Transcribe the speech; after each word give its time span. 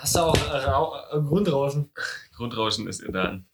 Hast 0.00 0.14
du 0.16 0.20
auch 0.20 0.36
äh, 0.36 0.56
Rau 0.56 0.96
äh, 1.12 1.20
Grundrauschen? 1.20 1.90
Grundrauschen 2.34 2.88
ist 2.88 3.02
dann. 3.08 3.46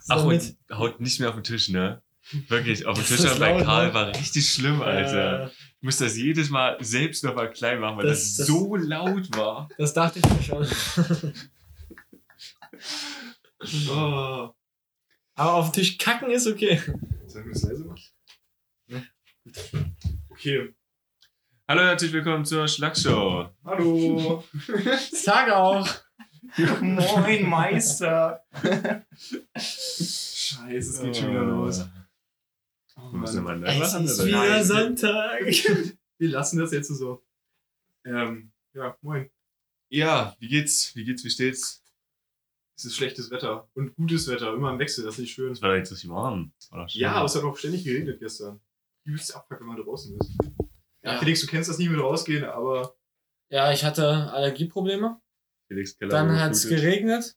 So 0.00 0.14
Ach, 0.14 0.24
und 0.24 0.56
haut 0.72 1.00
nicht 1.00 1.18
mehr 1.18 1.30
auf 1.30 1.34
den 1.34 1.44
Tisch, 1.44 1.68
ne? 1.70 2.02
Wirklich, 2.48 2.84
auf 2.84 2.96
dem 2.98 3.06
Tisch 3.06 3.38
bei 3.38 3.62
Karl 3.62 3.88
ne? 3.88 3.94
war 3.94 4.08
richtig 4.08 4.50
schlimm, 4.52 4.82
Alter. 4.82 5.44
Äh, 5.44 5.50
Ich 5.78 5.82
muss 5.82 5.96
das 5.96 6.16
jedes 6.16 6.50
Mal 6.50 6.76
selbst 6.80 7.24
nochmal 7.24 7.50
klein 7.50 7.80
machen, 7.80 7.96
weil 7.98 8.06
Das- 8.06 8.36
das, 8.36 8.36
das- 8.36 8.46
so 8.48 8.76
laut 8.76 9.34
war. 9.36 9.68
das 9.78 9.94
dachte 9.94 10.18
ich 10.18 10.24
mir 10.30 10.42
schon. 10.42 10.66
Oh. 13.90 14.50
Aber 15.34 15.54
auf 15.54 15.72
den 15.72 15.82
Tisch 15.82 15.98
kacken 15.98 16.30
ist 16.30 16.46
okay. 16.46 16.80
Sollen 17.26 17.46
wir 17.46 17.52
das 17.52 17.62
leise 17.62 17.84
machen? 17.84 19.08
Okay. 20.30 20.74
Hallo, 21.70 21.82
herzlich 21.82 22.14
willkommen 22.14 22.46
zur 22.46 22.66
Schlagshow. 22.66 23.50
Hallo. 23.62 24.42
Sag 25.12 25.50
auch. 25.50 25.86
Moin, 26.80 27.46
Meister. 27.46 28.42
Scheiße, 29.54 30.76
es 30.78 31.02
geht 31.02 31.16
schon 31.18 31.30
wieder 31.30 31.44
los. 31.44 31.84
Oh, 32.96 33.12
Wir 33.12 33.18
müssen 33.18 33.44
Mann. 33.44 33.60
mal 33.60 33.74
neu 33.78 33.84
Es 33.84 33.92
ist 33.92 34.24
wieder 34.26 34.38
Nein. 34.48 34.64
Sonntag. 34.64 35.40
Wir 36.18 36.28
lassen 36.30 36.58
das 36.58 36.72
jetzt 36.72 36.88
so. 36.88 37.22
Ähm, 38.06 38.50
ja, 38.72 38.96
moin. 39.02 39.28
Ja, 39.90 40.34
wie 40.40 40.48
geht's? 40.48 40.96
Wie 40.96 41.04
geht's? 41.04 41.22
Wie 41.22 41.30
steht's? 41.30 41.84
Es 42.76 42.86
ist 42.86 42.96
schlechtes 42.96 43.30
Wetter 43.30 43.68
und 43.74 43.94
gutes 43.96 44.26
Wetter, 44.28 44.54
immer 44.54 44.72
im 44.72 44.78
Wechsel, 44.78 45.04
das 45.04 45.14
ist 45.16 45.20
nicht 45.20 45.34
schön. 45.34 45.52
Es 45.52 45.60
war 45.60 45.76
jetzt 45.76 45.92
richtig 45.92 46.08
warm. 46.08 46.52
War. 46.70 46.86
Ja, 46.90 47.12
aber 47.12 47.26
es 47.26 47.34
hat 47.34 47.42
auch 47.42 47.56
ständig 47.58 47.84
geregnet 47.84 48.20
gestern. 48.20 48.58
Übelst 49.04 49.34
Abfuck, 49.36 49.60
wenn 49.60 49.66
man 49.66 49.76
draußen 49.76 50.16
ist. 50.18 50.30
Ja, 51.02 51.12
Ja. 51.14 51.18
Felix, 51.18 51.40
du 51.40 51.46
kennst 51.46 51.68
das 51.70 51.78
nie 51.78 51.88
mit 51.88 52.00
rausgehen, 52.00 52.44
aber 52.44 52.94
Ja, 53.50 53.72
ich 53.72 53.84
hatte 53.84 54.30
Allergieprobleme. 54.32 55.20
Felix 55.68 55.96
Keller 55.96 56.10
Dann 56.10 56.40
hat 56.40 56.52
es 56.52 56.68
geregnet. 56.68 57.36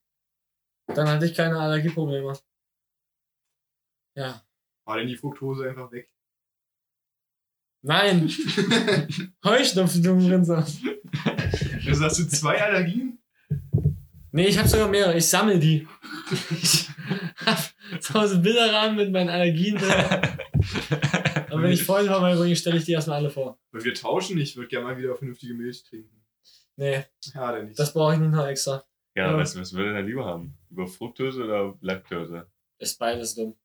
Dann 0.88 1.08
hatte 1.08 1.26
ich 1.26 1.34
keine 1.36 1.60
Allergieprobleme. 1.60 2.38
Ja. 4.16 4.44
war 4.86 4.98
denn 4.98 5.08
die 5.08 5.16
Fructose 5.16 5.70
einfach 5.70 5.92
weg? 5.92 6.10
Nein. 7.84 8.30
Heuschnupfen, 9.46 10.04
du 10.04 10.12
Rinser. 10.14 10.68
Du 11.86 11.94
sagst 11.96 12.20
du 12.20 12.28
zwei 12.28 12.62
Allergien? 12.62 13.18
Nee, 14.32 14.48
ich 14.48 14.58
habe 14.58 14.68
sogar 14.68 14.88
mehrere. 14.88 15.18
Ich 15.18 15.28
sammle 15.28 15.60
die. 15.60 15.88
Ich 16.62 16.90
hab 17.46 17.71
zu 18.00 18.14
Hause 18.14 18.40
Bilderrahmen 18.40 18.96
mit 18.96 19.12
meinen 19.12 19.30
Allergien 19.30 19.76
drin. 19.78 19.92
Und 21.52 21.64
wenn 21.64 21.72
ich 21.72 21.84
Freunde 21.84 22.12
vorbeibringe, 22.12 22.56
stelle 22.56 22.78
ich 22.78 22.86
die 22.86 22.94
erstmal 22.94 23.18
alle 23.18 23.30
vor. 23.30 23.60
Weil 23.72 23.84
wir 23.84 23.94
tauschen, 23.94 24.38
ich 24.40 24.56
würde 24.56 24.70
gerne 24.70 24.86
mal 24.86 24.98
wieder 24.98 25.16
vernünftige 25.16 25.54
Milch 25.54 25.84
trinken. 25.84 26.24
Nee, 26.78 27.04
Ja, 27.34 27.52
denn 27.52 27.68
nicht. 27.68 27.80
das 27.80 27.94
brauche 27.94 28.14
ich 28.14 28.20
nicht 28.20 28.32
noch 28.32 28.48
extra. 28.48 28.84
Ja, 29.16 29.32
Ja. 29.32 29.38
was, 29.38 29.60
was 29.60 29.74
würde 29.74 29.94
er 29.94 30.02
lieber 30.04 30.26
haben? 30.26 30.58
Über 30.70 30.88
Fructose 30.88 31.44
oder 31.44 31.78
Laktose? 31.82 32.48
Ist 32.80 32.98
beides 32.98 33.36
dumm. 33.36 33.56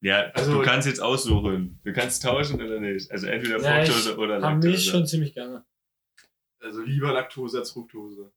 Ja, 0.00 0.30
Also- 0.34 0.52
du 0.54 0.62
kannst 0.62 0.86
jetzt 0.88 1.00
aussuchen. 1.00 1.80
Du 1.84 1.92
kannst 1.92 2.22
tauschen 2.22 2.60
oder 2.60 2.80
nicht. 2.80 3.10
Also 3.10 3.26
entweder 3.28 3.60
Ja, 3.60 3.82
ich 3.82 3.88
Fructose 3.90 4.16
oder 4.18 4.34
Haben 4.34 4.42
Laktose. 4.42 4.68
Milch 4.68 4.84
schon 4.84 5.06
ziemlich 5.06 5.34
gerne. 5.34 5.64
also 6.60 6.82
lieber 6.82 7.12
Laktose 7.12 7.58
als 7.58 7.70
Fructose. 7.70 8.32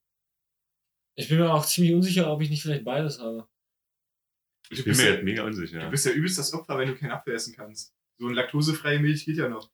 Ich 1.16 1.28
bin 1.28 1.40
mir 1.40 1.52
auch 1.54 1.66
ziemlich 1.66 1.94
unsicher, 1.94 2.32
ob 2.32 2.42
ich 2.42 2.50
nicht 2.50 2.62
vielleicht 2.62 2.86
beides 2.86 3.20
habe. 3.20 3.48
Ich 4.72 4.78
Du 4.80 4.84
bin 4.86 4.92
bist 4.92 5.02
mir 5.02 5.08
ja- 5.10 5.14
jetzt 5.16 5.24
mega 5.24 5.44
unsicher. 5.44 5.80
Du 5.82 5.90
bist 5.92 6.06
ja 6.06 6.12
übelst 6.14 6.38
das 6.38 6.54
Opfer, 6.54 6.78
wenn 6.78 6.88
du 6.88 6.96
keinen 6.96 7.12
Apfel 7.12 7.34
essen 7.36 7.54
kannst. 7.56 7.94
So 8.18 8.26
eine 8.28 8.36
laktosefreie 8.36 9.00
Milch 9.00 9.26
geht 9.26 9.38
ja 9.38 9.50
noch. 9.50 9.70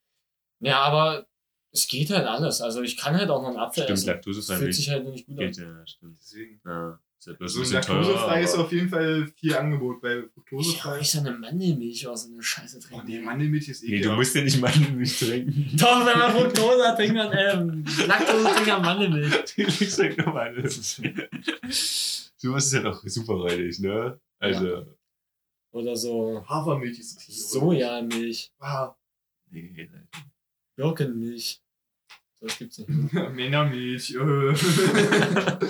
Ja, 0.59 0.79
aber 0.81 1.27
es 1.71 1.87
geht 1.87 2.09
halt 2.09 2.25
alles. 2.25 2.61
Also 2.61 2.81
ich 2.81 2.97
kann 2.97 3.15
halt 3.15 3.29
auch 3.29 3.41
noch 3.41 3.49
einen 3.49 3.57
Apfel 3.57 3.83
Stimmt, 3.83 3.97
essen. 3.99 4.07
Laktose 4.07 4.39
Das 4.51 4.59
fühlt 4.59 4.73
sich 4.73 4.89
halt 4.89 5.03
nur 5.03 5.11
nicht 5.13 5.27
gut 5.27 5.37
an. 5.39 5.45
geht 5.45 5.57
ja, 5.57 5.85
stimmt. 5.87 6.17
Deswegen. 6.19 6.59
Ja, 6.65 6.99
ist 7.19 7.27
ja 7.27 7.33
bloß 7.33 7.53
So 7.53 7.61
ein 7.61 7.71
laktosefrei 7.71 8.41
ist 8.43 8.55
auf 8.55 8.71
jeden 8.71 8.89
Fall 8.89 9.27
viel 9.35 9.55
Angebot. 9.55 10.01
Bei 10.01 10.17
Ich 10.19 10.31
fruktosefrei. 10.33 10.97
nicht 10.99 11.11
so 11.11 11.19
eine 11.19 11.31
Mandelmilch 11.33 12.07
aus 12.07 12.23
so 12.25 12.33
eine 12.33 12.41
Scheiße 12.41 12.77
Oh 12.77 12.87
trinken. 12.87 13.07
nee, 13.07 13.19
Mandelmilch 13.19 13.67
ist 13.69 13.83
Nee, 13.83 13.89
ekelhaft. 13.97 14.13
du 14.13 14.15
musst 14.17 14.35
ja 14.35 14.41
nicht 14.43 14.59
Mandelmilch 14.61 15.19
trinken. 15.19 15.71
Doch, 15.77 16.05
wenn 16.05 16.17
man 16.17 16.31
Fructose 16.31 16.87
hat, 16.87 16.95
trinkt 16.97 17.15
man, 17.15 17.31
ähm, 17.37 17.85
Laktose 18.07 18.43
trinkt 18.53 18.67
man 18.67 18.81
Mandelmilch. 18.81 19.33
Felix 19.47 19.95
sagt 19.95 20.17
nochmal 20.19 20.47
alles. 20.55 21.01
Sowas 22.39 22.65
ist 22.67 22.73
ja 22.73 22.81
doch 22.81 23.03
super 23.05 23.33
räudig, 23.33 23.79
ne? 23.79 24.19
Also, 24.39 24.85
Oder 25.71 25.95
so 25.95 26.43
Hafermilch 26.47 26.99
ist 26.99 27.17
richtig. 27.19 27.47
Sojamilch, 27.47 28.51
Ah, 28.59 28.95
nee, 29.51 29.89
Birkenmilch. 30.75 31.61
Das 32.39 32.57
gibt's 32.57 32.77
nicht. 32.77 32.89
Männermilch. 33.13 34.13
äh. 34.15 34.55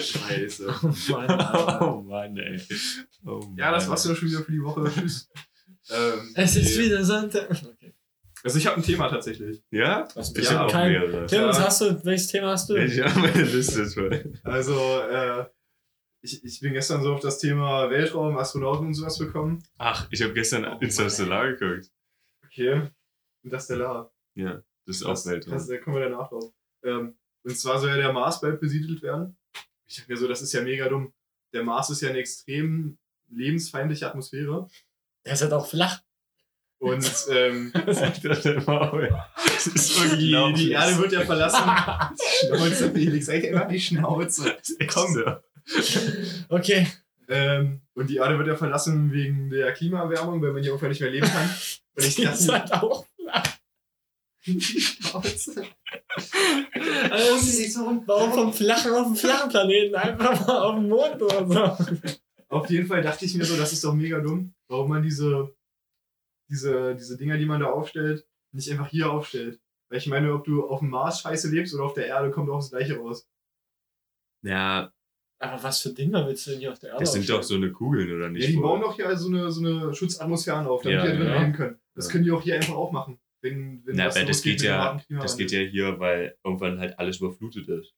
Scheiße. 0.00 0.74
Oh 0.82 1.12
Mann, 1.12 1.30
Alter. 1.30 1.80
Oh 1.94 2.02
Mann, 2.02 2.36
ey. 2.36 2.60
Oh 3.26 3.38
Mann. 3.40 3.56
Ja, 3.56 3.72
das 3.72 3.88
war's 3.88 4.04
ja 4.06 4.14
schon 4.14 4.28
wieder 4.28 4.40
für 4.42 4.52
die 4.52 4.62
Woche. 4.62 4.90
Tschüss. 4.92 5.28
Ähm, 5.90 6.32
Es 6.34 6.56
ist 6.56 6.76
nee. 6.76 6.84
wieder 6.86 7.04
Sonntag. 7.04 7.50
Okay. 7.50 7.94
Also 8.42 8.58
ich 8.58 8.66
habe 8.66 8.76
ein 8.76 8.82
Thema 8.82 9.08
tatsächlich. 9.08 9.62
Ja? 9.70 10.06
Was, 10.14 10.34
Ich 10.34 10.44
Ja, 10.44 10.50
habe 10.52 10.66
auch 10.66 10.70
kein- 10.72 10.92
mehrere. 10.92 11.26
Clemens, 11.26 11.58
Ja. 11.58 11.64
hast 11.66 11.80
du, 11.80 12.04
welches 12.04 12.26
Thema 12.28 12.48
hast 12.52 12.70
du? 12.70 12.76
Ich 12.76 13.00
habe 13.00 13.18
meine 13.20 13.42
Liste 13.42 13.84
voll. 13.86 14.32
Also, 14.44 14.72
äh, 15.02 15.44
ich, 16.32 16.44
ich 16.44 16.60
bin 16.60 16.72
gestern 16.72 17.02
so 17.02 17.14
auf 17.14 17.20
das 17.20 17.38
Thema 17.38 17.90
Weltraum, 17.90 18.36
Astronauten 18.38 18.86
und 18.88 18.94
sowas 18.94 19.18
gekommen. 19.18 19.62
Ach, 19.78 20.06
ich 20.10 20.22
habe 20.22 20.32
gestern 20.34 20.64
Oh, 20.64 20.78
Interstellar 20.80 21.52
geguckt. 21.54 21.90
Okay. 22.44 22.88
Interstellar. 23.42 24.12
Ja, 24.34 24.62
das 24.86 24.96
ist 24.96 25.02
auch 25.04 25.10
Das, 25.10 25.26
Weltraum. 25.26 25.54
das, 25.54 25.66
da 25.68 25.76
kommen 25.78 25.96
wir 25.96 26.08
danach 26.08 26.28
drauf. 26.28 26.52
Ähm, 26.84 27.16
und 27.44 27.56
zwar 27.58 27.78
soll 27.78 27.90
ja 27.90 27.96
der 27.96 28.12
Mars 28.12 28.40
bald 28.40 28.60
besiedelt 28.60 29.02
werden. 29.02 29.36
Ich 29.86 29.96
dachte 29.96 30.10
mir 30.12 30.18
so, 30.18 30.28
das 30.28 30.42
ist 30.42 30.52
ja 30.52 30.60
mega 30.62 30.88
dumm. 30.88 31.12
Der 31.52 31.62
Mars 31.62 31.88
ist 31.90 32.02
ja 32.02 32.10
eine 32.10 32.18
extrem 32.18 32.98
lebensfeindliche 33.30 34.06
Atmosphäre. 34.06 34.68
Der 35.24 35.32
ist 35.34 35.42
halt 35.42 35.52
auch 35.52 35.66
flach. 35.66 36.00
Und 36.80 37.26
ähm, 37.30 37.72
das? 37.86 37.98
Das 38.22 39.66
ist 39.66 39.88
so 39.96 40.04
die, 40.16 40.26
unglaublich. 40.34 40.66
die 40.66 40.70
Erde 40.72 40.98
wird 40.98 41.12
ja 41.12 41.22
verlassen. 41.22 41.62
Schnauze, 42.46 42.92
Felix, 42.92 43.26
sag 43.26 43.42
immer 43.42 43.64
die 43.64 43.80
Schnauze. 43.80 44.56
Komm. 44.92 45.12
So. 45.14 45.22
Okay. 46.48 46.86
Ähm, 47.28 47.82
und 47.94 48.08
die 48.08 48.16
Erde 48.16 48.38
wird 48.38 48.48
ja 48.48 48.56
verlassen 48.56 49.12
wegen 49.12 49.50
der 49.50 49.72
Klimaerwärmung, 49.72 50.40
weil 50.40 50.52
man 50.52 50.62
hier 50.62 50.70
irgendwann 50.70 50.88
nicht 50.90 51.00
mehr 51.00 51.10
leben 51.10 51.26
kann. 51.26 51.50
Und 51.96 52.04
ich 52.04 52.14
Die 52.16 52.22
ist 52.22 52.50
halt 52.50 52.72
auch 52.72 53.04
flach. 53.16 53.58
die. 54.46 54.82
Also, 57.10 58.02
Warum 58.06 58.32
vom 58.32 58.52
flachen 58.52 58.92
auf 58.92 59.06
dem 59.08 59.16
flachen 59.16 59.50
Planeten 59.50 59.94
einfach 59.94 60.46
mal 60.46 60.62
auf 60.62 60.74
dem 60.76 60.88
Mond 60.88 61.22
oder 61.22 61.46
so? 61.46 62.10
Auf 62.48 62.70
jeden 62.70 62.86
Fall 62.86 63.02
dachte 63.02 63.26
ich 63.26 63.34
mir 63.34 63.44
so, 63.44 63.56
das 63.56 63.72
ist 63.72 63.84
doch 63.84 63.92
mega 63.92 64.20
dumm, 64.20 64.54
warum 64.68 64.88
man 64.88 65.02
diese, 65.02 65.54
diese, 66.48 66.94
diese 66.94 67.18
Dinger, 67.18 67.36
die 67.36 67.44
man 67.44 67.60
da 67.60 67.66
aufstellt, 67.66 68.26
nicht 68.52 68.70
einfach 68.70 68.88
hier 68.88 69.10
aufstellt. 69.10 69.60
Weil 69.90 69.98
ich 69.98 70.06
meine, 70.06 70.32
ob 70.32 70.44
du 70.44 70.66
auf 70.66 70.80
dem 70.80 70.88
Mars 70.90 71.20
scheiße 71.20 71.50
lebst 71.50 71.74
oder 71.74 71.84
auf 71.84 71.94
der 71.94 72.06
Erde, 72.06 72.30
kommt 72.30 72.48
auch 72.48 72.60
das 72.60 72.70
gleiche 72.70 72.96
raus. 72.96 73.28
Ja, 74.42 74.92
Aber 75.40 75.62
was 75.62 75.80
für 75.82 75.90
Dinger 75.90 76.26
willst 76.26 76.46
du 76.46 76.50
denn 76.50 76.60
hier 76.60 76.72
auf 76.72 76.78
der 76.80 76.90
Erde 76.90 77.04
das 77.04 77.12
sind 77.12 77.28
doch 77.30 77.42
so 77.42 77.54
eine 77.54 77.70
Kugeln, 77.70 78.12
oder 78.12 78.28
nicht? 78.28 78.44
Ja, 78.44 78.50
die 78.50 78.56
bauen 78.56 78.80
doch 78.80 78.96
hier 78.96 79.16
so 79.16 79.28
eine, 79.28 79.50
so 79.52 79.64
eine 79.64 79.94
Schutzatmosphären 79.94 80.66
auf, 80.66 80.82
damit 80.82 80.98
Ja, 80.98 81.04
die 81.06 81.12
da 81.12 81.16
drin 81.18 81.26
ja. 81.28 81.40
leben 81.40 81.52
können. 81.52 81.78
Das 81.94 82.06
Ja. 82.06 82.12
können 82.12 82.24
die 82.24 82.30
auch 82.32 82.42
hier 82.42 82.54
einfach 82.56 82.74
auch 82.74 82.90
machen. 82.90 83.18
Wenn, 83.40 83.82
wenn 83.86 83.94
Na, 83.96 84.06
was 84.06 84.14
das 84.14 84.24
losgeht 84.26 84.60
geht 84.60 84.70
mit 84.70 85.08
dem 85.10 85.16
ja, 85.16 85.22
das 85.22 85.36
geht 85.36 85.52
ja 85.52 85.60
hier, 85.60 86.00
weil 86.00 86.36
irgendwann 86.44 86.80
halt 86.80 86.98
alles 86.98 87.18
überflutet 87.20 87.68
ist. 87.68 87.94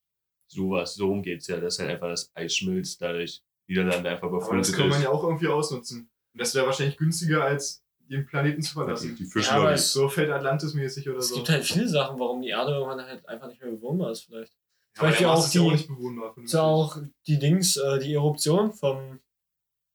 Sowas, 0.48 0.94
so 0.94 1.06
rum 1.08 1.22
geht's 1.22 1.46
ja, 1.46 1.58
dass 1.58 1.78
halt 1.78 1.90
einfach 1.90 2.08
das 2.08 2.30
Eis 2.34 2.54
schmilzt, 2.56 3.00
dadurch 3.00 3.40
Niederlande 3.68 4.10
einfach 4.10 4.24
Aber 4.28 4.38
das 4.38 4.48
überflutet 4.48 4.74
kann 4.76 4.88
man 4.88 4.98
ist. 4.98 5.04
ja 5.04 5.10
auch 5.10 5.22
irgendwie 5.24 5.46
ausnutzen. 5.46 6.10
Und 6.34 6.40
das 6.40 6.54
wäre 6.54 6.66
wahrscheinlich 6.66 6.96
günstiger, 6.98 7.44
als 7.44 7.82
den 8.00 8.26
Planeten 8.26 8.60
zu 8.60 8.70
Die, 8.70 8.74
verlassen. 8.74 9.16
die 9.16 9.22
Ja, 9.24 9.30
Fischlobby. 9.30 9.60
aber 9.66 9.78
So 9.78 10.08
fällt 10.08 10.30
Atlantis-mäßig 10.30 11.08
oder 11.08 11.18
Es 11.18 11.28
so. 11.28 11.36
gibt 11.36 11.48
halt 11.48 11.64
viele 11.64 11.88
Sachen, 11.88 12.18
warum 12.18 12.42
die 12.42 12.48
Erde 12.48 12.72
irgendwann 12.72 13.00
halt 13.06 13.26
einfach 13.28 13.48
nicht 13.48 13.62
mehr 13.62 13.70
bewohnbar 13.70 14.10
ist, 14.10 14.22
vielleicht. 14.24 14.52
Aber 14.98 15.08
Beispiel 15.08 15.26
auch 15.26 15.48
die- 15.48 15.58
auch. 15.60 16.36
Ist 16.42 16.52
ja 16.52 16.62
auch 16.62 16.98
die 17.26 17.38
Dings, 17.38 17.76
äh, 17.76 17.98
die 18.00 18.14
Eruption 18.14 18.72
vom. 18.72 19.20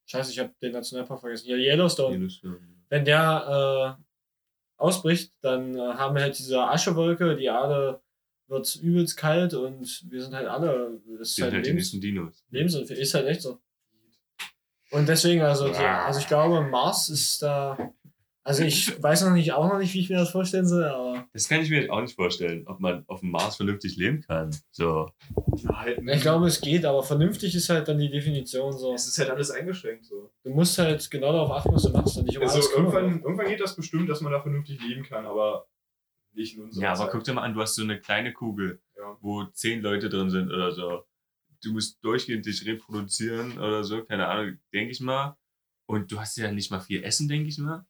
Scheiße, 0.06 0.30
ich 0.30 0.38
habe 0.38 0.52
den 0.62 0.72
Nationalpark 0.72 1.20
vergessen. 1.20 1.48
Ja, 1.48 1.56
Yellowstone. 1.56 2.28
Wenn 2.88 3.04
der 3.04 3.96
äh, 3.98 4.02
ausbricht, 4.76 5.32
dann 5.40 5.74
äh, 5.76 5.80
haben 5.80 6.14
wir 6.14 6.22
halt 6.22 6.38
diese 6.38 6.60
Aschewolke, 6.60 7.36
die 7.36 7.46
Erde 7.46 8.00
wird 8.48 8.76
übelst 8.76 9.16
kalt 9.16 9.54
und 9.54 10.04
wir 10.08 10.22
sind 10.22 10.32
halt 10.34 10.46
alle. 10.46 11.00
Es 11.20 11.20
ist 11.30 11.34
sind 11.36 11.44
halt, 11.46 11.54
halt 11.54 11.66
die 11.66 11.70
Lebens 11.70 11.84
nächsten 11.92 12.00
Dinos. 12.00 12.44
Lebensunfähig. 12.50 13.00
Ist 13.00 13.14
halt 13.14 13.26
echt 13.26 13.42
so. 13.42 13.60
Und 14.92 15.08
deswegen, 15.08 15.42
also, 15.42 15.66
die, 15.68 15.74
also 15.74 16.20
ich 16.20 16.28
glaube, 16.28 16.60
Mars 16.62 17.08
ist 17.08 17.42
da. 17.42 17.76
Also 18.46 18.62
ich 18.62 18.78
weiß 19.02 19.24
noch 19.24 19.32
nicht, 19.32 19.52
auch 19.52 19.68
noch 19.68 19.78
nicht, 19.78 19.92
wie 19.94 20.00
ich 20.00 20.08
mir 20.08 20.18
das 20.18 20.30
vorstellen 20.30 20.66
soll, 20.66 20.84
aber 20.84 21.26
Das 21.32 21.48
kann 21.48 21.60
ich 21.62 21.68
mir 21.70 21.92
auch 21.92 22.00
nicht 22.00 22.14
vorstellen, 22.14 22.66
ob 22.66 22.78
man 22.80 23.04
auf 23.08 23.20
dem 23.20 23.30
Mars 23.30 23.56
vernünftig 23.56 23.96
leben 23.96 24.20
kann. 24.22 24.50
So. 24.70 25.10
Halt, 25.68 25.98
ich 26.06 26.20
glaube, 26.22 26.46
es 26.46 26.60
geht, 26.60 26.84
aber 26.84 27.02
vernünftig 27.02 27.54
ist 27.54 27.68
halt 27.68 27.88
dann 27.88 27.98
die 27.98 28.10
Definition 28.10 28.72
so. 28.72 28.94
es 28.94 29.06
ist 29.08 29.18
halt 29.18 29.30
alles 29.30 29.50
eingeschränkt 29.50 30.04
so. 30.06 30.30
Du 30.44 30.50
musst 30.50 30.78
halt 30.78 31.10
genau 31.10 31.32
darauf 31.32 31.50
achten, 31.50 31.74
was 31.74 31.82
du 31.82 31.90
machst 31.90 32.16
und 32.18 32.26
nicht 32.26 32.36
um 32.36 32.42
Also 32.44 32.54
alles 32.56 32.70
kümmern. 32.72 32.92
irgendwann, 32.94 33.22
irgendwann 33.22 33.48
geht 33.48 33.60
das 33.60 33.74
bestimmt, 33.74 34.08
dass 34.08 34.20
man 34.20 34.32
da 34.32 34.40
vernünftig 34.40 34.80
leben 34.80 35.02
kann, 35.02 35.26
aber 35.26 35.66
nicht 36.32 36.56
in 36.56 36.62
unserer 36.62 36.84
Ja, 36.84 36.90
aber 36.90 36.98
Zeit. 37.04 37.10
guck 37.12 37.24
dir 37.24 37.32
mal 37.34 37.42
an, 37.42 37.54
du 37.54 37.60
hast 37.60 37.74
so 37.74 37.82
eine 37.82 37.98
kleine 37.98 38.32
Kugel, 38.32 38.80
Ja. 38.96 39.16
wo 39.20 39.44
zehn 39.46 39.80
Leute 39.82 40.08
drin 40.08 40.30
sind 40.30 40.52
oder 40.52 40.70
so. 40.72 41.04
du 41.64 41.72
musst 41.72 41.98
durchgehend 42.04 42.46
dich 42.46 42.64
reproduzieren 42.66 43.58
oder 43.58 43.82
so, 43.82 44.04
keine 44.04 44.28
Ahnung, 44.28 44.58
denke 44.72 44.92
ich 44.92 45.00
mal. 45.00 45.36
Und 45.88 46.12
du 46.12 46.20
hast 46.20 46.36
ja 46.36 46.52
nicht 46.52 46.70
mal 46.70 46.80
viel 46.80 47.02
Essen, 47.02 47.26
denke 47.28 47.48
ich 47.48 47.58
mal. 47.58 47.84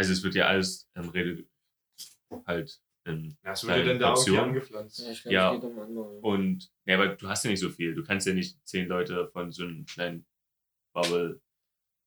Also 0.00 0.14
es 0.14 0.22
wird 0.22 0.34
ja 0.34 0.46
alles 0.46 0.88
ähm, 0.94 1.10
Rede 1.10 1.44
halt 2.46 2.80
in 3.04 3.36
ja, 3.44 3.52
es 3.52 3.66
wird 3.66 3.76
ja 3.76 3.84
dann 3.84 3.98
da 3.98 4.14
irgendwie 4.14 4.38
angepflanzt. 4.38 4.98
Ja, 5.26 5.52
glaub, 5.52 5.62
ja. 5.62 5.68
Um 5.68 6.24
und 6.24 6.72
ja, 6.86 6.94
aber 6.94 7.08
du 7.08 7.28
hast 7.28 7.44
ja 7.44 7.50
nicht 7.50 7.60
so 7.60 7.68
viel. 7.68 7.94
Du 7.94 8.02
kannst 8.02 8.26
ja 8.26 8.32
nicht 8.32 8.56
zehn 8.66 8.88
Leute 8.88 9.28
von 9.28 9.52
so 9.52 9.62
einem 9.62 9.84
kleinen 9.84 10.24
Bubble 10.94 11.42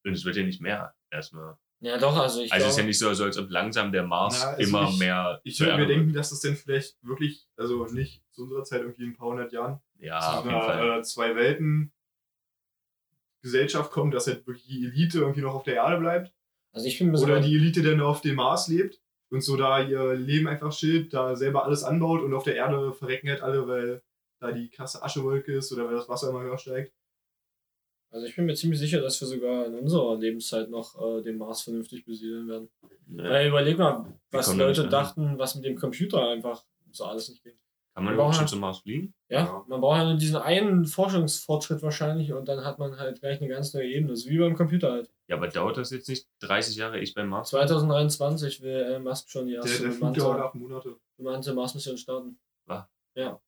und 0.04 0.12
es 0.12 0.26
wird 0.26 0.38
ja 0.38 0.44
nicht 0.44 0.60
mehr 0.60 0.96
erstmal. 1.12 1.56
Ja, 1.82 2.00
doch, 2.00 2.18
also 2.18 2.42
ich. 2.42 2.52
Also 2.52 2.66
es 2.66 2.72
ist 2.72 2.78
ja 2.80 2.84
nicht 2.84 2.98
so, 2.98 3.10
als 3.10 3.38
ob 3.38 3.52
langsam 3.52 3.92
der 3.92 4.08
Mars 4.08 4.40
Na, 4.42 4.54
also 4.54 4.68
immer 4.68 4.90
ich, 4.90 4.98
mehr. 4.98 5.40
Ich 5.44 5.60
würde 5.60 5.78
mir 5.78 5.86
denken, 5.86 6.14
dass 6.14 6.32
das 6.32 6.40
denn 6.40 6.56
vielleicht 6.56 6.98
wirklich, 7.04 7.48
also 7.58 7.86
nicht 7.86 8.24
zu 8.32 8.46
unserer 8.46 8.64
Zeit 8.64 8.82
irgendwie 8.82 9.04
in 9.04 9.10
ein 9.12 9.16
paar 9.16 9.28
hundert 9.28 9.54
Jahren, 9.54 9.82
ja, 10.00 10.42
zu 10.42 10.50
einer 10.50 10.98
äh, 10.98 11.04
zwei 11.04 11.36
Welten 11.36 11.94
Gesellschaft 13.44 13.92
kommt, 13.92 14.16
dass 14.16 14.26
halt 14.26 14.48
wirklich 14.48 14.66
die 14.66 14.84
Elite 14.84 15.20
irgendwie 15.20 15.42
noch 15.42 15.54
auf 15.54 15.64
der 15.64 15.76
Erde 15.76 16.00
bleibt. 16.00 16.34
Also 16.74 16.88
ich 16.88 16.98
bin 16.98 17.16
Oder 17.16 17.40
die 17.40 17.56
Elite 17.56 17.84
dann 17.84 18.02
auf 18.02 18.22
dem 18.22 18.36
Mars 18.36 18.68
lebt 18.68 19.00
und 19.30 19.42
so 19.42 19.56
da 19.56 19.82
ihr 19.82 20.16
Leben 20.16 20.48
einfach 20.48 20.72
schild, 20.72 21.14
da 21.14 21.36
selber 21.36 21.66
alles 21.66 21.84
anbaut 21.84 22.22
und 22.22 22.34
auf 22.34 22.44
der 22.44 22.56
Erde 22.56 22.94
verrecken 22.94 23.30
halt 23.30 23.42
alle, 23.42 23.68
weil 23.68 24.02
da 24.40 24.52
die 24.52 24.70
krasse 24.70 25.02
Aschewolke 25.02 25.54
ist 25.54 25.72
oder 25.72 25.86
weil 25.86 25.96
das 25.96 26.10
Wasser 26.10 26.30
immer 26.30 26.42
höher 26.42 26.58
steigt. 26.58 26.94
Also 28.12 28.28
ich 28.28 28.36
bin 28.36 28.46
mir 28.46 28.54
ziemlich 28.54 28.80
sicher, 28.80 29.02
dass 29.02 29.20
wir 29.22 29.28
sogar 29.28 29.66
in 29.66 29.76
unserer 29.76 30.18
Lebenszeit 30.18 30.70
noch 30.70 30.96
äh, 31.02 31.24
den 31.24 31.38
Mars 31.38 31.64
vernünftig 31.64 32.06
besiedeln 32.06 32.48
werden. 32.48 32.70
Ja. 33.08 33.24
Weil 33.24 33.48
überleg 33.48 33.78
mal, 33.78 34.06
was 34.30 34.56
Leute 34.56 34.88
dachten, 34.88 35.40
was 35.40 35.56
mit 35.56 35.66
dem 35.66 35.76
Computer 35.76 36.28
einfach 36.28 36.64
so 36.92 37.06
alles 37.06 37.30
nicht 37.30 37.44
ging. 37.44 37.58
Kann 37.94 38.06
man, 38.06 38.16
überhaupt 38.16 38.36
schon 38.36 38.48
zum 38.48 38.60
Mars 38.60 38.80
fliegen? 38.80 39.14
Ja, 39.30 39.46
ja, 39.46 39.66
man 39.68 39.80
braucht 39.80 39.98
ja 39.98 40.06
nur 40.06 40.16
diesen 40.16 40.38
einen 40.38 40.86
Forschungsfortschritt 40.86 41.84
wahrscheinlich 41.84 42.34
und 42.34 42.48
dann 42.48 42.66
hat 42.66 42.80
man 42.80 42.98
halt 42.98 43.20
gleich 43.20 43.40
eine 43.40 43.50
ganz 43.50 43.74
neue 43.76 43.88
Ebene. 43.88 44.16
So 44.16 44.30
wie 44.30 44.40
beim 44.40 44.56
Computer 44.56 44.92
halt. 44.92 45.12
Ja, 45.28 45.36
aber 45.36 45.48
dauert 45.48 45.78
das 45.78 45.92
jetzt 45.92 46.10
nicht 46.10 46.28
30 46.40 46.76
Jahre 46.76 47.00
ich 47.00 47.14
beim 47.14 47.30
Mars? 47.30 47.50
2023 47.50 48.62
will 48.62 48.72
Elon 48.72 49.04
Musk 49.04 49.30
schon 49.30 49.46
die 49.46 49.54
erste 49.54 49.70
der, 49.70 49.90
der 49.90 49.96
bemannte, 49.96 50.20
dauert 50.22 50.56
Monate. 50.56 50.96
bemannte 51.18 51.54
Mars-Mission 51.54 51.98
starten. 51.98 52.40
Was? 52.66 52.86
Ja. 53.14 53.40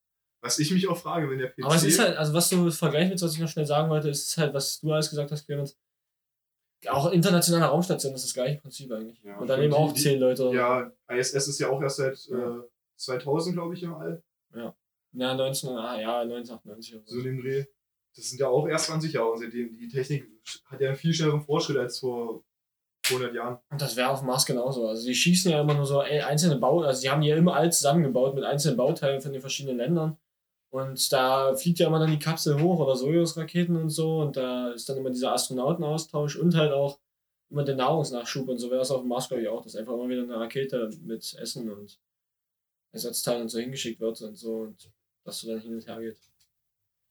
Was 0.42 0.60
ich 0.60 0.70
mich 0.70 0.88
auch 0.88 0.98
frage, 0.98 1.28
wenn 1.28 1.40
der 1.40 1.48
PC. 1.48 1.64
Aber 1.64 1.76
es 1.76 1.84
ist 1.84 1.98
halt, 1.98 2.16
also 2.16 2.34
was 2.36 2.48
du 2.50 2.70
vergleichen 2.70 3.10
willst, 3.10 3.24
was 3.24 3.34
ich 3.34 3.40
noch 3.40 3.50
schnell 3.50 3.66
sagen 3.66 3.90
wollte, 3.90 4.10
ist 4.10 4.38
halt, 4.38 4.54
was 4.54 4.80
du 4.80 4.92
alles 4.92 5.10
gesagt 5.10 5.32
hast, 5.32 5.48
Clemens. 5.48 5.76
Auch 6.88 7.12
internationale 7.12 7.66
Raumstation 7.66 8.14
ist 8.14 8.26
das 8.26 8.34
gleiche 8.36 8.62
Prinzip 8.62 8.92
eigentlich. 8.92 9.20
Ja, 9.24 9.38
und 9.38 9.48
dann 9.48 9.60
eben 9.60 9.74
auch 9.74 9.92
zehn 9.96 10.20
Leute. 10.20 10.52
Ja, 10.54 10.92
ISS 11.08 11.48
ist 11.48 11.60
ja 11.60 11.70
auch 11.70 11.82
erst 11.82 11.98
seit 11.98 12.26
ja. 12.26 12.60
äh, 12.60 12.62
2000, 12.98 13.56
glaube 13.56 13.74
ich, 13.74 13.82
im 13.82 13.96
All. 13.96 14.22
Ja. 14.56 14.76
Ja, 15.14 15.34
19, 15.34 15.70
ah, 15.70 16.00
ja, 16.00 16.20
1998. 16.22 17.02
So 17.06 17.20
in 17.20 17.24
dem 17.24 17.42
Dreh. 17.42 17.66
Das 18.16 18.30
sind 18.30 18.40
ja 18.40 18.48
auch 18.48 18.68
erst 18.68 18.88
20 18.88 19.14
Jahre 19.14 19.32
und 19.32 19.40
seitdem 19.40 19.78
die 19.78 19.88
Technik 19.88 20.26
hat 20.66 20.80
ja 20.80 20.90
einen 20.90 20.98
viel 20.98 21.14
schnelleren 21.14 21.42
Fortschritt 21.42 21.78
als 21.78 22.00
vor 22.00 22.44
100 23.10 23.34
Jahren. 23.34 23.60
Und 23.70 23.82
das 23.82 23.96
wäre 23.96 24.10
auf 24.10 24.20
dem 24.20 24.28
Mars 24.28 24.46
genauso. 24.46 24.88
Also 24.88 25.06
die 25.06 25.16
schießen 25.16 25.52
ja 25.52 25.62
immer 25.62 25.74
nur 25.74 25.86
so 25.86 26.00
einzelne 26.00 26.58
Bau, 26.58 26.82
also 26.82 27.02
die 27.02 27.10
haben 27.10 27.22
ja 27.22 27.36
immer 27.36 27.56
alles 27.56 27.78
zusammengebaut 27.78 28.36
mit 28.36 28.44
einzelnen 28.44 28.78
Bauteilen 28.78 29.22
von 29.22 29.32
den 29.34 29.42
verschiedenen 29.42 29.78
Ländern. 29.78 30.18
Und 30.70 31.12
da 31.14 31.56
fliegt 31.56 31.80
ja 31.80 31.88
immer 31.88 32.00
dann 32.00 32.12
die 32.12 32.20
Kapsel 32.20 32.62
hoch 32.62 32.80
oder 32.80 32.98
Sojus-Raketen 32.98 33.78
und 33.78 33.90
so. 33.90 34.20
Und 34.20 34.36
da 34.36 34.72
ist 34.72 34.90
dann 34.90 34.98
immer 34.98 35.10
dieser 35.10 35.32
Astronautenaustausch 35.32 36.36
und 36.36 36.56
halt 36.56 36.74
auch 36.74 37.00
immer 37.50 37.64
der 37.64 37.76
Nahrungsnachschub. 37.76 38.50
Und 38.50 38.58
so 38.58 38.70
wäre 38.70 38.82
es 38.82 38.92
auf 38.92 39.02
dem 39.02 39.08
Mars, 39.08 39.30
glaube 39.30 39.44
ich, 39.44 39.48
auch, 39.48 39.62
dass 39.62 39.78
einfach 39.78 39.94
immer 39.94 40.10
wieder 40.10 40.24
eine 40.24 40.38
Rakete 40.38 40.90
mit 41.02 41.34
Essen 41.40 41.72
und 41.72 41.98
Ersatzteilen 42.96 43.44
und 43.44 43.50
so 43.50 43.60
hingeschickt 43.60 44.00
wird 44.00 44.20
und 44.22 44.36
so. 44.36 44.62
Und 44.62 44.92
dass 45.24 45.42
du 45.42 45.48
dann 45.48 45.60
hin 45.60 45.76
und 45.76 45.88
her 45.88 46.00
geht. 46.00 46.18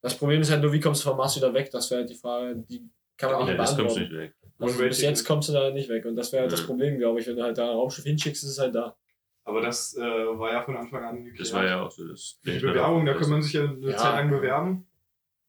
Das 0.01 0.17
Problem 0.17 0.41
ist 0.41 0.51
halt 0.51 0.63
nur, 0.63 0.73
wie 0.73 0.81
kommst 0.81 1.03
du 1.03 1.09
vom 1.09 1.17
Mars 1.17 1.37
wieder 1.37 1.53
weg? 1.55 1.71
Das 1.71 1.91
wäre 1.91 2.01
halt 2.01 2.11
die 2.11 2.15
Frage, 2.15 2.57
die 2.69 2.89
kann 3.17 3.33
man 3.33 3.41
nicht 3.41 3.51
ja, 3.51 3.57
beantworten. 3.57 3.59
Das 3.67 3.77
kommst 3.77 3.97
nicht 3.99 4.13
weg. 4.13 4.35
Also 4.59 4.79
bis 4.79 5.01
jetzt 5.01 5.25
kommst 5.25 5.49
du 5.49 5.53
da 5.53 5.71
nicht 5.71 5.89
weg. 5.89 6.05
Und 6.05 6.17
das 6.17 6.33
wäre 6.33 6.43
halt 6.43 6.53
das 6.53 6.67
Problem, 6.67 6.99
glaube 6.99 7.21
ich. 7.21 7.27
Wenn 7.27 7.37
du 7.37 7.43
halt 7.43 7.59
da 7.59 7.71
ein 7.71 7.77
Raumschiff 7.77 8.05
hinschickst, 8.05 8.45
ist 8.45 8.51
es 8.51 8.59
halt 8.59 8.75
da. 8.75 8.97
Aber 9.45 9.61
das 9.61 9.97
äh, 9.97 10.01
war 10.01 10.53
ja 10.53 10.63
von 10.63 10.77
Anfang 10.77 11.05
an 11.05 11.25
geklärt. 11.25 11.41
Das 11.41 11.53
war 11.53 11.65
ja 11.65 11.83
auch 11.83 11.91
so 11.91 12.07
das. 12.07 12.39
Die 12.45 12.59
Bewerbung, 12.59 13.05
da 13.05 13.15
kann 13.15 13.31
man 13.31 13.43
sich 13.43 13.53
ja 13.53 13.65
eine 13.65 13.91
ja. 13.91 13.97
Zeit 13.97 14.15
lang 14.15 14.31
bewerben. 14.31 14.87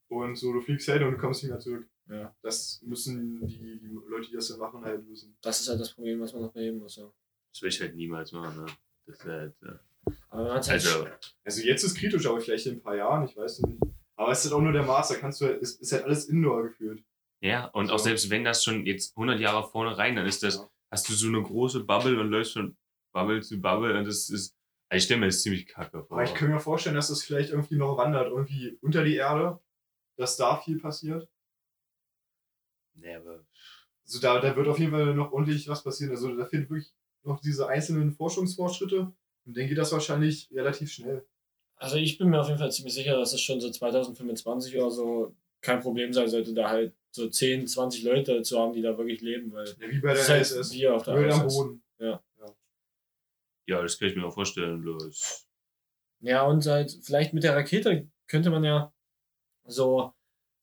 Und 0.08 0.36
so, 0.36 0.52
du 0.52 0.60
fliegst 0.60 0.88
halt 0.88 1.02
und 1.02 1.12
du 1.12 1.18
kommst 1.18 1.42
nicht 1.42 1.50
mehr 1.50 1.60
zurück. 1.60 1.88
Ja. 2.08 2.34
Das 2.42 2.80
müssen 2.82 3.46
die, 3.46 3.58
die 3.58 3.88
Leute, 4.08 4.28
die 4.28 4.36
das 4.36 4.48
dann 4.48 4.58
machen, 4.58 4.84
halt 4.84 5.08
wissen. 5.08 5.36
Das 5.42 5.60
ist 5.60 5.68
halt 5.68 5.80
das 5.80 5.92
Problem, 5.92 6.20
was 6.20 6.32
man 6.32 6.42
noch 6.42 6.52
beheben 6.52 6.78
muss, 6.78 6.96
ja. 6.96 7.10
Das 7.52 7.62
will 7.62 7.70
ich 7.70 7.80
halt 7.80 7.96
niemals 7.96 8.32
machen, 8.32 8.64
ne? 8.64 8.66
Das 9.06 9.24
wäre 9.24 9.40
halt. 9.40 9.54
Ja. 9.62 9.80
Halt 10.30 10.68
also, 10.68 11.06
also 11.44 11.62
jetzt 11.62 11.82
ist 11.82 11.96
kritisch, 11.96 12.26
aber 12.26 12.40
vielleicht 12.40 12.66
in 12.66 12.74
ein 12.74 12.82
paar 12.82 12.96
Jahren, 12.96 13.24
ich 13.24 13.36
weiß 13.36 13.60
nicht. 13.60 13.82
Aber 14.16 14.32
es 14.32 14.38
ist 14.38 14.44
halt 14.46 14.54
auch 14.54 14.62
nur 14.62 14.72
der 14.72 14.82
Mars, 14.82 15.08
da 15.08 15.14
kannst 15.14 15.40
du, 15.40 15.46
es 15.46 15.76
ist 15.76 15.92
halt 15.92 16.04
alles 16.04 16.26
Indoor 16.26 16.62
gefühlt. 16.64 17.04
Ja, 17.40 17.66
und 17.66 17.88
so. 17.88 17.94
auch 17.94 17.98
selbst 17.98 18.30
wenn 18.30 18.44
das 18.44 18.64
schon 18.64 18.86
jetzt 18.86 19.16
100 19.16 19.40
Jahre 19.40 19.68
vorne 19.68 19.96
rein, 19.96 20.16
dann 20.16 20.26
ist 20.26 20.42
das, 20.42 20.56
ja. 20.56 20.68
hast 20.90 21.08
du 21.08 21.14
so 21.14 21.28
eine 21.28 21.42
große 21.42 21.84
Bubble 21.84 22.20
und 22.20 22.30
läufst 22.30 22.54
von 22.54 22.76
Bubble 23.12 23.42
zu 23.42 23.60
Bubble 23.60 23.98
und 23.98 24.06
das 24.06 24.28
ist, 24.30 24.54
also 24.88 24.98
ich 24.98 25.04
stelle 25.04 25.20
mir 25.20 25.26
das 25.26 25.42
ziemlich 25.42 25.66
kacke 25.66 26.04
vor. 26.04 26.18
Aber 26.18 26.24
ich 26.24 26.34
kann 26.34 26.50
mir 26.50 26.60
vorstellen, 26.60 26.96
dass 26.96 27.08
das 27.08 27.22
vielleicht 27.22 27.50
irgendwie 27.50 27.76
noch 27.76 27.96
wandert, 27.96 28.28
irgendwie 28.28 28.78
unter 28.80 29.04
die 29.04 29.16
Erde, 29.16 29.60
dass 30.16 30.36
da 30.36 30.56
viel 30.56 30.78
passiert. 30.78 31.28
Nee, 32.94 33.14
aber. 33.14 33.44
Also 34.04 34.20
da, 34.20 34.40
da 34.40 34.54
wird 34.54 34.68
auf 34.68 34.78
jeden 34.78 34.92
Fall 34.92 35.14
noch 35.14 35.32
ordentlich 35.32 35.68
was 35.68 35.82
passieren. 35.82 36.12
Also 36.12 36.34
da 36.36 36.46
fehlen 36.46 36.68
wirklich 36.70 36.94
noch 37.24 37.40
diese 37.40 37.68
einzelnen 37.68 38.12
Forschungsfortschritte. 38.12 39.12
Und 39.46 39.56
dann 39.56 39.68
geht 39.68 39.78
das 39.78 39.92
wahrscheinlich 39.92 40.48
relativ 40.52 40.92
schnell. 40.92 41.24
Also 41.76 41.96
ich 41.96 42.18
bin 42.18 42.30
mir 42.30 42.40
auf 42.40 42.48
jeden 42.48 42.58
Fall 42.58 42.72
ziemlich 42.72 42.94
sicher, 42.94 43.16
dass 43.16 43.32
es 43.32 43.40
schon 43.40 43.60
so 43.60 43.70
2025 43.70 44.76
oder 44.76 44.90
so 44.90 45.36
kein 45.60 45.80
Problem 45.80 46.12
sein 46.12 46.28
sollte, 46.28 46.52
da 46.52 46.68
halt 46.68 46.94
so 47.10 47.28
10, 47.28 47.66
20 47.66 48.02
Leute 48.04 48.42
zu 48.42 48.58
haben, 48.58 48.72
die 48.72 48.82
da 48.82 48.96
wirklich 48.96 49.20
leben. 49.20 49.52
Weil 49.52 49.68
ja, 49.68 49.90
wie 49.90 50.00
bei 50.00 50.14
der 50.14 50.28
halt 50.28 50.42
ISS. 50.42 50.72
Wie 50.72 50.88
auf 50.88 51.04
der 51.04 51.16
ISS. 51.16 51.40
am 51.40 51.48
Boden. 51.48 51.82
Ja. 51.98 52.22
ja. 52.38 52.54
Ja, 53.66 53.82
das 53.82 53.98
kann 53.98 54.08
ich 54.08 54.16
mir 54.16 54.26
auch 54.26 54.34
vorstellen, 54.34 54.80
bloß. 54.80 55.46
Ja, 56.20 56.42
und 56.44 56.64
halt 56.66 56.98
vielleicht 57.02 57.34
mit 57.34 57.44
der 57.44 57.54
Rakete 57.54 58.08
könnte 58.26 58.50
man 58.50 58.64
ja 58.64 58.92
so, 59.64 60.12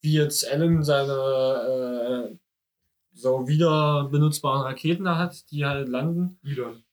wie 0.00 0.14
jetzt 0.14 0.50
Alan 0.50 0.82
seine 0.82 2.32
äh, 2.32 2.36
so 3.12 3.46
wieder 3.46 4.08
benutzbaren 4.10 4.62
Raketen 4.62 5.04
da 5.04 5.16
hat, 5.16 5.50
die 5.50 5.64
halt 5.64 5.88
landen. 5.88 6.38
Elon. 6.44 6.84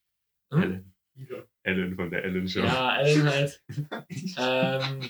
Hm? 0.52 0.62
Alan. 0.62 0.94
Elon. 1.16 1.51
Ellen 1.64 1.96
von 1.96 2.10
der 2.10 2.24
Ellen 2.24 2.48
Show. 2.48 2.62
Ja, 2.62 2.98
Ellen 2.98 3.26
halt. 3.26 3.64
ähm, 4.38 5.10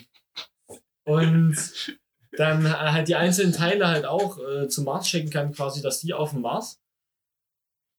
und 1.04 1.98
dann 2.32 2.68
halt 2.70 3.08
die 3.08 3.16
einzelnen 3.16 3.52
Teile 3.52 3.88
halt 3.88 4.06
auch 4.06 4.38
äh, 4.38 4.68
zum 4.68 4.84
Mars 4.84 5.08
schicken 5.08 5.30
kann, 5.30 5.52
quasi, 5.52 5.82
dass 5.82 6.00
die 6.00 6.14
auf 6.14 6.30
dem 6.30 6.42
Mars. 6.42 6.80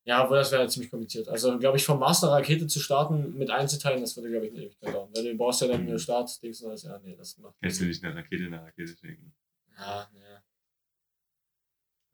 Ja, 0.05 0.21
aber 0.21 0.37
das 0.37 0.51
wäre 0.51 0.61
halt 0.61 0.71
ziemlich 0.71 0.91
kompliziert. 0.91 1.29
Also, 1.29 1.57
glaube 1.57 1.77
ich, 1.77 1.85
vom 1.85 1.99
Mars 1.99 2.23
eine 2.23 2.33
Rakete 2.33 2.67
zu 2.67 2.79
starten 2.81 3.37
mit 3.37 3.49
Einzelteilen, 3.49 4.01
das 4.01 4.17
würde, 4.17 4.29
glaube 4.31 4.47
ich, 4.47 4.51
eine 4.51 4.63
Ewigkeit 4.63 4.93
dauern. 4.93 5.09
Weil 5.15 5.23
du 5.23 5.37
brauchst 5.37 5.61
ja 5.61 5.67
dann 5.67 5.81
eine 5.81 5.97
Start-Dings 5.97 6.61
und 6.61 6.69
alles. 6.69 6.83
Ja, 6.83 6.99
nee, 6.99 7.15
das 7.15 7.37
macht. 7.37 7.55
Kannst 7.61 7.79
du 7.79 7.85
nicht 7.85 8.03
eine 8.03 8.15
Rakete 8.15 8.43
in 8.43 8.53
eine 8.53 8.65
Rakete 8.65 8.97
schicken? 8.97 9.33
Ja, 9.77 10.09
ja. 10.13 10.43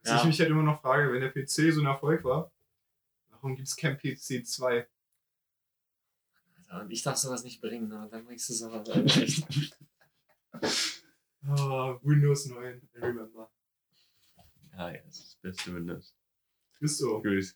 Was 0.04 0.12
ja. 0.12 0.18
ich 0.18 0.24
mich 0.26 0.40
halt 0.40 0.50
immer 0.52 0.64
noch 0.64 0.82
frage, 0.82 1.12
wenn 1.12 1.22
der 1.22 1.30
PC 1.30 1.74
so 1.74 1.82
ein 1.82 1.88
Erfolg 1.88 2.24
war, 2.24 2.52
warum 3.30 3.56
gibt 3.56 3.68
es 3.68 3.76
kein 3.76 3.98
PC 3.98 4.46
2? 4.46 4.88
Und 6.70 6.92
ich 6.92 7.02
darf 7.02 7.18
sowas 7.18 7.44
nicht 7.44 7.62
bringen, 7.62 7.88
ne? 7.88 8.08
dann 8.12 8.26
bringst 8.26 8.50
du 8.50 8.54
sowas 8.54 8.88
echt. 8.90 9.48
oh, 11.48 12.00
Windows 12.04 12.46
9, 12.46 12.82
I 12.96 13.00
remember. 13.00 13.50
Ja, 14.74 14.92
ja, 14.92 15.02
das 15.06 15.20
ist 15.20 15.28
das 15.28 15.36
beste 15.42 15.76
Windows. 15.76 16.16
Ist 16.80 16.98
so. 16.98 17.22
Gut. 17.22 17.56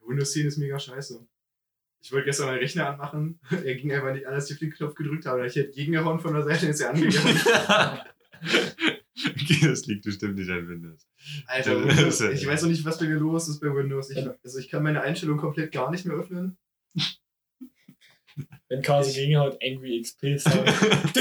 Windows 0.00 0.32
10 0.32 0.46
ist 0.46 0.58
mega 0.58 0.78
scheiße. 0.78 1.26
Ich 2.02 2.12
wollte 2.12 2.26
gestern 2.26 2.46
meinen 2.46 2.58
Rechner 2.58 2.90
anmachen, 2.90 3.40
er 3.50 3.74
ging 3.76 3.92
einfach 3.92 4.12
nicht 4.12 4.26
an, 4.26 4.34
als 4.34 4.50
ich 4.50 4.56
auf 4.56 4.60
den 4.60 4.72
Knopf 4.72 4.94
gedrückt 4.94 5.26
habe. 5.26 5.46
Ich 5.46 5.56
hätte 5.56 5.72
gegengehauen 5.72 6.20
von 6.20 6.34
der 6.34 6.42
Seite, 6.44 6.66
ist 6.66 6.80
er 6.80 6.90
angegangen. 6.90 7.40
okay, 9.14 9.58
das 9.62 9.86
liegt 9.86 10.04
bestimmt 10.04 10.36
nicht 10.36 10.50
an 10.50 10.68
Windows. 10.68 11.06
Alter, 11.46 11.82
Windows, 11.82 12.20
ich 12.20 12.46
weiß 12.46 12.62
noch 12.62 12.68
nicht, 12.68 12.84
was 12.84 12.98
bei 12.98 13.06
mir 13.06 13.16
los 13.16 13.48
ist 13.48 13.60
bei 13.60 13.74
Windows. 13.74 14.10
Ich, 14.10 14.18
also 14.18 14.58
ich 14.58 14.68
kann 14.68 14.82
meine 14.82 15.00
Einstellung 15.00 15.38
komplett 15.38 15.72
gar 15.72 15.90
nicht 15.90 16.04
mehr 16.04 16.16
öffnen. 16.16 16.58
Wenn 18.68 18.82
Chaos 18.82 19.14
gegenhaut, 19.14 19.58
Angry 19.62 20.00
XP 20.00 20.38
Sound. 20.38 20.66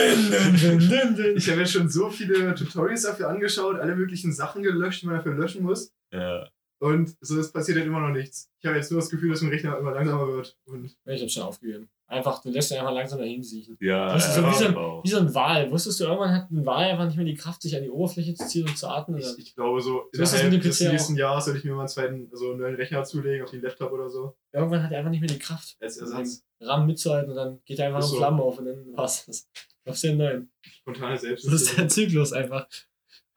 ich 1.35 1.49
habe 1.49 1.57
mir 1.57 1.65
schon 1.65 1.89
so 1.89 2.09
viele 2.09 2.55
Tutorials 2.55 3.03
dafür 3.03 3.29
angeschaut, 3.29 3.79
alle 3.79 3.95
möglichen 3.95 4.31
Sachen 4.31 4.63
gelöscht, 4.63 5.01
die 5.01 5.07
man 5.07 5.15
dafür 5.17 5.33
löschen 5.33 5.63
muss. 5.63 5.93
Ja. 6.11 6.47
Und 6.79 7.15
so 7.21 7.39
es 7.39 7.51
passiert 7.51 7.77
halt 7.77 7.87
immer 7.87 8.01
noch 8.01 8.13
nichts. 8.13 8.49
Ich 8.59 8.65
habe 8.65 8.77
jetzt 8.77 8.91
nur 8.91 8.99
das 8.99 9.09
Gefühl, 9.09 9.31
dass 9.31 9.41
mein 9.41 9.51
Rechner 9.51 9.77
immer 9.77 9.93
langsamer 9.93 10.27
wird. 10.27 10.57
Und 10.65 10.95
Ich 11.05 11.21
hab's 11.21 11.33
schon 11.33 11.43
aufgegeben. 11.43 11.89
Einfach, 12.13 12.41
du 12.41 12.49
lässt 12.49 12.71
ihn 12.71 12.77
einfach 12.77 12.93
langsam 12.93 13.19
dahin 13.19 13.43
siechen. 13.43 13.77
Ja, 13.81 14.13
Das 14.13 14.27
ist 14.27 14.35
so 14.35 14.41
ja, 14.41 14.49
wie 14.49 14.55
so, 14.55 14.65
ein, 14.65 14.75
auch. 14.77 15.03
wie 15.03 15.09
so 15.09 15.17
ein 15.19 15.33
Wal. 15.33 15.69
Wusstest 15.71 15.99
du, 15.99 16.03
irgendwann 16.05 16.31
hat 16.33 16.49
ein 16.51 16.65
Wal 16.65 16.85
einfach 16.91 17.05
nicht 17.05 17.17
mehr 17.17 17.25
die 17.25 17.33
Kraft, 17.35 17.61
sich 17.61 17.75
an 17.75 17.83
die 17.83 17.89
Oberfläche 17.89 18.33
zu 18.35 18.47
ziehen 18.47 18.67
und 18.67 18.77
zu 18.77 18.87
atmen? 18.87 19.17
ich, 19.19 19.25
ich 19.37 19.55
glaube, 19.55 19.81
so 19.81 20.03
So 20.13 20.21
ist 20.21 20.33
das 20.33 20.41
innerhalb 20.41 20.61
dem 20.61 20.69
des 20.69 20.79
nächsten 20.81 21.15
Jahres 21.15 21.45
soll 21.45 21.57
ich 21.57 21.63
mir 21.63 21.73
mal 21.73 21.79
einen 21.81 21.87
zweiten, 21.89 22.29
also 22.31 22.51
einen 22.51 22.59
neuen 22.61 22.75
Rechner 22.75 23.03
zulegen, 23.03 23.43
auf 23.43 23.51
den 23.51 23.61
Laptop 23.61 23.91
oder 23.91 24.09
so. 24.09 24.35
Irgendwann 24.53 24.83
hat 24.83 24.91
er 24.91 24.99
einfach 24.99 25.11
nicht 25.11 25.21
mehr 25.21 25.29
die 25.29 25.39
Kraft, 25.39 25.75
Als 25.81 25.97
Ersatz. 25.97 26.43
dem 26.61 26.67
RAM 26.67 26.85
mitzuhalten 26.87 27.29
und 27.31 27.35
dann 27.35 27.59
geht 27.65 27.79
er 27.79 27.87
einfach 27.87 27.99
nur 27.99 28.07
so. 28.09 28.17
Flammen 28.17 28.39
auf 28.39 28.59
und 28.59 28.65
dann 28.65 28.85
war's 28.95 29.25
das. 29.25 29.49
Auf 29.85 29.99
den 29.99 30.17
neuen. 30.17 30.49
Spontane 30.61 31.15
Das 31.15 31.23
ist 31.43 31.77
der 31.77 31.89
Zyklus 31.89 32.31
einfach. 32.31 32.67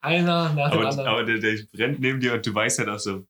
Einer 0.01 0.25
nach 0.25 0.51
dem 0.51 0.59
Aber, 0.61 0.89
anderen. 0.89 1.09
aber 1.09 1.25
der, 1.25 1.39
der 1.39 1.59
brennt 1.73 1.99
neben 1.99 2.21
dir 2.21 2.35
und 2.35 2.47
du 2.47 2.55
weißt 2.55 2.79
halt 2.79 2.89
auch 2.89 3.01
so, 3.01 3.27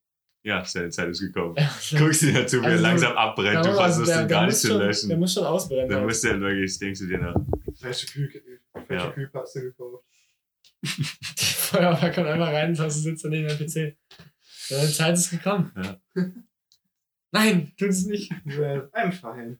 ja, 0.47 0.65
seine 0.65 0.91
Zeit 0.91 1.09
ist 1.09 1.21
gekommen. 1.21 1.55
Ja, 1.59 1.71
Guckst 1.99 2.23
dir 2.23 2.33
dazu, 2.33 2.61
wie 2.61 2.65
er 2.67 2.71
Also, 2.73 2.83
langsam 2.83 3.17
abbrennt, 3.17 3.65
du 3.65 3.69
also 3.71 3.77
versuchst 3.83 4.09
der- 4.11 4.17
ihn 4.23 4.29
der 4.29 4.37
gar 4.39 4.47
nicht 4.47 4.57
zu 4.57 4.67
schon- 4.69 4.79
Der 4.79 4.87
löschen. 4.87 5.19
muss 5.19 5.33
schon 5.35 5.45
ausbrennen. 5.45 5.89
Dann 5.89 5.99
halt. 5.99 6.07
musst 6.09 6.25
du 6.25 6.29
ja 6.29 6.41
wirklich, 6.41 6.79
denkst 6.79 7.01
du 7.01 7.07
dir 7.07 7.19
nach, 7.19 7.35
Falsche, 7.81 8.07
Kühl 8.07 8.31
falsche 8.73 8.95
Ja. 8.95 9.11
Kühlpaste 9.11 9.61
gekauft. 9.63 10.05
Die 10.83 11.45
Feuerwehr 11.45 12.13
kommt 12.13 12.27
einfach 12.29 12.49
rein 12.53 12.71
und 12.71 12.79
hast 12.79 12.97
du 12.97 13.01
sitzt 13.01 13.25
neben 13.27 13.49
deinem 13.49 13.59
PC. 13.59 13.97
Deine 14.71 14.89
Zeit 14.89 15.15
ist 15.15 15.31
gekommen. 15.31 15.73
Ja. 15.77 16.01
Nein, 17.33 17.73
tut 17.77 17.89
es 17.89 18.07
nicht. 18.07 18.33
I'm 18.33 19.13
fine. 19.13 19.59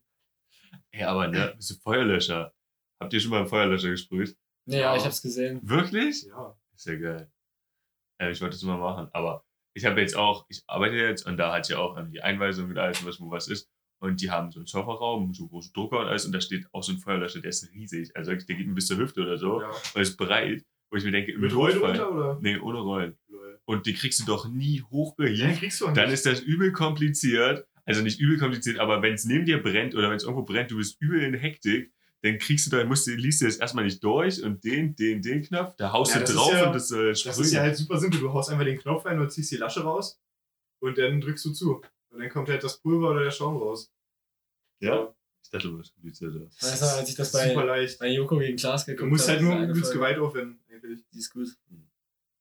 ja, 0.93 1.09
aber 1.09 1.29
ne, 1.29 1.53
bist 1.57 1.71
du 1.71 1.75
Feuerlöscher. 1.75 2.53
Habt 3.01 3.13
ihr 3.13 3.21
schon 3.21 3.31
mal 3.33 3.41
einen 3.41 3.49
Feuerlöscher 3.49 3.91
gesprüht? 3.91 4.37
Nee, 4.67 4.81
ja, 4.81 4.97
ich 4.97 5.05
hab's 5.05 5.21
gesehen. 5.21 5.61
Wirklich? 5.63 6.25
Ja. 6.25 6.57
Ist 6.75 6.87
ja 6.87 6.95
geil. 6.97 7.31
Ja, 8.21 8.31
ich 8.31 8.41
wollte 8.41 8.55
das 8.57 8.63
mal 8.63 8.79
machen, 8.79 9.09
aber 9.13 9.45
ich 9.77 9.85
habe 9.85 10.01
jetzt 10.01 10.17
auch, 10.17 10.47
ich 10.49 10.63
arbeite 10.67 10.97
jetzt 10.97 11.27
und 11.27 11.37
da 11.37 11.53
hat 11.53 11.69
ja 11.69 11.77
auch 11.79 12.01
die 12.09 12.23
Einweisung 12.23 12.69
mit 12.69 12.79
alles, 12.79 13.05
was 13.05 13.21
wo 13.21 13.31
was 13.31 13.47
ist. 13.47 13.69
Und 13.99 14.23
die 14.23 14.31
haben 14.31 14.51
so 14.51 14.61
einen 14.61 14.67
Serverraum, 14.67 15.35
so 15.35 15.49
große 15.49 15.73
Drucker 15.75 16.01
und 16.01 16.07
alles 16.07 16.25
und 16.25 16.33
da 16.33 16.41
steht 16.41 16.67
auch 16.73 16.83
so 16.83 16.93
ein 16.93 16.99
Feuerlöscher, 16.99 17.41
der 17.41 17.51
ist 17.51 17.71
riesig. 17.73 18.11
Also 18.15 18.35
der 18.35 18.57
geht 18.57 18.67
mir 18.67 18.75
bis 18.75 18.87
zur 18.87 18.97
Hüfte 18.97 19.21
oder 19.21 19.37
so 19.37 19.61
ja. 19.61 19.71
und 19.95 20.01
ist 20.01 20.17
breit, 20.17 20.65
wo 20.91 20.97
ich 20.97 21.05
mir 21.05 21.13
denke, 21.13 21.33
im 21.33 21.41
Mit 21.43 21.55
Rollen 21.55 21.79
runter 21.79 22.11
oder? 22.11 22.39
Nee, 22.41 22.57
ohne 22.59 22.79
Rollen. 22.79 23.19
Lol. 23.29 23.61
Und 23.67 23.85
die 23.85 23.93
kriegst 23.93 24.21
du 24.21 24.25
doch 24.25 24.49
nie 24.49 24.83
hochgehievt. 24.91 25.41
Ja, 25.43 25.53
kriegst 25.53 25.81
du 25.83 25.89
auch 25.89 25.93
dann 25.93 26.11
ist 26.11 26.25
das 26.25 26.41
übel 26.41 26.73
kompliziert. 26.73 27.67
Also 27.85 28.03
nicht 28.03 28.19
übel 28.19 28.39
kompliziert, 28.39 28.79
aber 28.79 29.03
wenn 29.03 29.15
es 29.15 29.27
neben 29.27 29.45
dir 29.45 29.63
brennt 29.63 29.95
oder 29.95 30.09
wenn 30.09 30.17
es 30.17 30.25
irgendwo 30.25 30.43
brennt, 30.43 30.71
du 30.71 30.79
bist 30.79 31.01
übel 31.01 31.23
in 31.23 31.35
Hektik, 31.35 31.93
dann 32.27 32.39
kriegst 32.39 32.67
du 32.67 32.71
da, 32.77 32.85
musst 32.85 33.07
du, 33.07 33.13
liest 33.13 33.41
du 33.41 33.47
das 33.47 33.57
erstmal 33.57 33.85
nicht 33.85 34.03
durch 34.05 34.43
und 34.43 34.63
den, 34.65 34.95
den, 34.97 35.23
den 35.23 35.43
Knopf, 35.43 35.75
da 35.77 35.93
haust 35.93 36.13
Ja, 36.13 36.21
du 36.21 36.27
das 36.27 36.35
drauf 36.35 36.53
ja- 36.53 36.67
und 36.67 36.75
das 36.75 36.91
äh, 36.91 37.09
Das 37.09 37.21
sprüht. 37.21 37.39
ist 37.39 37.53
ja 37.53 37.61
halt 37.63 37.77
super 37.77 37.99
simpel. 37.99 38.21
Du 38.21 38.33
haust 38.33 38.51
einfach 38.51 38.65
den 38.65 38.79
Knopf 38.79 39.05
rein 39.07 39.19
und 39.21 39.31
ziehst 39.33 39.51
die 39.53 39.57
Lasche 39.57 39.81
raus 39.83 40.21
und 40.81 40.99
dann 40.99 41.21
drückst 41.21 41.45
du 41.47 41.53
zu. 41.53 41.83
Und 42.11 42.21
dann 42.21 42.29
kommt 42.31 42.49
halt 42.49 42.63
das 42.65 42.79
Pulver 42.79 43.11
oder 43.11 43.25
der 43.25 43.31
Schaum 43.31 43.57
raus. 43.57 43.91
ja? 44.81 45.13
Ich 45.45 45.51
dachte, 45.51 45.69
du 45.69 45.79
warst 45.79 45.95
komplizierter. 45.95 46.41
Weißt 46.61 46.83
du, 46.83 46.87
als 46.87 47.09
ich 47.09 47.15
das 47.15 47.31
super 47.31 47.55
bei, 47.55 47.65
leicht. 47.65 47.99
bei 48.01 48.09
Joko 48.09 48.37
gegen 48.39 48.57
Klaas 48.57 48.85
geguckt 48.85 49.03
Du 49.03 49.07
musst 49.07 49.29
halt 49.29 49.41
habe, 49.43 49.55
nur 49.55 49.63
übelst 49.63 49.93
Folge, 49.93 49.99
Gewalt 49.99 50.19
aufwenden, 50.19 50.59
eigentlich. 50.69 51.05
Die 51.13 51.19
ist 51.19 51.31
gut. 51.33 51.49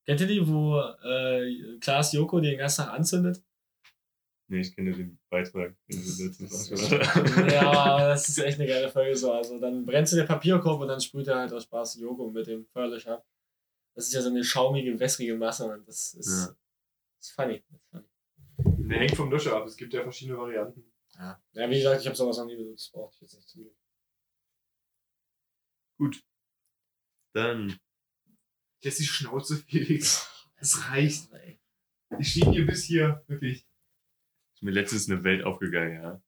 Kennt 0.08 0.22
ihr 0.22 0.27
die, 0.27 0.48
wo 0.48 0.80
äh, 1.04 1.77
Klaas 1.80 2.13
Joko 2.13 2.39
den 2.39 2.58
ganzen 2.58 2.86
Tag 2.86 2.94
anzündet? 2.94 3.44
Nee, 4.48 4.62
ich 4.62 4.75
kenne 4.75 4.94
den 4.94 5.20
Beitrag, 5.30 5.75
den 5.90 6.04
du 6.04 7.46
ja, 7.52 7.98
das 8.10 8.30
ist 8.30 8.38
echt 8.38 8.60
eine 8.60 8.68
geile 8.68 8.90
Folge 8.90 9.16
so. 9.16 9.32
Also 9.32 9.60
dann 9.60 9.86
brennst 9.86 10.14
du 10.14 10.18
der 10.18 10.25
Papierkorb 10.25 10.82
und 10.82 10.88
dann 10.88 11.02
sprüht 11.02 11.28
er 11.28 11.40
halt 11.40 11.52
aus 11.54 11.64
Spaß 11.64 11.96
Joko 12.00 12.30
mit 12.30 12.46
dem 12.46 12.66
Feuerlöscher 12.68 13.16
ab. 13.16 13.25
Das 13.96 14.06
ist 14.08 14.14
ja 14.14 14.22
so 14.22 14.30
eine 14.30 14.44
schaumige, 14.44 15.00
wässrige 15.00 15.36
Masse 15.36 15.66
und 15.66 15.88
das 15.88 16.14
ist, 16.14 16.48
Ja. 16.48 16.56
ist 17.20 17.32
funny. 17.32 17.64
Das 17.70 17.80
ist 17.82 17.90
funny. 17.90 18.88
Der 18.90 19.00
hängt 19.00 19.16
vom 19.16 19.32
Löscher 19.32 19.56
ab. 19.56 19.66
Es 19.66 19.75
gibt 19.78 19.94
ja 19.94 20.04
verschiedene 20.04 20.38
Varianten. 20.38 20.84
Ja. 21.18 21.42
ja, 21.54 21.70
wie 21.70 21.78
gesagt, 21.78 22.02
ich 22.02 22.08
habe 22.08 22.16
sowas 22.16 22.38
noch 22.38 22.46
nie 22.46 22.56
benutzt. 22.58 22.92
Brauche 22.92 23.12
ich 23.16 23.22
jetzt 23.22 23.36
nicht 23.36 23.50
zum 23.50 23.62
Glück. 23.64 23.75
Gut. 25.98 26.24
Dann, 27.34 27.80
Jetzt 28.82 29.00
die 29.00 29.06
Schnauze, 29.06 29.58
Felix. 29.68 30.30
Es 30.58 30.90
reicht. 30.90 31.32
Ey. 31.34 31.60
Ich 32.20 32.30
stehe 32.32 32.52
hier 32.52 32.66
bis 32.68 32.84
hier. 32.84 33.24
Wirklich. 33.28 33.66
Ist 34.67 34.74
mir 34.74 34.81
letztens 34.81 35.10
eine 35.10 35.24
Welt 35.24 35.43
aufgegangen, 35.43 36.01
ja. 36.01 36.22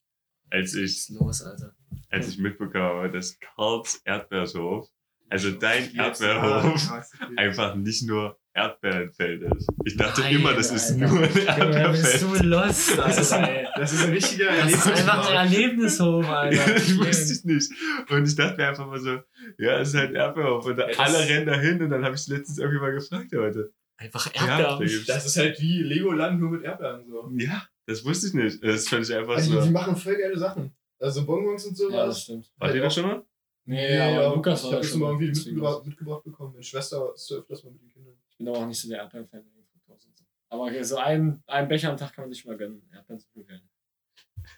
Als 0.49 0.73
Was 0.73 0.75
ich, 0.75 0.83
ist 0.83 1.09
los, 1.09 1.41
Alter? 1.43 1.73
als 2.09 2.27
ich 2.29 2.37
mitbekommen 2.37 2.83
habe, 2.83 3.11
dass 3.11 3.37
Karls 3.39 4.01
Erdbeershof, 4.05 4.87
also 5.29 5.51
dein 5.51 5.93
Erdbeerhof, 5.93 6.89
Ah, 6.89 7.03
okay. 7.21 7.33
einfach 7.35 7.75
nicht 7.75 8.03
nur 8.07 8.39
Erdbeerenfeld 8.53 9.43
ist. 9.53 9.67
Ich 9.85 9.97
dachte 9.97 10.21
Nein, 10.21 10.35
immer, 10.35 10.53
das 10.53 10.71
ist 10.71 10.91
Alter. 10.93 11.07
nur 11.07 11.21
ein 11.23 11.33
bist 11.33 11.47
Erdbeerfeld. 11.47 12.21
du 12.21 12.47
lost, 12.47 12.97
Das 12.97 13.17
ist, 13.19 13.33
ein, 13.33 13.43
ey. 13.43 13.67
das 13.75 13.93
ist 13.93 14.03
ein 14.05 14.11
richtiger 14.11 14.45
Das 14.55 14.73
ist 14.73 14.87
einfach 14.87 15.29
ein. 15.29 15.35
Erlebnishof, 15.51 16.25
Alter. 16.29 16.73
das 16.73 16.97
wusste 16.97 17.33
ich 17.33 17.43
nicht. 17.43 17.71
Und 18.09 18.25
ich 18.27 18.35
dachte 18.35 18.57
mir 18.57 18.67
einfach 18.69 18.87
mal 18.87 18.99
so, 18.99 19.19
ja, 19.57 19.79
es 19.79 19.89
ist 19.89 19.95
halt 19.95 20.09
ein 20.11 20.15
Erdbeerhof. 20.15 20.65
Und 20.65 20.77
Ja, 20.79 20.87
das- 20.87 20.97
alle 20.99 21.19
rennen 21.27 21.45
dahin 21.45 21.81
und 21.83 21.89
dann 21.89 22.05
habe 22.05 22.15
ich 22.15 22.25
letztens 22.27 22.57
irgendwie 22.57 22.79
mal 22.79 22.93
gefragt 22.93 23.31
heute. 23.35 23.73
Einfach 23.97 24.33
Ja, 24.33 24.59
Erdbeeren. 24.59 25.03
Das 25.07 25.25
ist 25.25 25.35
halt 25.37 25.59
wie 25.59 25.81
Legoland 25.83 26.39
nur 26.39 26.51
mit 26.51 26.63
Erdbeeren. 26.63 27.05
So. 27.09 27.29
Ja, 27.35 27.63
das 27.87 28.05
wusste 28.05 28.27
ich 28.27 28.33
nicht. 28.33 28.63
Das 28.63 28.87
fand 28.87 29.05
ich 29.09 29.15
einfach 29.15 29.35
Also, 29.35 29.51
die, 29.51 29.57
die 29.59 29.65
so. 29.65 29.71
machen 29.71 29.95
voll 29.95 30.15
geile 30.15 30.37
Sachen. 30.37 30.71
Also 30.99 31.25
Bonbons 31.25 31.65
und 31.65 31.75
sowas. 31.77 31.93
ja, 31.93 32.05
das 32.05 32.21
stimmt. 32.23 32.51
Wart 32.57 32.75
ihr 32.75 32.81
das 32.81 32.93
schon 32.93 33.03
mal? 33.05 33.23
Nee, 33.65 33.97
aber 33.99 34.35
Lukas 34.35 34.59
ich 34.59 34.65
war 34.65 34.71
habe 34.71 34.75
da 34.77 34.81
das 34.81 34.91
schon 34.91 34.99
mal 35.01 35.07
irgendwie 35.09 35.27
mitgebracht, 35.27 35.85
mitgebracht 35.85 36.23
bekommen. 36.23 36.51
Meine 36.53 36.63
Schwester 36.63 37.11
ist 37.13 37.31
öfters 37.31 37.63
mal 37.63 37.71
mit 37.71 37.81
den 37.81 37.89
Kindern. 37.89 38.13
Ich 38.29 38.37
bin 38.37 38.47
aber 38.47 38.57
auch 38.59 38.65
nicht 38.67 38.79
so 38.79 38.87
der 38.89 38.99
Erdbeeren-Fan. 38.99 39.43
wegen 39.43 39.65
Fructose 39.71 40.07
und 40.07 40.17
so. 40.17 40.23
Aber 40.49 40.63
okay, 40.63 40.83
so 40.83 40.97
ein, 40.97 41.43
ein 41.47 41.67
Becher 41.67 41.91
am 41.91 41.97
Tag 41.97 42.13
kann 42.13 42.23
man 42.25 42.31
sich 42.33 42.45
mal 42.45 42.55
gönnen. 42.57 42.81
Erdbeeren 42.93 43.19
sind 43.19 43.33
gut 43.33 43.47
geil. 43.47 43.61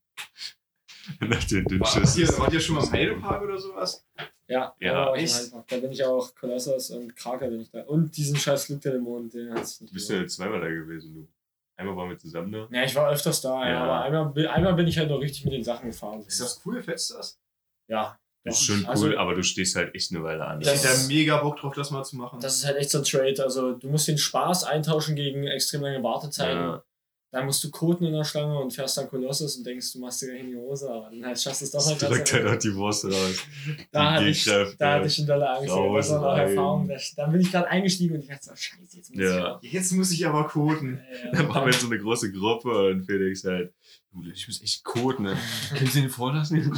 Nach 1.20 1.44
den 1.44 1.64
dünnen 1.64 1.80
Wart 1.80 2.38
wart 2.38 2.52
ihr 2.52 2.60
schon 2.60 2.76
mal 2.76 2.84
im 2.84 2.92
Heidepark 2.92 3.42
oder 3.42 3.58
sowas? 3.58 4.06
Ja, 4.48 4.74
Ja, 4.80 5.06
aber 5.06 5.16
echt? 5.16 5.52
Da 5.68 5.76
bin 5.78 5.92
ich 5.92 6.04
auch 6.04 6.34
Kolossos 6.34 6.90
und 6.90 7.14
Kraker 7.16 7.48
bin 7.48 7.60
ich 7.60 7.70
da. 7.70 7.82
Und 7.84 8.16
diesen 8.16 8.36
scheiß 8.36 8.66
Flug 8.66 8.80
der 8.80 8.92
Dämonen, 8.92 9.30
den 9.30 9.52
hat's 9.54 9.80
nicht 9.80 9.90
Du 9.90 9.94
bist 9.94 10.10
ja 10.10 10.20
jetzt 10.20 10.36
zweimal 10.36 10.60
da 10.60 10.68
gewesen, 10.68 11.14
du. 11.14 11.28
Einmal 11.76 11.96
waren 11.96 12.10
wir 12.10 12.18
zusammen 12.18 12.52
da. 12.52 12.68
Ja, 12.70 12.84
ich 12.84 12.94
war 12.94 13.10
öfters 13.10 13.40
da, 13.40 13.64
ja. 13.64 13.70
Ja. 13.70 13.82
aber 13.84 14.02
einmal, 14.04 14.26
bin- 14.32 14.46
einmal 14.46 14.74
bin 14.74 14.86
ich 14.86 14.98
halt 14.98 15.08
noch 15.08 15.18
richtig 15.20 15.44
mit 15.44 15.54
den 15.54 15.64
Sachen 15.64 15.88
gefahren. 15.88 16.20
Ist 16.26 16.40
das 16.40 16.60
cool? 16.64 16.82
Fetzt 16.82 17.12
das? 17.14 17.38
Ja. 17.88 18.16
Das 18.44 18.56
ist 18.58 18.64
schon 18.66 18.80
cool, 18.80 18.86
Also, 18.90 19.16
aber 19.18 19.34
du 19.34 19.42
stehst 19.44 19.76
halt 19.76 19.94
echt 19.94 20.10
eine 20.12 20.22
Weile 20.24 20.44
an. 20.44 20.60
Ich 20.60 20.66
Das- 20.66 20.84
hätte 20.84 21.00
da 21.02 21.06
mega 21.08 21.36
Bock 21.42 21.56
drauf, 21.58 21.74
das 21.74 21.90
mal 21.92 22.02
zu 22.04 22.16
machen. 22.16 22.40
Das 22.40 22.56
ist 22.56 22.66
halt 22.66 22.76
echt 22.76 22.90
so 22.90 22.98
ein 22.98 23.04
Trade. 23.04 23.42
Also 23.42 23.72
du 23.74 23.88
musst 23.88 24.08
den 24.08 24.18
Spaß 24.18 24.64
eintauschen 24.64 25.14
gegen 25.16 25.46
extrem 25.46 25.80
lange 25.82 26.02
Wartezeiten. 26.02 26.58
Ja. 26.58 26.84
Dann 27.32 27.46
musst 27.46 27.64
du 27.64 27.70
koten 27.70 28.04
in 28.04 28.12
der 28.12 28.24
Schlange 28.24 28.58
und 28.60 28.72
fährst 28.72 28.98
dann 28.98 29.08
Kolossus 29.08 29.56
und 29.56 29.64
denkst, 29.66 29.90
du 29.94 30.00
machst 30.00 30.20
dir 30.20 30.34
in 30.36 30.48
die 30.48 30.56
Hose, 30.56 30.88
aber 30.90 31.08
dann 31.10 31.34
schaffst 31.34 31.62
du 31.62 31.64
es 31.64 31.70
doch 31.70 31.84
halt 31.86 32.00
Direkt 32.00 32.28
trotzdem. 32.28 32.44
halt 32.46 32.56
auch 32.58 32.62
die 32.62 32.74
Wurst 32.76 33.04
raus. 33.06 33.36
da, 33.90 34.12
hatte 34.12 34.24
ich, 34.26 34.44
da 34.44 34.92
hatte 34.92 35.06
ich 35.06 35.14
schon 35.14 35.26
dolle 35.26 35.48
Angst. 35.48 35.68
Das 35.70 36.10
war 36.10 36.36
rein. 36.36 36.48
Erfahrung. 36.50 36.88
Da, 36.88 36.96
dann 37.16 37.32
bin 37.32 37.40
ich 37.40 37.50
gerade 37.50 37.68
eingestiegen 37.68 38.14
und 38.16 38.20
ich 38.20 38.28
dachte 38.28 38.44
so, 38.44 38.54
scheiße, 38.54 38.96
jetzt 38.98 39.14
muss 39.14 39.24
Ja. 39.24 39.58
Jetzt 39.62 39.92
muss 39.92 40.10
ich 40.12 40.26
aber 40.26 40.46
koten. 40.46 41.00
ich. 41.10 41.22
Äh, 41.32 41.36
Dann 41.36 41.48
waren 41.48 41.64
wir 41.66 41.72
so 41.72 41.86
eine 41.86 41.98
große 41.98 42.30
Gruppe 42.32 42.88
und 42.90 43.04
Felix 43.04 43.44
halt, 43.44 43.72
ich 44.34 44.46
muss 44.46 44.60
echt 44.62 44.84
coden, 44.84 45.24
ne? 45.24 45.36
Können 45.74 45.90
Sie 45.90 46.00
ihn 46.00 46.10
vorlassen? 46.10 46.70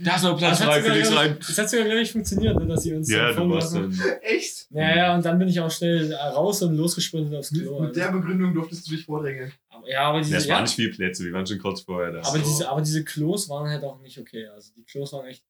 Da 0.00 0.16
ist 0.16 0.22
noch 0.22 0.38
Platz 0.38 0.58
Das 0.58 0.60
hat 0.60 0.66
frei, 0.74 0.80
sogar, 0.80 0.92
Felix 0.94 1.08
glaub 1.10 1.20
rein. 1.22 1.36
ich- 1.40 1.46
Das 1.46 1.58
hat 1.58 1.70
sogar 1.70 1.86
gar 1.88 1.94
nicht 1.94 2.12
funktioniert, 2.12 2.58
ne, 2.58 2.66
dass 2.66 2.82
sie 2.82 2.94
uns 2.94 3.10
Ja, 3.10 3.32
du 3.32 3.50
warst 3.50 3.74
haben. 3.74 3.96
dann. 3.98 4.08
Echt? 4.22 4.66
Ja, 4.70 4.96
ja, 4.96 5.14
und 5.14 5.24
dann 5.24 5.38
bin 5.38 5.48
ich 5.48 5.60
auch 5.60 5.70
schnell 5.70 6.12
raus 6.14 6.62
und 6.62 6.76
losgesprintet 6.76 7.34
aufs 7.38 7.50
Klo. 7.50 7.80
mit 7.80 7.96
der. 7.96 8.10
Begründung 8.12 8.54
durftest 8.54 8.86
du 8.86 8.92
dich 8.96 9.04
vordrängeln. 9.04 9.52
aber, 9.68 9.88
ja, 9.90 10.00
aber 10.08 10.20
diese, 10.20 10.36
Es 10.36 10.46
ja, 10.46 10.54
waren 10.54 10.64
nicht 10.64 10.74
viele 10.74 10.90
Plätze, 10.90 11.24
wir 11.24 11.32
waren 11.32 11.46
schon 11.46 11.58
kurz 11.58 11.80
vorher 11.82 12.12
da. 12.12 12.20
aber, 12.22 12.38
diese, 12.38 12.68
aber 12.68 12.80
diese 12.80 13.04
Klos 13.04 13.48
waren 13.48 13.68
halt 13.68 13.84
auch 13.84 14.00
nicht 14.00 14.18
okay. 14.18 14.46
Also 14.48 14.72
die 14.76 14.84
Klos 14.84 15.12
waren 15.12 15.26
echt. 15.26 15.44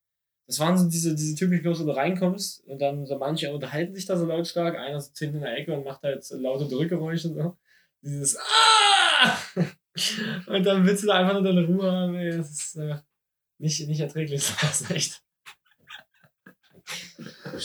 Das 0.47 0.59
waren 0.59 0.77
so 0.77 0.87
diese, 0.87 1.15
diese 1.15 1.33
typischen 1.35 1.63
Klos, 1.63 1.79
wo 1.79 1.85
du 1.85 1.91
reinkommst 1.95 2.63
und 2.67 2.79
dann 2.79 3.07
so 3.07 3.17
manche 3.17 3.51
unterhalten 3.51 3.95
sich 3.95 4.05
da 4.05 4.15
so 4.15 4.25
lautstark. 4.27 4.77
Einer 4.77 5.01
sitzt 5.01 5.17
hinten 5.17 5.37
in 5.37 5.41
der 5.41 5.57
Ecke 5.57 5.73
und 5.73 5.83
macht 5.83 6.03
halt 6.03 6.23
so 6.23 6.37
laute 6.37 6.67
Drückgeräusche. 6.67 7.29
So. 7.33 7.57
Dieses 8.03 8.37
Ah! 8.37 9.37
Und 10.47 10.63
dann 10.65 10.85
willst 10.85 11.03
du 11.03 11.07
da 11.07 11.13
einfach 11.15 11.33
nur 11.33 11.41
deine 11.43 11.65
Ruhe 11.65 11.89
haben. 11.91 12.15
Ey. 12.15 12.37
Das 12.37 12.51
ist 12.51 12.75
äh, 12.75 12.95
nicht, 13.57 13.87
nicht 13.87 13.99
erträglich. 13.99 14.43
Das 14.61 14.81
ist 14.81 14.91
echt. 14.91 15.21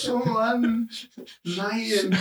Oh 0.09 0.25
Mann. 0.25 0.89
Nein. 1.43 2.17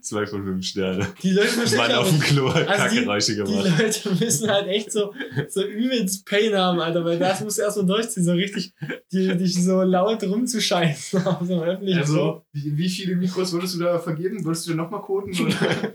Zwei 0.00 0.26
von 0.26 0.42
fünf 0.44 0.64
Sterne. 0.66 1.06
Die 1.22 1.30
Leute 1.30 1.56
müssen 1.56 1.76
Mann 1.76 1.92
auf 1.92 2.08
dem 2.08 2.18
Klo 2.18 2.52
hat 2.52 2.66
Also 2.66 2.88
die- 2.88 2.96
Kackeräusche 2.96 3.32
Die 3.32 3.38
gemacht. 3.42 3.78
Leute 3.78 4.14
müssen 4.24 4.50
halt 4.50 4.66
echt 4.66 4.90
so, 4.90 5.14
so 5.48 5.64
übelst 5.64 6.26
Pain 6.26 6.54
haben, 6.56 6.80
Alter, 6.80 7.04
weil 7.04 7.18
das 7.18 7.40
musst 7.42 7.58
du 7.58 7.62
erstmal 7.62 7.86
durchziehen, 7.86 8.24
so 8.24 8.32
richtig 8.32 8.72
die, 9.12 9.36
dich 9.36 9.62
so 9.62 9.82
laut 9.82 10.22
rumzuscheißen 10.24 11.24
auf 11.26 11.46
so 11.46 11.54
einem 11.60 11.62
öffentlichen 11.62 12.02
Klo. 12.02 12.12
Also, 12.24 12.46
wie, 12.52 12.76
wie 12.76 12.88
viele 12.88 13.16
Mikros 13.16 13.52
würdest 13.52 13.74
du 13.74 13.78
da 13.80 13.98
vergeben? 14.00 14.44
Würdest 14.44 14.66
du 14.66 14.70
denn 14.70 14.78
nochmal 14.78 15.02
koten? 15.02 15.38
Oder? 15.38 15.92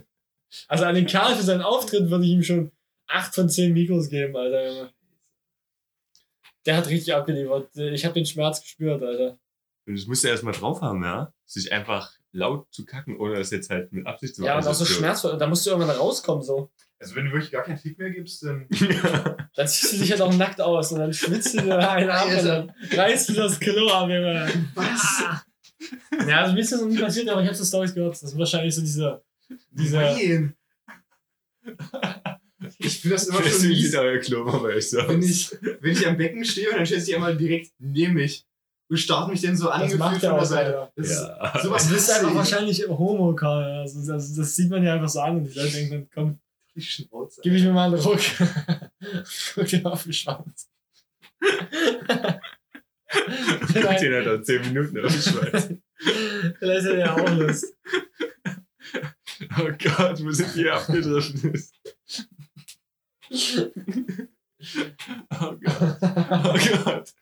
Also 0.69 0.85
an 0.85 0.95
den 0.95 1.07
Karl 1.07 1.35
für 1.35 1.43
seinen 1.43 1.61
Auftritt 1.61 2.09
würde 2.09 2.23
ich 2.23 2.31
ihm 2.31 2.43
schon 2.43 2.71
8 3.07 3.35
von 3.35 3.49
10 3.49 3.73
Mikros 3.73 4.07
geben, 4.09 4.35
Alter. 4.37 4.93
Der 6.67 6.77
hat 6.77 6.87
richtig 6.89 7.13
abgeliefert. 7.13 7.75
Ich 7.75 8.03
habe 8.03 8.13
den 8.13 8.25
Schmerz 8.25 8.61
gespürt, 8.61 9.01
Alter. 9.01 9.39
Und 9.87 9.97
das 9.97 10.05
musst 10.05 10.25
du 10.25 10.27
erstmal 10.27 10.53
drauf 10.53 10.81
haben, 10.81 11.01
ja? 11.01 11.31
Sich 11.45 11.71
einfach 11.71 12.11
laut 12.33 12.67
zu 12.71 12.85
kacken, 12.85 13.17
ohne 13.17 13.35
das 13.35 13.51
jetzt 13.51 13.69
halt 13.69 13.93
mit 13.93 14.05
Absicht 14.05 14.35
zu 14.35 14.43
Ja, 14.43 14.51
und 14.51 14.57
Also 14.57 14.69
auch 14.71 14.73
so 14.73 14.85
schmerzvoll. 14.85 15.37
Da 15.37 15.47
musst 15.47 15.65
du 15.65 15.69
irgendwann 15.69 15.95
rauskommen, 15.95 16.43
so. 16.43 16.69
Also 16.99 17.15
wenn 17.15 17.25
du 17.25 17.31
wirklich 17.31 17.51
gar 17.51 17.63
keinen 17.63 17.77
Fick 17.77 17.97
mehr 17.97 18.09
gibst, 18.09 18.43
dann. 18.43 18.67
dann 19.55 19.67
ziehst 19.67 19.93
du 19.93 19.97
dich 19.97 20.11
halt 20.11 20.21
auch 20.21 20.33
nackt 20.33 20.59
aus 20.59 20.91
und 20.91 20.99
dann 20.99 21.13
schwitzt 21.13 21.53
du 21.53 21.61
dir 21.61 21.89
einen 21.89 22.09
ab 22.09 22.27
und 22.27 22.45
dann 22.45 22.73
reißt 22.91 23.29
du 23.29 23.33
das 23.33 23.59
Klo 23.59 23.87
ab, 23.87 24.09
Junge. 24.09 24.51
Was? 24.75 25.23
Ja, 26.27 26.41
also 26.41 26.53
mir 26.53 26.59
ist 26.59 26.73
das 26.73 26.81
noch 26.81 26.89
nie 26.89 26.97
passiert, 26.97 27.29
aber 27.29 27.41
ich 27.41 27.47
habe 27.47 27.57
so 27.57 27.63
Storys 27.63 27.93
gehört. 27.93 28.11
Das 28.11 28.23
ist 28.23 28.37
wahrscheinlich 28.37 28.75
so 28.75 28.81
dieser. 28.81 29.23
dieser 29.71 30.01
Nein! 30.01 30.55
Ich 32.79 32.99
finde 32.99 33.15
das 33.15 33.27
immer 33.27 33.43
schon 33.43 33.67
mies. 33.67 33.95
euer 33.95 34.17
Klo. 34.19 34.45
Wenn 34.63 34.77
ich, 35.21 35.51
wenn 35.81 35.91
ich 35.91 36.07
am 36.07 36.17
Becken 36.17 36.43
stehe 36.45 36.69
und 36.69 36.77
dann 36.77 36.85
stellt 36.85 37.03
sich 37.03 37.15
einmal 37.15 37.35
direkt 37.37 37.71
neben 37.79 38.13
mich 38.15 38.45
und 38.89 38.97
starrt 38.97 39.29
mich 39.29 39.41
dann 39.41 39.55
so 39.57 39.69
an. 39.69 39.81
Das 39.81 39.97
macht 39.97 40.23
er 40.23 40.33
auch, 40.33 40.45
Seite. 40.45 40.89
Das 40.95 41.09
Ja. 41.09 41.53
Ist, 41.55 41.63
sowas 41.63 41.87
du 41.87 41.93
bist 41.93 42.11
einfach 42.11 42.29
ich. 42.31 42.35
wahrscheinlich 42.35 42.87
homo, 42.87 43.33
Karl. 43.35 43.81
Also 43.81 44.05
das, 44.11 44.33
das 44.33 44.55
sieht 44.55 44.69
man 44.69 44.83
ja 44.83 44.93
einfach 44.95 45.09
so 45.09 45.19
an 45.21 45.37
und 45.37 45.43
die 45.45 45.53
Leute 45.57 45.71
denken 45.71 45.91
dann, 45.91 46.07
komm, 46.13 46.39
Die 46.75 46.81
Schnauze. 46.81 47.41
gib 47.43 47.53
ich 47.53 47.63
mir 47.63 47.73
mal 47.73 47.85
einen 47.93 47.95
Ruck. 48.01 48.19
Guck 49.55 49.65
dir 49.67 49.81
mal 49.81 49.91
auf 49.93 50.03
den 50.03 50.13
Schwanz. 50.13 50.69
Guck 53.09 53.97
den 53.97 54.13
halt 54.13 54.27
auch 54.27 54.41
10 54.41 54.61
Minuten 54.61 55.03
auf 55.05 55.11
den 55.11 55.21
Schweiß. 55.21 55.69
Vielleicht 56.59 56.85
hat 56.85 56.93
er 56.93 56.97
ja 56.99 57.13
auch 57.15 57.29
Lust. 57.31 57.73
Oh 59.59 59.69
Gott, 59.83 60.23
wo 60.23 60.31
sind 60.31 60.55
die 60.55 60.69
abgedriftet? 60.69 61.61
Oh 65.39 65.55
Gott. 65.63 65.97
Oh 66.01 66.57
Gott. 66.83 67.13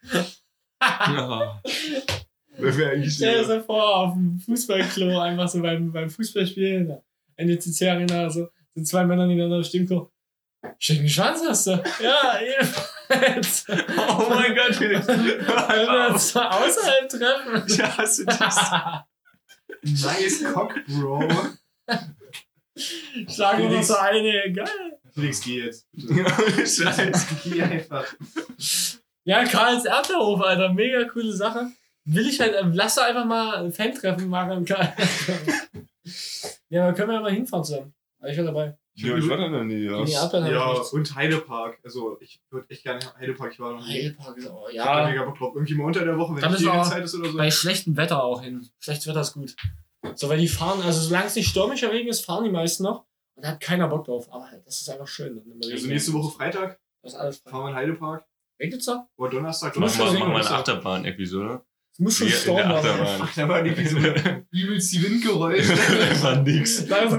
Ja. 0.81 1.61
Wenn 2.57 2.77
wir 2.77 2.89
eigentlich 2.89 3.13
Stell 3.13 3.39
dir 3.39 3.45
so 3.45 3.59
vor, 3.61 3.95
auf 3.97 4.13
dem 4.13 4.39
Fußballklo, 4.39 5.19
einfach 5.19 5.49
so 5.49 5.61
beim, 5.61 5.91
beim 5.91 6.09
Fußballspielen, 6.09 6.97
NDCC 7.35 7.89
Arena, 7.89 8.29
so, 8.29 8.47
sind 8.73 8.87
zwei 8.87 9.03
Männer 9.03 9.27
nebeneinander 9.27 9.63
stehen, 9.63 9.85
so, 9.87 10.11
schicken 10.79 11.09
Schwanz 11.09 11.41
hast 11.47 11.67
du. 11.67 11.83
Ja, 12.01 12.39
jedenfalls. 12.39 13.65
Oh 13.97 14.29
mein 14.29 14.55
Gott, 14.55 14.75
Felix. 14.75 15.07
Wenn 15.07 15.17
wir 15.17 16.13
uns 16.13 16.31
so 16.31 16.39
außerhalb 16.39 17.09
treffen. 17.09 17.77
Ja, 17.77 17.97
hast 17.97 18.19
du 18.19 18.25
das? 18.25 18.71
Nice 19.81 20.43
Cock, 20.51 20.73
Bro. 20.87 21.27
Schlagen 22.77 23.69
wir 23.69 23.77
noch 23.77 23.83
so 23.83 23.95
eine, 23.95 24.51
geil. 24.51 24.99
Felix, 25.13 25.41
geh 25.41 25.63
jetzt. 25.63 25.87
Scheiße. 25.97 27.27
Geh 27.45 27.61
einfach. 27.61 28.05
Ja, 29.23 29.45
Karls 29.45 29.85
Erdbeerhof, 29.85 30.41
Alter, 30.41 30.73
mega 30.73 31.05
coole 31.05 31.31
Sache. 31.33 31.71
Will 32.03 32.27
ich 32.27 32.39
halt, 32.39 32.55
ähm, 32.59 32.73
lass 32.73 32.95
doch 32.95 33.03
einfach 33.03 33.25
mal 33.25 33.63
ein 33.63 33.71
Fan-Treffen 33.71 34.29
machen, 34.29 34.65
Karl. 34.65 34.93
ja, 36.69 36.83
aber 36.83 36.93
können 36.93 37.09
wir 37.09 37.15
ja 37.15 37.21
mal 37.21 37.31
hinfahren 37.31 37.63
zusammen. 37.63 37.93
Aber 38.19 38.29
ich 38.29 38.37
war 38.37 38.45
dabei. 38.45 38.77
Ja, 38.97 39.17
ich 39.17 39.27
war 39.27 39.37
da 39.37 39.49
noch 39.49 39.63
nie. 39.63 39.75
Die 39.75 39.85
Ja. 39.85 40.03
Ja, 40.05 40.21
hab 40.21 40.81
ich 40.81 40.93
und 40.93 41.15
Heidepark. 41.15 41.79
Also, 41.83 42.17
ich 42.21 42.39
würde 42.49 42.69
echt 42.69 42.83
gerne 42.83 42.99
Heidepark. 43.19 43.53
Ich 43.53 43.59
war 43.59 43.73
noch 43.73 43.85
nie. 43.85 44.03
Heidepark 44.03 44.37
ist 44.37 44.47
auch, 44.47 44.69
Ich 44.69 44.75
ja. 44.75 45.09
mega 45.09 45.25
Bock 45.25 45.37
drauf. 45.37 45.53
Irgendwie 45.55 45.73
mal 45.73 45.85
unter 45.85 46.05
der 46.05 46.17
Woche, 46.17 46.35
wenn 46.35 46.41
Da 46.41 46.47
nicht 46.47 46.59
müssen 46.59 46.73
wir 46.73 46.81
auch 46.81 46.89
Zeit 46.89 47.03
ist 47.03 47.15
oder 47.15 47.29
so. 47.29 47.37
Bei 47.37 47.51
schlechtem 47.51 47.97
Wetter 47.97 48.23
auch 48.23 48.41
hin. 48.41 48.67
Schlechtes 48.79 49.07
Wetter 49.07 49.21
ist 49.21 49.33
gut. 49.33 49.55
So, 50.15 50.29
weil 50.29 50.39
die 50.39 50.47
fahren, 50.47 50.81
also 50.81 51.01
solange 51.01 51.27
es 51.27 51.35
nicht 51.35 51.49
stürmischer 51.49 51.91
Regen 51.91 52.09
ist, 52.09 52.25
fahren 52.25 52.43
die 52.43 52.51
meisten 52.51 52.83
noch. 52.83 53.05
Und 53.35 53.43
da 53.43 53.49
hat 53.49 53.59
keiner 53.59 53.87
Bock 53.87 54.05
drauf. 54.05 54.31
Aber 54.31 54.49
halt, 54.49 54.65
das 54.65 54.81
ist 54.81 54.89
einfach 54.89 55.07
schön. 55.07 55.41
Also 55.63 55.87
nächste. 55.87 56.13
Woche 56.13 56.35
Freitag 56.35 56.79
Das 57.01 57.13
ist 57.13 57.19
alles 57.19 57.37
frei. 57.37 57.51
fahren 57.51 57.63
wir 57.65 57.69
in 57.71 57.75
Heidepark. 57.75 58.25
Regnet's 58.59 58.85
da? 58.85 59.07
Oder 59.17 59.31
Donnerstag. 59.31 59.75
Muss 59.75 59.97
Mach 59.97 60.07
schon 60.07 60.19
mal, 60.19 60.35
eine 60.35 60.49
Achterbahn-Episode. 60.49 61.61
Es 61.91 61.99
muss 61.99 62.17
schon 62.17 62.27
Wir 62.27 62.35
stormen. 62.35 62.71
Achterbahn. 62.71 63.21
Ach, 63.21 63.35
da 63.35 63.49
war 63.49 63.65
irgendwie 63.65 63.87
so 63.87 63.97
übelst 64.51 64.93
die 64.93 65.03
Windgeräusche. 65.03 65.73
Einfach 66.09 66.41
nix. 66.41 66.87
Da 66.87 67.09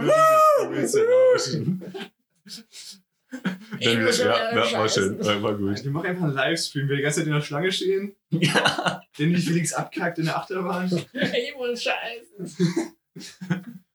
Dann, 3.81 4.13
schon 4.13 4.27
ja, 4.27 4.53
wieder 4.53 4.71
ja, 4.71 4.79
war 4.79 4.89
schön. 4.89 5.25
War, 5.25 5.43
war 5.43 5.55
gut. 5.57 5.85
Wir 5.85 5.91
machen 5.91 6.07
einfach 6.07 6.25
einen 6.25 6.35
Livestream, 6.35 6.89
wir 6.89 6.97
die 6.97 7.03
ganze 7.03 7.21
Zeit 7.21 7.27
in 7.27 7.35
der 7.35 7.41
Schlange 7.43 7.73
stehen. 7.73 8.15
Ja. 8.31 9.03
Den 9.19 9.35
die 9.35 9.41
Felix 9.41 9.73
abkackt 9.73 10.19
in 10.19 10.27
der 10.27 10.37
Achterbahn. 10.37 10.91
Ey, 11.13 11.53
muss 11.57 11.83
scheißen. 11.83 12.95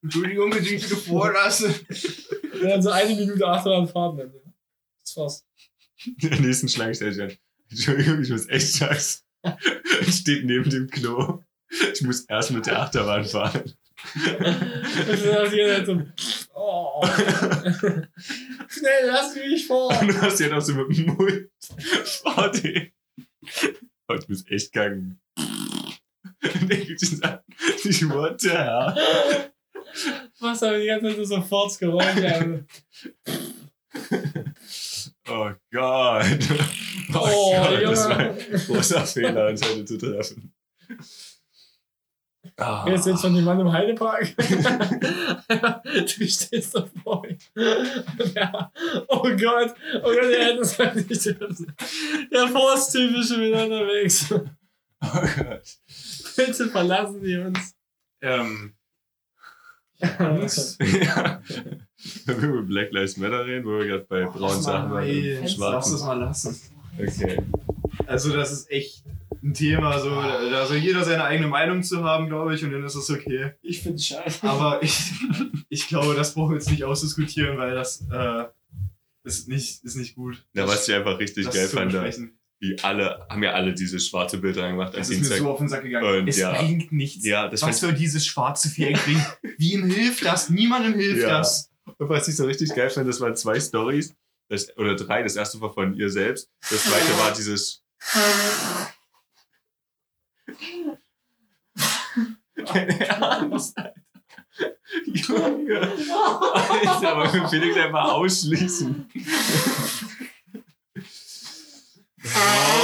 Entschuldigung, 0.04 0.50
bitte 0.50 0.74
nicht 0.74 0.90
wieder 0.90 1.02
vorlassen. 1.02 1.74
Und 2.54 2.64
dann 2.64 2.82
so 2.82 2.90
eine 2.90 3.16
Minute 3.16 3.48
Achterbahn 3.48 3.88
fahren. 3.88 4.18
Dann. 4.18 4.34
Das 5.04 5.18
war's. 5.18 5.46
In 6.06 6.30
der 6.30 6.40
nächsten 6.42 6.68
Schlange 6.68 6.96
stellt 6.96 7.14
sich 7.14 7.24
an. 7.24 7.38
Entschuldigung, 7.70 8.22
ich 8.22 8.30
muss 8.30 8.50
echt 8.50 8.76
scheißen. 8.76 9.22
Steht 10.10 10.46
neben 10.46 10.70
dem 10.70 10.90
Klo. 10.90 11.44
Ich 11.94 12.02
muss 12.02 12.26
erst 12.26 12.52
mit 12.52 12.66
der 12.66 12.82
Achterbahn 12.82 13.26
fahren. 13.26 13.74
Dann 14.26 15.36
hast 15.36 15.52
du 15.52 15.56
hier 15.56 15.86
so, 15.86 16.02
oh. 16.54 17.06
Schnell, 18.68 19.08
lass 19.08 19.36
mich 19.36 19.68
vor. 19.68 19.90
Und 20.00 20.08
du 20.12 20.22
hast 20.22 20.40
ja 20.40 20.50
noch 20.50 20.62
so 20.62 20.74
mit 20.74 20.98
dem 20.98 21.06
Mund 21.06 21.50
dem. 22.64 22.92
Oh, 24.08 24.14
ich 24.16 24.30
muss 24.30 24.48
echt 24.48 24.74
kacken. 24.74 25.20
Und 25.38 27.00
sich 27.00 27.24
an. 27.24 27.40
Ich 27.84 28.00
the 28.42 28.50
hell? 28.50 29.52
Was 30.40 30.64
aber 30.64 30.80
die 30.80 30.88
ganze 30.88 31.08
Zeit 31.08 31.18
so 31.18 31.24
sofort 31.24 31.78
Geräusche. 31.80 32.66
Oh 35.30 35.52
Gott. 35.72 36.26
Oh, 37.14 37.52
Gott, 37.54 37.84
das 37.84 38.10
war 38.10 38.22
Junge. 38.22 38.38
ein 38.52 38.66
großer 38.66 39.06
Fehler, 39.06 39.48
uns 39.48 39.62
heute 39.62 39.86
zu 39.86 39.98
treffen. 39.98 40.54
Ah. 42.62 42.86
Jetzt 42.88 43.10
von 43.22 43.34
dem 43.34 43.44
Mann 43.44 43.60
im 43.60 43.72
Heidepark? 43.72 44.36
du 44.38 46.28
stehst 46.28 46.76
da 46.76 46.86
vor. 47.04 47.26
Ja. 48.36 48.72
Oh 49.08 49.24
Gott, 49.24 49.74
oh 49.96 50.02
Gott, 50.04 50.24
der 50.32 50.46
hätte 50.46 50.62
es 50.62 50.78
halt 50.78 51.10
nicht. 51.10 51.26
Der 51.26 52.48
Forsttyp 52.48 53.18
ist 53.18 53.30
schon 53.30 53.42
wieder 53.42 53.64
unterwegs. 53.64 54.34
Oh 55.04 55.20
Gott. 55.36 55.64
Bitte 56.36 56.70
verlassen 56.70 57.22
Sie 57.24 57.36
uns. 57.36 57.74
Ähm, 58.22 58.74
Uns? 60.20 60.78
ja. 60.80 61.42
Wenn 62.26 62.42
wir 62.42 62.50
über 62.50 62.62
Black 62.62 62.92
Lives 62.92 63.18
Matter 63.18 63.44
reden, 63.48 63.66
wo 63.66 63.80
wir 63.80 63.88
gerade 63.88 64.06
bei 64.08 64.26
braunen 64.26 64.62
Sachen 64.62 64.92
waren. 64.92 65.10
und 65.10 65.42
Lass 65.42 65.54
Schwarzen. 65.54 66.00
mal 66.06 66.20
lassen. 66.20 66.62
Okay. 67.00 67.42
Also, 68.06 68.32
das 68.36 68.52
ist 68.52 68.70
echt 68.70 69.04
ein 69.44 69.54
Thema. 69.54 70.00
So, 70.00 70.10
da 70.10 70.66
soll 70.66 70.78
jeder 70.78 71.04
seine 71.04 71.24
eigene 71.24 71.48
Meinung 71.48 71.84
zu 71.84 72.04
haben, 72.04 72.28
glaube 72.28 72.56
ich, 72.56 72.64
und 72.64 72.72
dann 72.72 72.84
ist 72.84 72.96
das 72.96 73.10
okay. 73.10 73.54
Ich 73.62 73.82
find's 73.82 74.08
scheiße. 74.08 74.48
Aber 74.48 74.82
ich, 74.84 75.12
ich 75.70 75.88
glaube, 75.88 76.16
das 76.16 76.34
brauchen 76.34 76.52
wir 76.52 76.58
jetzt 76.58 76.70
nicht 76.70 76.84
ausdiskutieren, 76.84 77.58
weil 77.58 77.74
das 77.74 78.06
äh, 78.12 78.46
ist, 79.24 79.48
nicht, 79.48 79.84
ist 79.84 79.96
nicht 79.96 80.16
gut. 80.16 80.46
Na, 80.54 80.68
was 80.68 80.88
ich 80.88 80.94
einfach 80.94 81.20
richtig 81.20 81.46
das 81.46 81.56
geil 81.56 81.68
fand, 81.68 81.94
wie 82.62 82.78
alle, 82.84 83.26
haben 83.28 83.42
ja 83.42 83.54
alle 83.54 83.74
diese 83.74 84.00
schwarze 84.00 84.38
Bilder 84.38 84.70
gemacht 84.70 84.94
Das 84.94 85.10
ist 85.10 85.10
mir 85.10 85.16
Dienstag. 85.16 85.40
so 85.40 85.50
auf 85.50 85.58
den 85.58 85.68
Sack 85.68 85.82
gegangen. 85.82 86.22
Und 86.22 86.28
es 86.28 86.38
ja. 86.38 86.54
bringt 86.54 86.92
nichts. 86.92 87.26
ja, 87.26 87.48
das 87.48 87.64
Was 87.64 87.80
soll 87.80 87.94
dieses 87.94 88.24
schwarze 88.24 88.70
Viereck 88.70 89.04
bringen? 89.04 89.26
Wem 89.58 89.90
hilft 89.90 90.24
das? 90.24 90.52
Niemandem 90.52 90.94
hilft 90.94 91.24
Ja. 91.24 91.40
das. 91.40 91.72
Und 91.98 92.10
was 92.10 92.28
ich 92.28 92.36
so 92.36 92.46
richtig 92.46 92.74
geil 92.76 92.92
fand, 92.92 93.10
das 93.10 93.20
waren 93.20 93.36
zwei 93.36 93.60
Stories. 93.60 94.14
Das, 94.48 94.78
oder 94.78 94.96
drei. 94.96 95.24
Das 95.24 95.36
erste 95.36 95.60
war 95.60 95.74
von 95.74 95.96
ihr 95.96 96.12
selbst. 96.12 96.50
Das 96.70 96.84
zweite 96.84 97.18
war 97.18 97.34
dieses. 97.34 97.84
Keine 102.66 103.22
Alter. 103.22 103.94
Junge. 105.06 105.80
Alter, 105.80 107.10
aber 107.16 107.34
wir 107.34 107.48
Felix 107.48 107.78
einfach 107.78 108.12
ausschließen. 108.12 109.10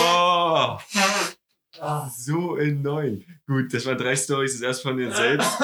Oh, 0.10 0.78
so 2.17 2.56
annoying. 2.56 3.24
Gut, 3.46 3.74
das 3.74 3.86
waren 3.86 3.98
drei 3.98 4.15
Stories. 4.15 4.54
Das 4.54 4.62
erste 4.62 4.84
von 4.89 5.00
ihr 5.00 5.12
selbst. 5.12 5.62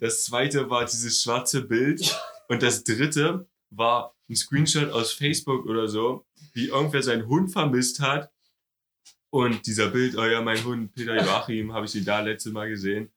Das 0.00 0.24
zweite 0.24 0.68
war 0.68 0.84
dieses 0.84 1.22
schwarze 1.22 1.62
Bild. 1.62 2.18
Und 2.48 2.62
das 2.62 2.82
dritte 2.82 3.46
war 3.70 4.14
ein 4.28 4.34
Screenshot 4.36 4.90
aus 4.90 5.12
Facebook 5.12 5.66
oder 5.66 5.86
so, 5.88 6.26
wie 6.54 6.66
irgendwer 6.68 7.02
seinen 7.02 7.26
Hund 7.28 7.52
vermisst 7.52 8.00
hat. 8.00 8.31
Und 9.32 9.66
dieser 9.66 9.88
Bild, 9.88 10.14
oh 10.18 10.24
ja, 10.26 10.42
mein 10.42 10.62
Hund, 10.62 10.92
Peter 10.94 11.16
Joachim, 11.16 11.72
habe 11.72 11.86
ich 11.86 11.92
sie 11.92 12.04
da 12.04 12.20
letzte 12.20 12.50
Mal 12.50 12.68
gesehen. 12.68 13.10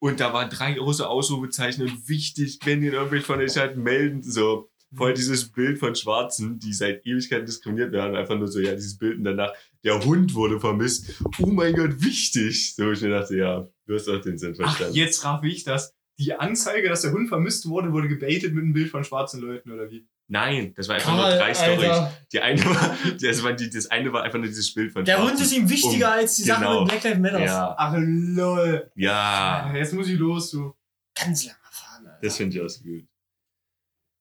Und 0.00 0.18
da 0.18 0.32
waren 0.32 0.50
drei 0.50 0.72
große 0.72 1.08
Ausrufezeichen 1.08 1.82
und 1.82 2.08
wichtig, 2.08 2.58
wenn 2.64 2.82
ihr 2.82 2.92
irgendwelche 2.94 3.26
von 3.26 3.38
euch 3.38 3.56
halt 3.56 3.76
melden, 3.76 4.24
so 4.24 4.72
voll 4.92 5.14
dieses 5.14 5.52
Bild 5.52 5.78
von 5.78 5.94
Schwarzen, 5.94 6.58
die 6.58 6.72
seit 6.72 7.06
Ewigkeiten 7.06 7.46
diskriminiert 7.46 7.92
werden, 7.92 8.16
einfach 8.16 8.36
nur 8.36 8.48
so, 8.48 8.58
ja, 8.58 8.74
dieses 8.74 8.98
Bild 8.98 9.18
und 9.18 9.24
danach, 9.24 9.52
der 9.84 10.04
Hund 10.04 10.34
wurde 10.34 10.58
vermisst. 10.58 11.22
Oh 11.38 11.46
mein 11.46 11.74
Gott, 11.74 12.02
wichtig. 12.02 12.74
So, 12.74 12.90
ich 12.90 13.00
mir 13.00 13.10
dachte, 13.10 13.36
ja, 13.36 13.68
du 13.86 13.94
hast 13.94 14.08
doch 14.08 14.20
den 14.20 14.38
Sinn 14.38 14.54
Ach, 14.54 14.64
verstanden. 14.64 14.96
jetzt 14.96 15.24
raff 15.24 15.44
ich 15.44 15.62
das. 15.62 15.94
Die 16.18 16.34
Anzeige, 16.34 16.88
dass 16.88 17.02
der 17.02 17.12
Hund 17.12 17.28
vermisst 17.28 17.68
wurde, 17.68 17.92
wurde 17.92 18.08
gebaitet 18.08 18.52
mit 18.52 18.64
einem 18.64 18.72
Bild 18.72 18.90
von 18.90 19.04
schwarzen 19.04 19.40
Leuten, 19.40 19.70
oder 19.70 19.88
wie? 19.92 20.08
Nein, 20.32 20.72
das 20.74 20.88
war 20.88 20.94
einfach 20.94 21.12
nur 21.12 21.20
Karl, 21.24 21.36
drei 21.38 21.52
Stories. 21.52 21.90
Alter. 21.90 22.16
Die 22.32 22.40
eine 22.40 22.64
war, 22.64 22.96
das, 23.20 23.42
war 23.42 23.52
die, 23.52 23.68
das 23.68 23.90
eine 23.90 24.10
war 24.14 24.22
einfach 24.22 24.38
nur 24.38 24.48
dieses 24.48 24.72
Bild 24.72 24.90
von 24.90 25.04
Der 25.04 25.16
Schwarzen. 25.16 25.30
Hund 25.32 25.40
ist 25.42 25.52
ihm 25.52 25.68
wichtiger 25.68 26.06
Um- 26.08 26.12
als 26.14 26.36
die 26.36 26.42
Sache 26.44 26.60
genau. 26.60 26.80
mit 26.80 26.88
Black 26.90 27.04
Lives 27.04 27.18
Matter. 27.18 27.44
Ja, 27.44 27.74
Ach, 27.76 27.94
lol. 27.98 28.90
ja, 28.94 29.70
Jetzt 29.74 29.92
muss 29.92 30.08
ich 30.08 30.18
los, 30.18 30.50
du. 30.52 30.74
Ganz 31.14 31.44
langer 31.44 31.58
Fahren, 31.70 32.06
Alter. 32.06 32.18
das 32.22 32.36
finde 32.38 32.56
ich 32.56 32.62
auch 32.64 32.68
so 32.68 32.82
gut. 32.82 33.06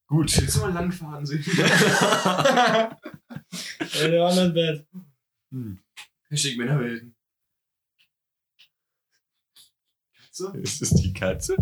Gut, 0.08 0.36
jetzt 0.36 0.58
mal 0.60 0.74
langfahren 0.74 1.26
sehen. 1.26 1.46
Ey, 1.56 1.56
der 4.12 4.22
war 4.22 4.36
nicht 4.36 4.54
bad. 4.54 4.86
Hm. 5.52 5.80
Hashtag 6.30 6.58
Männerwelten. 6.58 7.16
Katze? 10.18 10.52
Ist 10.62 10.82
das 10.82 10.90
die 10.90 11.14
Katze? 11.14 11.56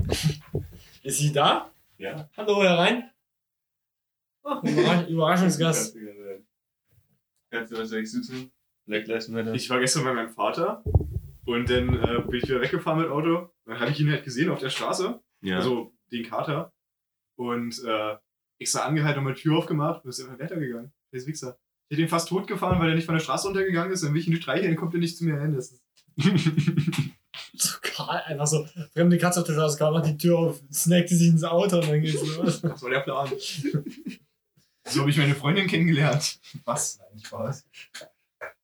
Ist 1.03 1.19
sie 1.19 1.31
da? 1.31 1.69
Ja. 1.99 2.27
Hallo, 2.35 2.63
herein. 2.63 3.11
Oh, 4.43 4.59
Überrasch 4.63 5.07
Überraschungsgast. 5.07 5.95
Was 7.51 7.91
ich 7.91 8.11
so 8.11 8.21
tun? 8.21 8.51
Black 8.85 9.07
Lives 9.07 9.27
Matter. 9.27 9.53
Ich 9.53 9.69
war 9.69 9.79
gestern 9.79 10.03
bei 10.03 10.13
meinem 10.13 10.29
Vater 10.29 10.83
und 11.45 11.69
dann 11.69 11.95
äh, 11.95 12.21
bin 12.21 12.39
ich 12.39 12.43
wieder 12.43 12.61
weggefahren 12.61 13.01
mit 13.01 13.09
Auto. 13.09 13.49
Dann 13.65 13.79
habe 13.79 13.91
ich 13.91 13.99
ihn 13.99 14.09
halt 14.11 14.23
gesehen 14.23 14.49
auf 14.49 14.59
der 14.59 14.69
Straße. 14.69 15.19
ja. 15.41 15.57
Also 15.57 15.93
den 16.11 16.23
Kater. 16.25 16.73
Und 17.35 17.81
äh, 17.85 18.17
extra 18.59 18.81
angehalten 18.81 19.19
und 19.19 19.25
meine 19.25 19.35
Tür 19.35 19.57
aufgemacht 19.57 20.03
und 20.03 20.09
ist 20.09 20.19
einfach 20.21 20.39
weitergegangen. 20.39 20.91
Der 21.11 21.19
ist 21.19 21.27
Wichser. 21.27 21.57
Ich 21.87 21.95
hätte 21.95 22.01
ihn 22.03 22.09
fast 22.09 22.29
tot 22.29 22.47
gefahren, 22.47 22.79
weil 22.79 22.89
er 22.89 22.95
nicht 22.95 23.05
von 23.05 23.15
der 23.15 23.21
Straße 23.21 23.47
runtergegangen 23.47 23.91
ist. 23.93 24.03
Dann 24.03 24.13
will 24.13 24.21
ich 24.21 24.27
ihn 24.27 24.33
nicht 24.33 24.43
streicheln, 24.43 24.71
dann 24.71 24.75
kommt 24.75 24.93
er 24.93 24.99
nicht 24.99 25.17
zu 25.17 25.25
mir 25.25 25.39
hin. 25.39 25.53
Das 25.53 25.71
ist 25.71 25.83
So 27.53 27.77
Karl, 27.81 28.21
einfach 28.25 28.47
so, 28.47 28.65
fremde 28.93 29.17
Katze 29.17 29.41
auf 29.41 29.45
der 29.45 29.53
Straße, 29.53 29.77
Karl 29.77 29.93
macht 29.93 30.05
die 30.07 30.17
Tür 30.17 30.37
auf, 30.37 30.61
snackt 30.71 31.09
die 31.09 31.15
sich 31.15 31.29
ins 31.29 31.43
Auto 31.43 31.77
und 31.77 31.89
dann 31.89 32.01
geht's 32.01 32.37
los. 32.37 32.61
das 32.61 32.81
war 32.81 32.89
der 32.89 32.99
Plan. 33.01 33.29
so 34.89 35.01
habe 35.01 35.09
ich 35.09 35.17
meine 35.17 35.35
Freundin 35.35 35.67
kennengelernt. 35.67 36.39
Was? 36.65 36.99
Nein, 36.99 37.19
Spaß. 37.23 37.65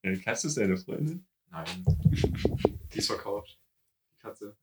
Deine 0.02 0.18
Katze 0.20 0.48
ist 0.48 0.56
deine 0.56 0.76
Freundin? 0.76 1.26
Nein. 1.50 1.84
Die 2.92 2.98
ist 2.98 3.06
verkauft. 3.06 3.58
Die 4.12 4.22
Katze. 4.22 4.56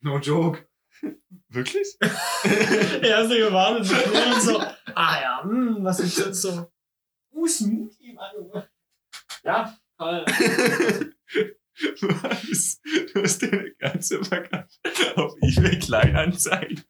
No 0.00 0.18
joke. 0.18 0.66
Wirklich? 1.48 1.96
er 2.00 3.24
ist 3.24 3.32
ja 3.32 3.48
gewartet 3.48 3.90
und 3.90 4.42
so, 4.42 4.60
ah 4.94 5.20
ja, 5.20 5.42
hm, 5.42 5.82
was 5.82 6.00
ist 6.00 6.18
jetzt 6.18 6.42
so? 6.42 6.70
Uh, 7.32 7.46
Smoothie, 7.46 8.12
Mann. 8.12 8.64
Ja, 9.42 9.76
Karl. 9.96 10.24
Was? 12.02 12.80
Du 13.12 13.22
hast 13.22 13.42
deine 13.42 13.70
Katze 13.72 14.22
verkauft 14.22 14.80
auf 15.16 15.34
eBay 15.42 15.78
Kleinanzeigen. 15.78 16.84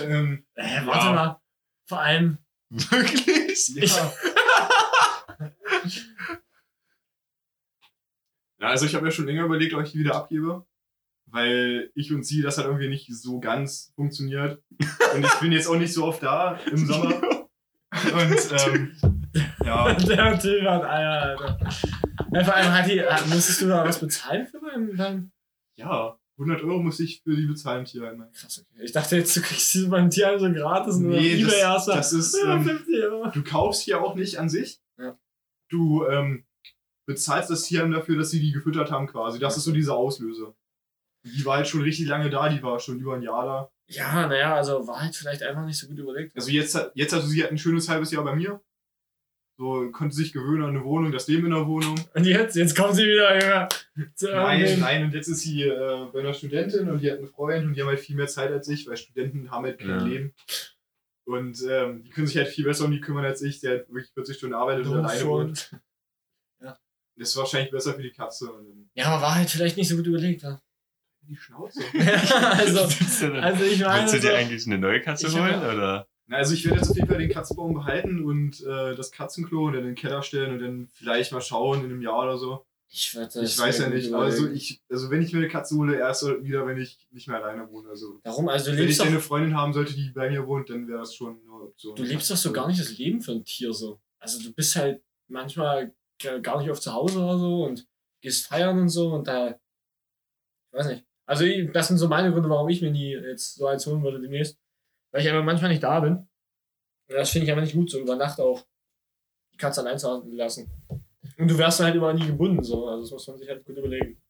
Ähm, 0.00 0.44
Äh, 0.54 0.86
warte 0.86 1.06
Ja. 1.06 1.12
mal. 1.12 1.40
Vor 1.86 2.00
allem, 2.00 2.38
Wirklich? 2.70 3.68
ja. 3.76 4.12
ja, 8.58 8.68
also 8.68 8.86
ich 8.86 8.94
habe 8.94 9.04
mir 9.04 9.12
schon 9.12 9.26
länger 9.26 9.44
überlegt, 9.44 9.74
ob 9.74 9.82
ich 9.82 9.92
die 9.92 9.98
wieder 9.98 10.14
abgebe. 10.16 10.64
Weil 11.26 11.90
ich 11.94 12.12
und 12.12 12.24
sie 12.24 12.42
das 12.42 12.58
halt 12.58 12.66
irgendwie 12.68 12.88
nicht 12.88 13.12
so 13.14 13.40
ganz 13.40 13.92
funktioniert. 13.96 14.62
Und 15.14 15.24
ich 15.24 15.34
bin 15.40 15.52
jetzt 15.52 15.66
auch 15.68 15.76
nicht 15.76 15.92
so 15.92 16.04
oft 16.04 16.22
da 16.22 16.54
im 16.70 16.86
Sommer. 16.86 17.14
Und 17.14 18.52
ähm, 18.66 18.96
ja, 19.64 19.94
der 19.94 20.38
Typ 20.38 20.62
hat 20.62 20.84
Eier, 20.84 21.22
Alter. 21.22 21.58
Ja, 22.32 22.44
vor 22.44 22.54
allem 22.54 22.72
hat 22.72 22.86
die, 22.88 23.00
hat- 23.02 23.26
musstest 23.28 23.62
du 23.62 23.68
da 23.68 23.84
was 23.84 23.98
bezahlen 24.00 24.46
für 24.46 24.60
beim 24.60 25.30
ja, 25.76 26.16
100 26.36 26.62
Euro 26.64 26.80
muss 26.80 26.98
ich 27.00 27.22
für 27.22 27.36
die 27.36 27.46
bezahlen, 27.46 27.84
Tierheim. 27.84 28.24
Krass, 28.32 28.58
okay. 28.68 28.84
Ich 28.84 28.92
dachte 28.92 29.16
jetzt, 29.16 29.36
du 29.36 29.40
kriegst 29.40 29.70
sie 29.72 29.86
beim 29.88 30.10
Tierheim 30.10 30.38
so 30.40 30.52
gratis 30.52 30.96
nur 30.96 31.12
Nee, 31.12 31.42
das- 31.42 31.84
du- 31.86 31.92
das 31.92 32.12
ist, 32.12 32.36
ähm, 32.44 32.64
50 32.64 33.02
Euro. 33.04 33.30
Du 33.30 33.42
kaufst 33.44 33.82
hier 33.82 34.02
auch 34.02 34.14
nicht 34.16 34.38
an 34.38 34.48
sich. 34.48 34.80
Ja. 34.98 35.16
Du 35.70 36.04
ähm, 36.06 36.44
bezahlst 37.06 37.50
das 37.50 37.62
Tierheim 37.62 37.92
dafür, 37.92 38.16
dass 38.18 38.30
sie 38.30 38.40
die 38.40 38.52
gefüttert 38.52 38.90
haben 38.90 39.06
quasi. 39.06 39.38
Das 39.38 39.56
ist 39.56 39.64
so 39.64 39.72
diese 39.72 39.94
Auslöse. 39.94 40.54
Die 41.24 41.44
war 41.44 41.56
halt 41.56 41.68
schon 41.68 41.82
richtig 41.82 42.06
lange 42.08 42.28
da, 42.30 42.48
die 42.48 42.62
war 42.62 42.78
schon 42.80 42.98
über 42.98 43.14
ein 43.14 43.22
Jahr 43.22 43.44
da. 43.44 43.70
Ja, 43.86 44.26
naja, 44.26 44.54
also 44.54 44.86
war 44.86 45.00
halt 45.02 45.14
vielleicht 45.14 45.42
einfach 45.42 45.64
nicht 45.64 45.78
so 45.78 45.86
gut 45.86 45.98
überlegt. 45.98 46.34
Also 46.36 46.50
jetzt, 46.50 46.74
hat- 46.74 46.92
jetzt 46.94 47.14
also 47.14 47.26
sie 47.28 47.42
hat 47.44 47.50
ein 47.50 47.58
schönes 47.58 47.88
halbes 47.88 48.10
Jahr 48.10 48.24
bei 48.24 48.34
mir. 48.34 48.60
So, 49.56 49.88
konnte 49.92 50.16
sich 50.16 50.32
gewöhnen 50.32 50.64
an 50.64 50.70
eine 50.70 50.84
Wohnung, 50.84 51.12
das 51.12 51.28
Leben 51.28 51.44
in 51.46 51.52
der 51.52 51.66
Wohnung. 51.66 51.94
Und 52.12 52.24
jetzt, 52.26 52.56
jetzt 52.56 52.76
kommt 52.76 52.96
sie 52.96 53.04
wieder, 53.04 53.40
Junge. 53.40 53.68
Zu 54.16 54.30
Nein, 54.32 54.80
nein, 54.80 55.04
und 55.04 55.14
jetzt 55.14 55.28
ist 55.28 55.40
sie 55.42 55.62
äh, 55.62 56.06
bei 56.12 56.20
einer 56.20 56.34
Studentin 56.34 56.88
und 56.90 57.00
die 57.00 57.10
hat 57.10 57.18
einen 57.18 57.28
Freund 57.28 57.64
und 57.64 57.74
die 57.74 57.80
haben 57.80 57.88
halt 57.88 58.00
viel 58.00 58.16
mehr 58.16 58.26
Zeit 58.26 58.50
als 58.50 58.66
ich, 58.68 58.88
weil 58.88 58.96
Studenten 58.96 59.50
haben 59.52 59.64
halt 59.64 59.78
kein 59.78 59.88
Ja. 59.90 60.04
Leben. 60.04 60.34
Und 61.26 61.62
ähm, 61.70 62.02
die 62.02 62.10
können 62.10 62.26
sich 62.26 62.36
halt 62.36 62.48
viel 62.48 62.64
besser 62.64 62.84
um 62.84 62.90
die 62.90 63.00
kümmern 63.00 63.24
als 63.24 63.42
ich, 63.42 63.60
der 63.60 63.70
halt 63.70 63.88
wirklich 63.88 64.12
40 64.12 64.36
Stunden 64.36 64.54
arbeitet 64.54 64.86
und 64.88 64.98
alleine 64.98 65.24
wohnt. 65.24 65.70
Das 67.16 67.28
ist 67.28 67.36
wahrscheinlich 67.36 67.70
besser 67.70 67.94
für 67.94 68.02
die 68.02 68.10
Katze. 68.10 68.50
Ja, 68.94 69.06
aber 69.06 69.22
war 69.22 69.34
halt 69.36 69.48
vielleicht 69.48 69.76
nicht 69.76 69.88
so 69.88 69.94
gut 69.96 70.08
überlegt. 70.08 70.42
Ja, 70.42 70.60
die 71.22 71.36
Schnauze. 71.36 71.80
also, 71.94 72.80
Willst 72.90 73.22
du, 73.22 73.26
denn- 73.28 73.36
also 73.40 73.62
ich 73.64 73.78
meine, 73.80 74.00
willst 74.02 74.14
du 74.14 74.18
so, 74.20 74.26
dir 74.28 74.34
eigentlich 74.36 74.66
eine 74.66 74.78
neue 74.78 75.00
Katze 75.00 75.28
Ich 75.28 75.36
hab 75.36 75.42
holen? 75.42 75.62
ja- 75.62 75.72
Oder? 75.72 76.08
Na, 76.26 76.38
also 76.38 76.54
ich 76.54 76.64
werde 76.64 76.78
jetzt 76.78 76.90
auf 76.90 76.96
jeden 76.96 77.08
Fall 77.08 77.18
den 77.18 77.30
Katzenbaum 77.30 77.74
behalten 77.74 78.24
und 78.24 78.62
äh, 78.62 78.94
das 78.94 79.12
Katzenklo 79.12 79.66
und 79.66 79.74
in 79.74 79.84
den 79.84 79.94
Keller 79.94 80.22
stellen 80.22 80.52
und 80.52 80.58
dann 80.60 80.88
vielleicht 80.94 81.32
mal 81.32 81.42
schauen 81.42 81.80
in 81.80 81.86
einem 81.86 82.02
Jahr 82.02 82.22
oder 82.22 82.38
so. 82.38 82.64
ich, 82.88 83.14
würd 83.14 83.34
ich 83.36 83.58
weiß 83.58 83.78
ja 83.80 83.88
nicht. 83.88 84.12
Also 84.12 84.48
ich, 84.48 84.80
also 84.88 85.10
wenn 85.10 85.20
ich 85.20 85.32
mir 85.32 85.40
eine 85.40 85.48
Katze 85.48 85.76
hole, 85.76 85.98
erst 85.98 86.24
wieder, 86.42 86.66
wenn 86.66 86.78
ich 86.78 87.06
nicht 87.10 87.28
mehr 87.28 87.42
alleine 87.44 87.70
wohne. 87.70 87.90
Also 87.90 88.20
Warum? 88.24 88.48
Also 88.48 88.70
du 88.70 88.78
wenn 88.78 88.88
ich 88.88 88.96
dann 88.96 89.08
eine 89.08 89.20
Freundin 89.20 89.54
haben 89.56 89.72
sollte, 89.72 89.94
die 89.94 90.10
bei 90.10 90.30
mir 90.30 90.46
wohnt, 90.46 90.70
dann 90.70 90.88
wäre 90.88 91.00
das 91.00 91.14
schon 91.14 91.40
eine 91.42 91.62
Option. 91.62 91.94
du 91.96 92.02
lebst 92.02 92.30
doch 92.30 92.36
so 92.36 92.52
gar 92.52 92.68
nicht 92.68 92.80
das 92.80 92.96
Leben 92.96 93.20
für 93.20 93.32
ein 93.32 93.44
Tier 93.44 93.72
so. 93.74 94.00
Also 94.18 94.42
du 94.42 94.52
bist 94.54 94.76
halt 94.76 95.02
manchmal 95.28 95.94
gar 96.42 96.58
nicht 96.58 96.70
oft 96.70 96.82
zu 96.82 96.92
Hause 96.92 97.18
oder 97.18 97.38
so 97.38 97.64
und 97.64 97.86
gehst 98.22 98.46
feiern 98.46 98.78
und 98.78 98.88
so 98.88 99.12
und 99.12 99.26
da, 99.28 99.50
ich 99.50 100.78
weiß 100.78 100.86
nicht. 100.86 101.04
Also 101.26 101.44
das 101.72 101.88
sind 101.88 101.98
so 101.98 102.08
meine 102.08 102.32
Gründe, 102.32 102.48
warum 102.48 102.68
ich 102.68 102.80
mir 102.80 102.90
nie 102.90 103.12
jetzt 103.12 103.56
so 103.56 103.66
eins 103.66 103.86
holen 103.86 104.02
würde 104.02 104.20
demnächst. 104.20 104.58
Weil 105.14 105.22
ich 105.22 105.28
einfach 105.28 105.44
manchmal 105.44 105.70
nicht 105.70 105.84
da 105.84 106.00
bin. 106.00 106.16
Und 106.16 106.26
das 107.08 107.30
finde 107.30 107.44
ich 107.44 107.52
einfach 107.52 107.62
nicht 107.62 107.76
gut, 107.76 107.88
so 107.88 108.00
über 108.00 108.16
Nacht 108.16 108.40
auch 108.40 108.66
die 109.52 109.56
Katze 109.56 109.82
allein 109.82 109.96
zu 109.96 110.24
lassen. 110.32 110.68
Und 111.38 111.48
du 111.48 111.56
wärst 111.56 111.78
dann 111.78 111.86
halt 111.86 111.94
immer 111.94 112.12
nie 112.12 112.26
gebunden, 112.26 112.64
so. 112.64 112.88
Also 112.88 113.02
das 113.02 113.12
muss 113.12 113.28
man 113.28 113.38
sich 113.38 113.48
halt 113.48 113.64
gut 113.64 113.78
überlegen. 113.78 114.20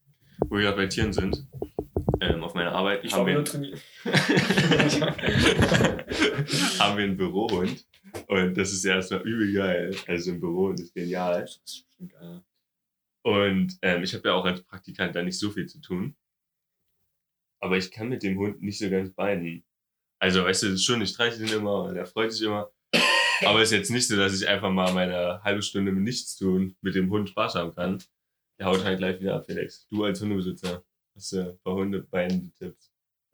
Wo 0.40 0.56
wir 0.56 0.64
gerade 0.64 0.76
bei 0.76 0.86
Tieren 0.86 1.14
sind. 1.14 1.48
Ähm, 2.20 2.44
auf 2.44 2.52
meiner 2.52 2.72
Arbeit 2.72 3.02
Ich 3.02 3.14
haben 3.14 3.26
wir, 3.26 3.32
nur 3.32 3.46
trainieren. 3.46 3.80
haben 6.78 6.98
wir 6.98 7.04
einen 7.04 7.16
Bürohund. 7.16 7.86
Und 8.28 8.54
das 8.54 8.70
ist 8.74 8.84
erstmal 8.84 9.22
übel 9.22 9.54
geil. 9.54 9.96
Also 10.06 10.32
ein 10.32 10.40
Bürohund 10.40 10.80
ist 10.80 10.92
genial. 10.92 11.40
Das 11.40 11.62
ist 11.64 11.86
geil. 12.10 12.42
Und 13.22 13.78
ähm, 13.80 14.02
ich 14.02 14.12
habe 14.12 14.28
ja 14.28 14.34
auch 14.34 14.44
als 14.44 14.60
Praktikant 14.60 15.16
da 15.16 15.22
nicht 15.22 15.38
so 15.38 15.50
viel 15.50 15.64
zu 15.66 15.80
tun. 15.80 16.14
Aber 17.60 17.78
ich 17.78 17.90
kann 17.90 18.10
mit 18.10 18.22
dem 18.22 18.36
Hund 18.36 18.60
nicht 18.60 18.78
so 18.78 18.90
ganz 18.90 19.10
beiden. 19.14 19.64
Also, 20.24 20.42
weißt 20.42 20.62
du, 20.62 20.66
es 20.68 20.74
ist 20.76 20.84
schon, 20.84 21.02
ich 21.02 21.10
streiche 21.10 21.36
den 21.36 21.48
immer 21.48 21.82
und 21.82 21.96
er 21.96 22.06
freut 22.06 22.32
sich 22.32 22.46
immer. 22.46 22.70
Aber 23.44 23.60
es 23.60 23.70
ist 23.70 23.76
jetzt 23.76 23.90
nicht 23.90 24.08
so, 24.08 24.16
dass 24.16 24.34
ich 24.34 24.48
einfach 24.48 24.70
mal 24.70 24.90
meine 24.94 25.42
halbe 25.44 25.60
Stunde 25.60 25.92
mit 25.92 26.02
nichts 26.02 26.34
tun 26.36 26.74
mit 26.80 26.94
dem 26.94 27.10
Hund 27.10 27.28
Spaß 27.28 27.56
haben 27.56 27.74
kann. 27.74 28.02
Der 28.58 28.68
haut 28.68 28.82
halt 28.84 28.96
gleich 28.96 29.20
wieder 29.20 29.34
ab, 29.34 29.44
Felix. 29.44 29.86
Du 29.90 30.02
als 30.02 30.22
Hundebesitzer 30.22 30.82
hast 31.14 31.32
du 31.32 31.40
ein 31.40 31.58
paar 31.62 31.74
Hundebeinen-Tipps. 31.74 32.90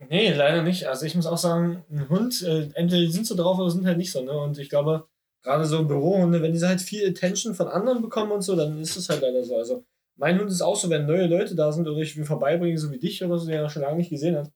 Nee, 0.08 0.32
leider 0.32 0.64
nicht. 0.64 0.88
Also 0.88 1.06
ich 1.06 1.14
muss 1.14 1.26
auch 1.26 1.38
sagen, 1.38 1.84
ein 1.92 2.08
Hund, 2.08 2.42
äh, 2.42 2.70
entweder 2.74 3.02
die 3.02 3.12
sind 3.12 3.24
so 3.24 3.36
drauf 3.36 3.56
oder 3.60 3.70
sind 3.70 3.86
halt 3.86 3.98
nicht 3.98 4.10
so, 4.10 4.24
ne? 4.24 4.32
Und 4.32 4.58
ich 4.58 4.68
glaube, 4.68 5.06
gerade 5.44 5.66
so 5.66 5.84
Bürohunde, 5.84 6.42
wenn 6.42 6.52
diese 6.52 6.66
halt 6.66 6.80
viel 6.80 7.08
Attention 7.08 7.54
von 7.54 7.68
anderen 7.68 8.02
bekommen 8.02 8.32
und 8.32 8.42
so, 8.42 8.56
dann 8.56 8.80
ist 8.80 8.96
es 8.96 9.08
halt 9.08 9.22
leider 9.22 9.44
so. 9.44 9.56
Also 9.56 9.84
mein 10.16 10.40
Hund 10.40 10.50
ist 10.50 10.60
auch 10.60 10.74
so, 10.74 10.90
wenn 10.90 11.06
neue 11.06 11.28
Leute 11.28 11.54
da 11.54 11.70
sind 11.70 11.86
oder 11.86 12.00
ich 12.00 12.16
ihn 12.16 12.24
vorbeibringe, 12.24 12.76
so 12.78 12.90
wie 12.90 12.98
dich 12.98 13.22
oder 13.22 13.38
so, 13.38 13.46
der 13.46 13.62
er 13.62 13.70
schon 13.70 13.82
lange 13.82 13.98
nicht 13.98 14.10
gesehen 14.10 14.34
hat, 14.34 14.50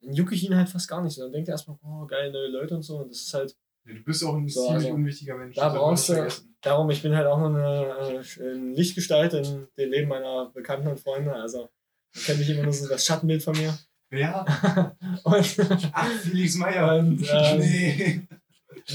jucke 0.00 0.34
ich 0.34 0.44
ihn 0.44 0.56
halt 0.56 0.68
fast 0.68 0.88
gar 0.88 1.02
nicht 1.02 1.14
so. 1.14 1.22
Dann 1.22 1.32
denkt 1.32 1.48
er 1.48 1.52
erstmal, 1.52 1.76
oh, 1.82 2.06
geil, 2.06 2.30
neue 2.32 2.48
Leute 2.48 2.74
und 2.76 2.82
so. 2.82 2.98
Und 2.98 3.10
das 3.10 3.18
ist 3.22 3.34
halt 3.34 3.56
Ja, 3.84 3.94
du 3.94 4.02
bist 4.04 4.22
auch 4.24 4.34
ein 4.36 4.48
So, 4.48 4.62
ziemlich 4.66 4.84
also, 4.84 4.94
unwichtiger 4.94 5.36
Mensch. 5.36 5.56
da 5.56 5.68
brauchst 5.70 6.08
du- 6.10 6.28
darum, 6.62 6.90
ich 6.90 7.02
bin 7.02 7.14
halt 7.16 7.26
auch 7.26 7.38
noch 7.38 7.46
eine, 7.48 8.20
äh, 8.20 8.42
eine 8.42 8.74
Lichtgestalt 8.74 9.32
in 9.34 9.68
dem 9.76 9.90
Leben 9.90 10.08
meiner 10.08 10.50
Bekannten 10.54 10.88
und 10.88 11.00
Freunde. 11.00 11.32
Also 11.32 11.68
man 12.14 12.24
kennt 12.24 12.38
mich 12.38 12.50
immer 12.50 12.64
nur 12.64 12.72
so 12.72 12.88
das 12.88 13.04
Schattenbild 13.04 13.42
von 13.42 13.56
mir. 13.56 13.76
Ja, 14.10 14.44
Und, 15.24 15.56
ach, 15.92 16.08
Felix 16.22 16.54
Meier. 16.54 16.96
und 16.96 17.22
ähm, 17.30 17.58
nee. 17.58 18.26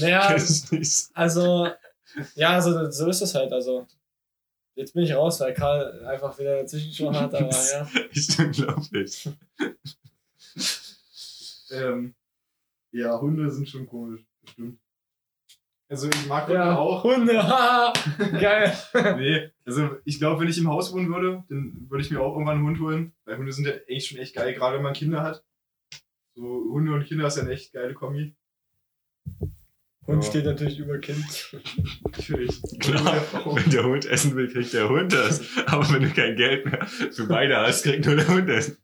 naja. 0.00 0.36
Also, 1.14 1.68
ja, 2.34 2.50
also, 2.54 2.90
so 2.90 3.08
ist 3.08 3.22
es 3.22 3.34
halt. 3.34 3.52
Also, 3.52 3.86
jetzt 4.74 4.92
bin 4.92 5.04
ich 5.04 5.14
raus, 5.14 5.38
weil 5.40 5.54
Karl 5.54 6.04
einfach 6.06 6.36
wieder 6.38 6.62
dazwischen 6.62 6.92
schon 6.92 7.14
hat, 7.18 7.32
aber 7.34 7.48
ja. 7.50 7.88
Ist 8.12 8.38
unglaublich. 8.40 9.28
Ähm, 11.70 12.14
ja, 12.92 13.20
Hunde 13.20 13.50
sind 13.50 13.68
schon 13.68 13.86
komisch, 13.86 14.22
bestimmt. 14.42 14.78
Also 15.88 16.08
ich 16.08 16.26
mag 16.26 16.46
Hunde 16.46 16.54
Ja, 16.60 16.76
auch. 16.76 17.04
Hunde, 17.04 17.42
haha, 17.42 17.92
geil. 18.40 18.72
Nee, 19.18 19.50
also 19.64 19.96
ich 20.04 20.18
glaube, 20.18 20.40
wenn 20.40 20.48
ich 20.48 20.58
im 20.58 20.68
Haus 20.68 20.92
wohnen 20.92 21.08
würde, 21.12 21.44
dann 21.48 21.86
würde 21.88 22.02
ich 22.04 22.10
mir 22.10 22.20
auch 22.20 22.32
irgendwann 22.32 22.56
einen 22.58 22.66
Hund 22.66 22.80
holen. 22.80 23.12
Weil 23.24 23.36
Hunde 23.38 23.52
sind 23.52 23.66
ja 23.66 23.72
echt 23.86 24.08
schon 24.08 24.18
echt 24.18 24.34
geil, 24.34 24.54
gerade 24.54 24.76
wenn 24.76 24.82
man 24.82 24.94
Kinder 24.94 25.22
hat. 25.22 25.44
So 26.34 26.42
Hunde 26.42 26.92
und 26.92 27.04
Kinder 27.04 27.26
ist 27.26 27.36
ja 27.36 27.42
eine 27.42 27.52
echt 27.52 27.72
geile 27.72 27.94
Kombi. 27.94 28.34
Hund 30.06 30.22
Ja. 30.22 30.30
steht 30.30 30.44
natürlich 30.46 30.78
über 30.78 30.98
Kind. 30.98 31.56
Natürlich. 32.04 32.60
Klar, 32.80 33.22
wenn 33.54 33.70
der 33.70 33.84
Hund 33.84 34.04
essen 34.06 34.34
will, 34.36 34.50
kriegt 34.52 34.72
der 34.72 34.88
Hund 34.88 35.12
das. 35.12 35.42
Aber 35.66 35.88
wenn 35.92 36.02
du 36.02 36.10
kein 36.10 36.36
Geld 36.36 36.66
mehr 36.66 36.84
für 36.86 37.26
beide 37.26 37.56
hast, 37.58 37.84
kriegt 37.84 38.04
nur 38.06 38.16
der 38.16 38.28
Hund 38.28 38.48
essen. 38.50 38.78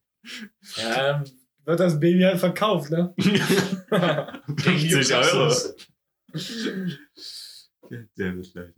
Ja, 0.77 1.25
wird 1.65 1.81
das 1.81 1.99
Baby 2.01 2.23
halt 2.23 2.39
verkauft, 2.39 2.91
ne? 2.91 3.15
50 3.19 5.15
Euro. 5.15 5.55
Der 8.17 8.37
wird 8.37 8.55
leider. 8.55 8.73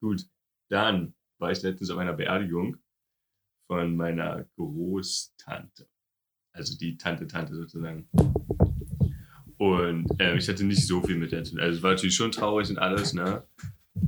Gut, 0.00 0.26
dann 0.68 1.14
war 1.38 1.52
ich 1.52 1.62
letztens 1.62 1.90
auf 1.90 1.98
einer 1.98 2.14
Beerdigung 2.14 2.76
von 3.66 3.96
meiner 3.96 4.44
Großtante. 4.56 5.88
Also 6.52 6.76
die 6.76 6.96
Tante-Tante 6.96 7.54
sozusagen. 7.54 8.08
Und 9.58 10.06
äh, 10.18 10.36
ich 10.36 10.48
hatte 10.48 10.64
nicht 10.64 10.86
so 10.86 11.00
viel 11.02 11.16
mit 11.16 11.32
der 11.32 11.44
zu 11.44 11.52
tun. 11.52 11.60
Also 11.60 11.78
es 11.78 11.82
war 11.82 11.92
natürlich 11.92 12.16
schon 12.16 12.32
traurig 12.32 12.68
und 12.68 12.78
alles, 12.78 13.14
ne? 13.14 13.46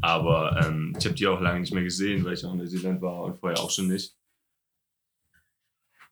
Aber 0.00 0.60
ähm, 0.64 0.94
ich 0.98 1.04
habe 1.04 1.14
die 1.14 1.26
auch 1.26 1.40
lange 1.40 1.60
nicht 1.60 1.72
mehr 1.72 1.84
gesehen, 1.84 2.24
weil 2.24 2.34
ich 2.34 2.44
auch 2.44 2.52
in 2.52 2.58
Neuseeland 2.58 3.00
war 3.00 3.22
und 3.22 3.38
vorher 3.38 3.60
auch 3.60 3.70
schon 3.70 3.88
nicht. 3.88 4.16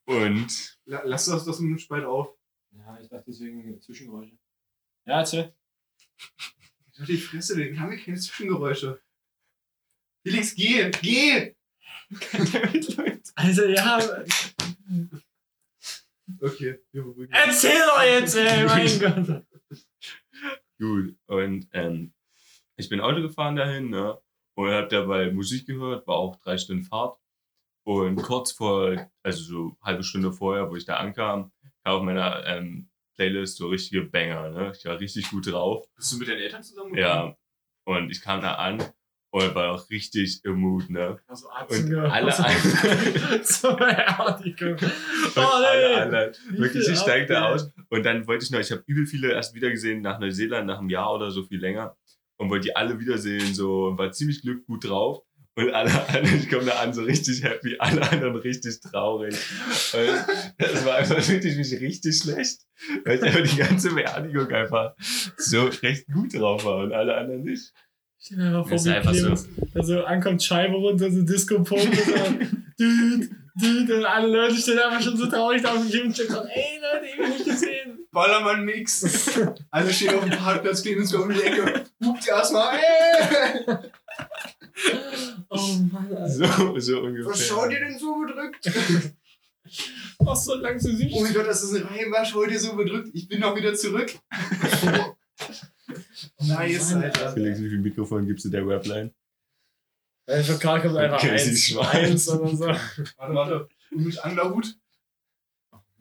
Und. 0.07 0.79
Lass 1.05 1.27
das 1.27 1.45
doch 1.45 1.55
so 1.55 1.79
Spalt 1.79 2.05
auf. 2.05 2.35
Ja, 2.73 2.99
ich 3.01 3.09
dachte 3.09 3.25
deswegen 3.29 3.81
Zwischengeräusche. 3.81 4.37
Ja, 5.07 5.21
erzähl. 5.21 5.55
Ich 6.99 7.07
die 7.07 7.17
Fresse, 7.17 7.57
den 7.57 7.79
haben 7.79 7.91
wir 7.91 7.99
keine 7.99 8.19
Zwischengeräusche. 8.19 9.01
Felix, 10.25 10.55
geh! 10.55 10.91
Geh! 11.03 11.55
also, 13.35 13.65
ja. 13.65 14.25
Okay, 16.41 16.79
wir 16.93 17.03
beruhigen. 17.03 17.33
Erzähl 17.33 17.81
doch 17.87 18.03
jetzt, 18.03 18.37
ey, 18.37 18.65
mein 18.65 19.01
Gott. 19.01 19.45
Gut, 20.79 21.17
und 21.27 21.69
ähm, 21.73 22.13
ich 22.77 22.89
bin 22.89 23.01
Auto 23.01 23.23
gefahren 23.23 23.57
dahin, 23.57 23.91
ne? 23.91 24.19
Und 24.55 24.71
hab 24.71 24.89
dabei 24.91 25.31
Musik 25.31 25.67
gehört, 25.67 26.07
war 26.07 26.17
auch 26.17 26.37
drei 26.37 26.59
Stunden 26.59 26.85
Fahrt. 26.85 27.19
Und 27.85 28.23
kurz 28.23 28.53
vor, 28.53 28.97
also 29.23 29.43
so 29.43 29.59
eine 29.59 29.77
halbe 29.83 30.05
Stunde 30.05 30.33
vorher, 30.33 30.71
wo 30.71 30.77
ich 30.77 30.85
da 30.85 30.97
ankam, 30.97 31.51
kam 31.85 31.95
auf 31.95 32.03
meiner 32.03 32.47
ähm, 32.47 32.91
Playlist 33.17 33.57
so 33.57 33.69
richtige 33.69 34.03
Banger, 34.03 34.51
ne? 34.51 34.73
Ich 34.77 34.85
war 34.85 34.99
richtig 34.99 35.31
gut 35.31 35.51
drauf. 35.51 35.87
Bist 35.97 36.13
du 36.13 36.19
mit 36.19 36.29
deinen 36.29 36.39
Eltern 36.39 36.63
zusammen? 36.63 36.97
Ja. 36.97 37.37
Und 37.85 38.11
ich 38.11 38.21
kam 38.21 38.41
da 38.41 38.55
an 38.55 38.83
und 39.31 39.55
war 39.55 39.73
auch 39.73 39.91
richtig 39.91 40.45
im 40.45 40.61
Mood, 40.61 40.91
ne? 40.91 41.19
Also 41.27 41.49
und 41.49 41.95
alle, 41.95 42.39
alle 42.39 43.43
zur 43.43 43.77
Beerdigung. 43.77 44.77
Oh, 45.37 45.41
alle, 45.41 45.97
alle, 45.97 46.33
wirklich, 46.51 46.87
ich 46.87 46.99
steig 46.99 47.27
da 47.29 47.53
aus. 47.53 47.73
Und 47.89 48.05
dann 48.05 48.27
wollte 48.27 48.45
ich 48.45 48.51
noch, 48.51 48.61
ich 48.61 48.71
habe 48.71 48.85
übel 48.87 49.07
viele 49.07 49.33
erst 49.33 49.55
wieder 49.55 49.71
gesehen 49.71 50.03
nach 50.03 50.21
Neuseeland, 50.21 50.67
nach 50.67 50.79
einem 50.79 50.91
Jahr 50.91 51.15
oder 51.15 51.31
so 51.31 51.43
viel 51.43 51.61
länger. 51.61 51.97
Und 52.37 52.51
wollte 52.51 52.69
die 52.69 52.77
alle 52.77 52.99
wiedersehen, 52.99 53.55
so, 53.55 53.87
und 53.87 53.99
war 53.99 54.13
ziemlich 54.13 54.43
glück 54.43 54.67
gut 54.67 54.89
drauf. 54.89 55.23
Und 55.55 55.71
alle 55.75 55.91
anderen, 56.09 56.39
ich 56.39 56.49
komme 56.49 56.65
da 56.65 56.79
an, 56.79 56.95
so 56.95 57.03
richtig 57.03 57.43
happy, 57.43 57.77
alle 57.79 58.11
anderen 58.11 58.37
richtig 58.37 58.81
traurig. 58.81 59.37
Und 59.93 60.25
das 60.59 60.85
war 60.87 60.97
einfach 60.97 61.29
wirklich 61.29 61.57
mich 61.57 61.73
richtig 61.79 62.17
schlecht, 62.17 62.61
weil 63.05 63.19
ich 63.19 63.23
einfach 63.23 63.43
die 63.43 63.57
ganze 63.57 63.95
Beerdigung 63.95 64.51
einfach 64.51 64.95
so 65.37 65.67
recht 65.83 66.07
gut 66.11 66.35
drauf 66.35 66.65
war 66.65 66.79
und 66.79 66.93
alle 66.93 67.15
anderen 67.15 67.43
nicht. 67.43 67.73
Ich 68.19 68.27
stell 68.27 68.39
mir 68.39 68.47
einfach 68.47 68.67
vor, 68.67 68.79
wie 68.79 69.01
Clemens, 69.01 69.43
so. 69.43 69.79
also 69.79 70.05
ankommt 70.05 70.43
Scheibe 70.43 70.77
runter, 70.77 71.11
so 71.11 71.23
Disco-Pop 71.23 71.83
und 71.83 71.97
so, 71.97 72.15
düt, 72.79 73.31
düt, 73.61 73.91
und 73.91 74.05
alle 74.07 74.29
Leute 74.29 74.55
stehen 74.55 74.79
einfach 74.79 75.03
schon 75.03 75.17
so 75.19 75.27
traurig 75.27 75.61
da 75.61 75.73
auf 75.73 75.83
dem 75.83 75.91
Kind 75.91 76.19
und 76.19 76.31
sagen, 76.31 76.49
ey 76.49 76.81
Leute, 76.81 77.07
ich 77.07 77.21
hab 77.21 77.29
nicht 77.29 77.45
gesehen. 77.45 78.07
Ballermann-Mix. 78.11 79.41
alle 79.71 79.93
stehen 79.93 80.15
auf 80.15 80.25
dem 80.25 80.31
Parkplatz, 80.31 80.83
Clemens 80.83 81.13
kommt 81.13 81.25
um 81.25 81.35
die 81.35 81.43
Ecke, 81.43 81.85
hupt 82.03 82.27
erstmal, 82.27 82.77
ey! 82.77 83.77
Oh 85.49 85.77
Mann, 85.93 86.09
Alter. 86.17 86.29
So, 86.29 86.79
so 86.79 87.01
ungefähr. 87.03 87.31
Was 87.31 87.47
schaut 87.47 87.71
ihr 87.71 87.81
denn 87.81 87.99
so 87.99 88.21
bedrückt? 88.21 88.71
Ach, 90.27 90.37
so 90.37 90.55
lang 90.55 90.79
zu 90.79 90.95
sich. 90.95 91.13
Oh 91.15 91.21
mein 91.23 91.35
Gott, 91.35 91.47
das 91.47 91.63
ist 91.63 91.75
eine 91.75 91.89
Reihe. 91.89 92.11
Was 92.11 92.29
schaut 92.29 92.51
ihr 92.51 92.59
so 92.59 92.75
bedrückt? 92.75 93.11
Ich 93.13 93.29
bin 93.29 93.41
noch 93.41 93.55
wieder 93.57 93.75
zurück. 93.75 94.15
nice, 96.41 96.95
Alter. 96.95 97.33
Felix, 97.33 97.61
wie 97.61 97.69
viel 97.69 97.79
Mikrofon 97.79 98.27
gibst 98.27 98.45
du 98.45 98.49
der 98.49 98.67
Webline? 98.67 99.13
Äh, 100.27 100.43
für 100.43 100.59
Karl 100.59 100.81
kommt 100.83 100.97
einfach 100.97 101.19
Okay, 101.19 101.31
eins, 101.31 101.77
eins 101.77 102.29
oder 102.29 102.57
so. 102.57 102.67
Warte, 102.67 103.35
warte. 103.35 103.69
Und 103.91 104.07
mit 104.07 104.25
Anglerhut? 104.25 104.77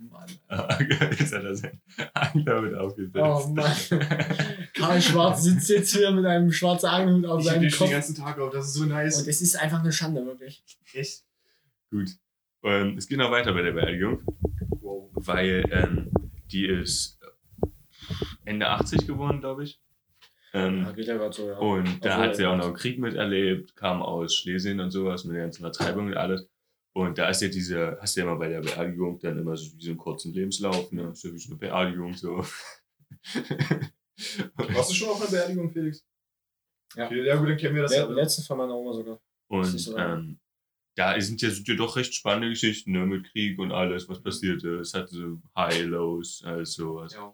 Mann. 0.10 0.28
Jetzt 1.18 1.34
hat 1.34 1.44
er 1.44 1.56
sein 1.56 1.82
Angler 2.14 2.62
mit 2.62 2.76
aufgesetzt. 2.76 3.16
Oh 3.18 3.48
Mann. 3.54 3.72
Karl 4.74 5.02
Schwarz 5.02 5.44
sitzt 5.44 5.70
jetzt 5.70 5.96
hier 5.96 6.12
mit 6.12 6.26
einem 6.26 6.52
schwarzen 6.52 6.88
Angelhut 6.88 7.26
auf 7.26 7.40
Ich 7.42 7.46
seinem 7.48 7.62
den 7.62 7.70
schon 7.70 7.88
den 7.88 7.94
Kopf. 7.94 8.08
ganzen 8.08 8.16
Tag 8.16 8.40
auf. 8.40 8.52
Das 8.54 8.66
ist 8.68 8.74
so 8.74 8.86
nice. 8.86 9.22
Und 9.22 9.28
es 9.28 9.42
ist 9.42 9.56
einfach 9.56 9.80
eine 9.82 9.92
Schande, 9.92 10.26
wirklich. 10.26 10.64
Echt? 10.94 11.24
Gut. 11.90 12.10
Ähm, 12.64 12.98
es 12.98 13.08
geht 13.08 13.18
noch 13.18 13.32
weiter 13.32 13.54
bei 13.54 13.62
der 13.64 13.72
Beerdigung, 13.72 14.22
Wow. 14.82 15.10
weil 15.16 15.64
ähm, 15.72 16.12
die 16.52 16.66
ist 16.68 17.20
Ende 18.46 18.68
80 18.70 19.08
geworden, 19.08 19.40
glaube 19.40 19.64
ich. 19.64 19.80
Ähm, 20.54 20.86
geht 20.96 21.08
ja 21.08 21.16
gerade 21.18 21.34
so, 21.34 21.48
ja. 21.48 21.58
Und 21.58 22.04
da 22.04 22.16
Obwohl, 22.16 22.28
hat 22.28 22.36
sie 22.36 22.46
auch 22.46 22.52
ja. 22.52 22.58
noch 22.58 22.66
einen 22.66 22.74
Krieg 22.76 23.00
miterlebt, 23.00 23.76
kam 23.76 24.02
aus 24.02 24.36
Schlesien 24.36 24.80
und 24.82 24.92
sowas 24.92 25.24
mit 25.24 25.36
der 25.36 25.44
ganzen 25.44 25.62
Vertreibung 25.62 26.08
und 26.08 26.18
alles. 26.18 26.48
Und 26.94 27.18
da 27.18 27.30
ist 27.30 27.42
ja 27.42 27.48
diese, 27.48 27.98
hast 28.02 28.16
du 28.16 28.22
ja 28.22 28.26
immer 28.26 28.38
bei 28.38 28.50
der 28.50 28.62
Beerdigung 28.62 29.18
dann 29.20 29.40
immer 29.40 29.56
so 29.56 29.78
wie 29.78 29.84
so 29.84 29.92
einen 29.92 29.98
kurzen 29.98 30.34
Lebenslauf, 30.34 30.92
ne? 30.92 31.16
So 31.16 31.34
wie 31.34 31.38
so 31.38 31.52
eine 31.52 31.58
Beerdigung, 31.58 32.14
so. 32.14 32.38
Warst 34.56 34.92
du 34.92 34.96
schon 34.96 35.10
auf 35.10 35.22
einer 35.22 35.32
Beerdigung, 35.32 35.72
Felix? 35.72 36.06
Ja. 36.96 37.12
Ja 37.12 37.36
gut, 37.38 37.50
dann 37.50 37.58
kennen 37.58 37.76
wir 37.76 37.84
das 37.84 37.92
Le 37.92 37.98
ja. 38.00 38.10
letztens 38.10 38.48
von 38.48 38.58
meiner 38.58 38.76
Oma 38.76 38.94
sogar. 38.94 39.22
Und 39.48 39.66
so. 39.80 39.98
ähm, 39.98 40.40
da 40.96 41.20
sind 41.20 41.42
ja, 41.42 41.50
sind 41.50 41.68
ja 41.68 41.76
doch 41.76 41.96
recht 41.96 42.14
spannende 42.14 42.50
Geschichten 42.50 42.92
ne? 42.92 43.06
mit 43.06 43.32
Krieg 43.32 43.58
und 43.60 43.72
alles, 43.72 44.10
was 44.10 44.22
passiert 44.22 44.64
ist. 44.64 44.90
Es 44.90 44.94
hatte 44.94 45.16
so 45.16 45.42
High, 45.56 45.86
Lows, 45.86 46.44
alles 46.44 46.74
sowas. 46.74 47.14
Ja. 47.14 47.34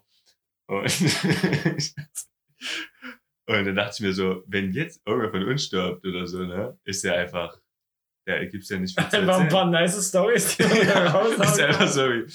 Und, 0.66 0.84
und 3.46 3.64
dann 3.64 3.74
dachte 3.74 3.94
ich 3.94 4.00
mir 4.00 4.12
so, 4.12 4.44
wenn 4.46 4.72
jetzt 4.72 5.00
irgendwer 5.04 5.30
von 5.30 5.44
uns 5.44 5.64
stirbt 5.64 6.06
oder 6.06 6.26
so, 6.26 6.44
ne, 6.44 6.78
ist 6.84 7.02
ja 7.04 7.14
einfach, 7.14 7.58
da 8.28 8.44
gibt's 8.44 8.68
ja 8.68 8.78
nicht 8.78 8.98
viel 8.98 9.08
zu 9.10 9.16
Einfach 9.16 9.34
ein 9.36 9.42
erzählen. 9.46 9.48
paar 9.48 9.70
nice 9.70 10.08
Stories, 10.08 10.56
die 10.56 10.62
man 10.64 10.86
da 10.86 11.06
raushauen 11.10 12.26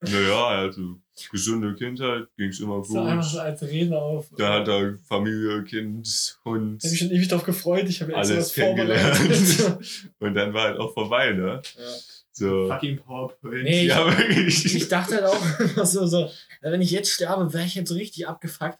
wie, 0.00 0.10
naja, 0.10 0.62
hatte 0.62 0.80
gesunde 1.30 1.74
Kindheit, 1.74 2.28
ging's 2.36 2.60
immer 2.60 2.84
So 2.84 3.00
einfach 3.00 3.22
so 3.24 3.38
gut. 3.38 3.46
als 3.46 3.62
Rede 3.62 3.98
auf. 4.00 4.26
Da 4.36 4.54
hat 4.60 4.68
er 4.68 4.96
Familie, 5.08 5.64
Kind, 5.64 6.38
Hund, 6.44 6.84
Ich 6.84 6.84
habe 6.84 6.90
mich 6.92 6.98
schon 7.00 7.10
ewig 7.10 7.28
drauf 7.28 7.42
gefreut. 7.44 7.88
Ich 7.88 8.00
habe 8.00 8.14
alles 8.16 8.36
was 8.36 8.52
vorbereitet. 8.52 9.16
kennengelernt. 9.18 9.78
und 10.20 10.34
dann 10.34 10.54
war 10.54 10.64
halt 10.68 10.78
auch 10.78 10.94
vorbei, 10.94 11.32
ne? 11.32 11.60
ja. 11.76 11.84
So. 12.30 12.68
Fucking 12.68 12.98
PowerPoint. 12.98 13.64
Nee, 13.64 13.86
Ja, 13.86 14.06
wirklich. 14.16 14.72
Ich 14.76 14.86
dachte 14.88 15.16
halt 15.16 15.24
auch 15.24 15.58
immer 15.58 15.84
so, 15.84 16.06
so, 16.06 16.30
wenn 16.60 16.80
ich 16.80 16.92
jetzt 16.92 17.10
sterbe, 17.10 17.52
wäre 17.52 17.64
ich 17.64 17.74
jetzt 17.74 17.88
so 17.88 17.96
richtig 17.96 18.28
abgefuckt. 18.28 18.78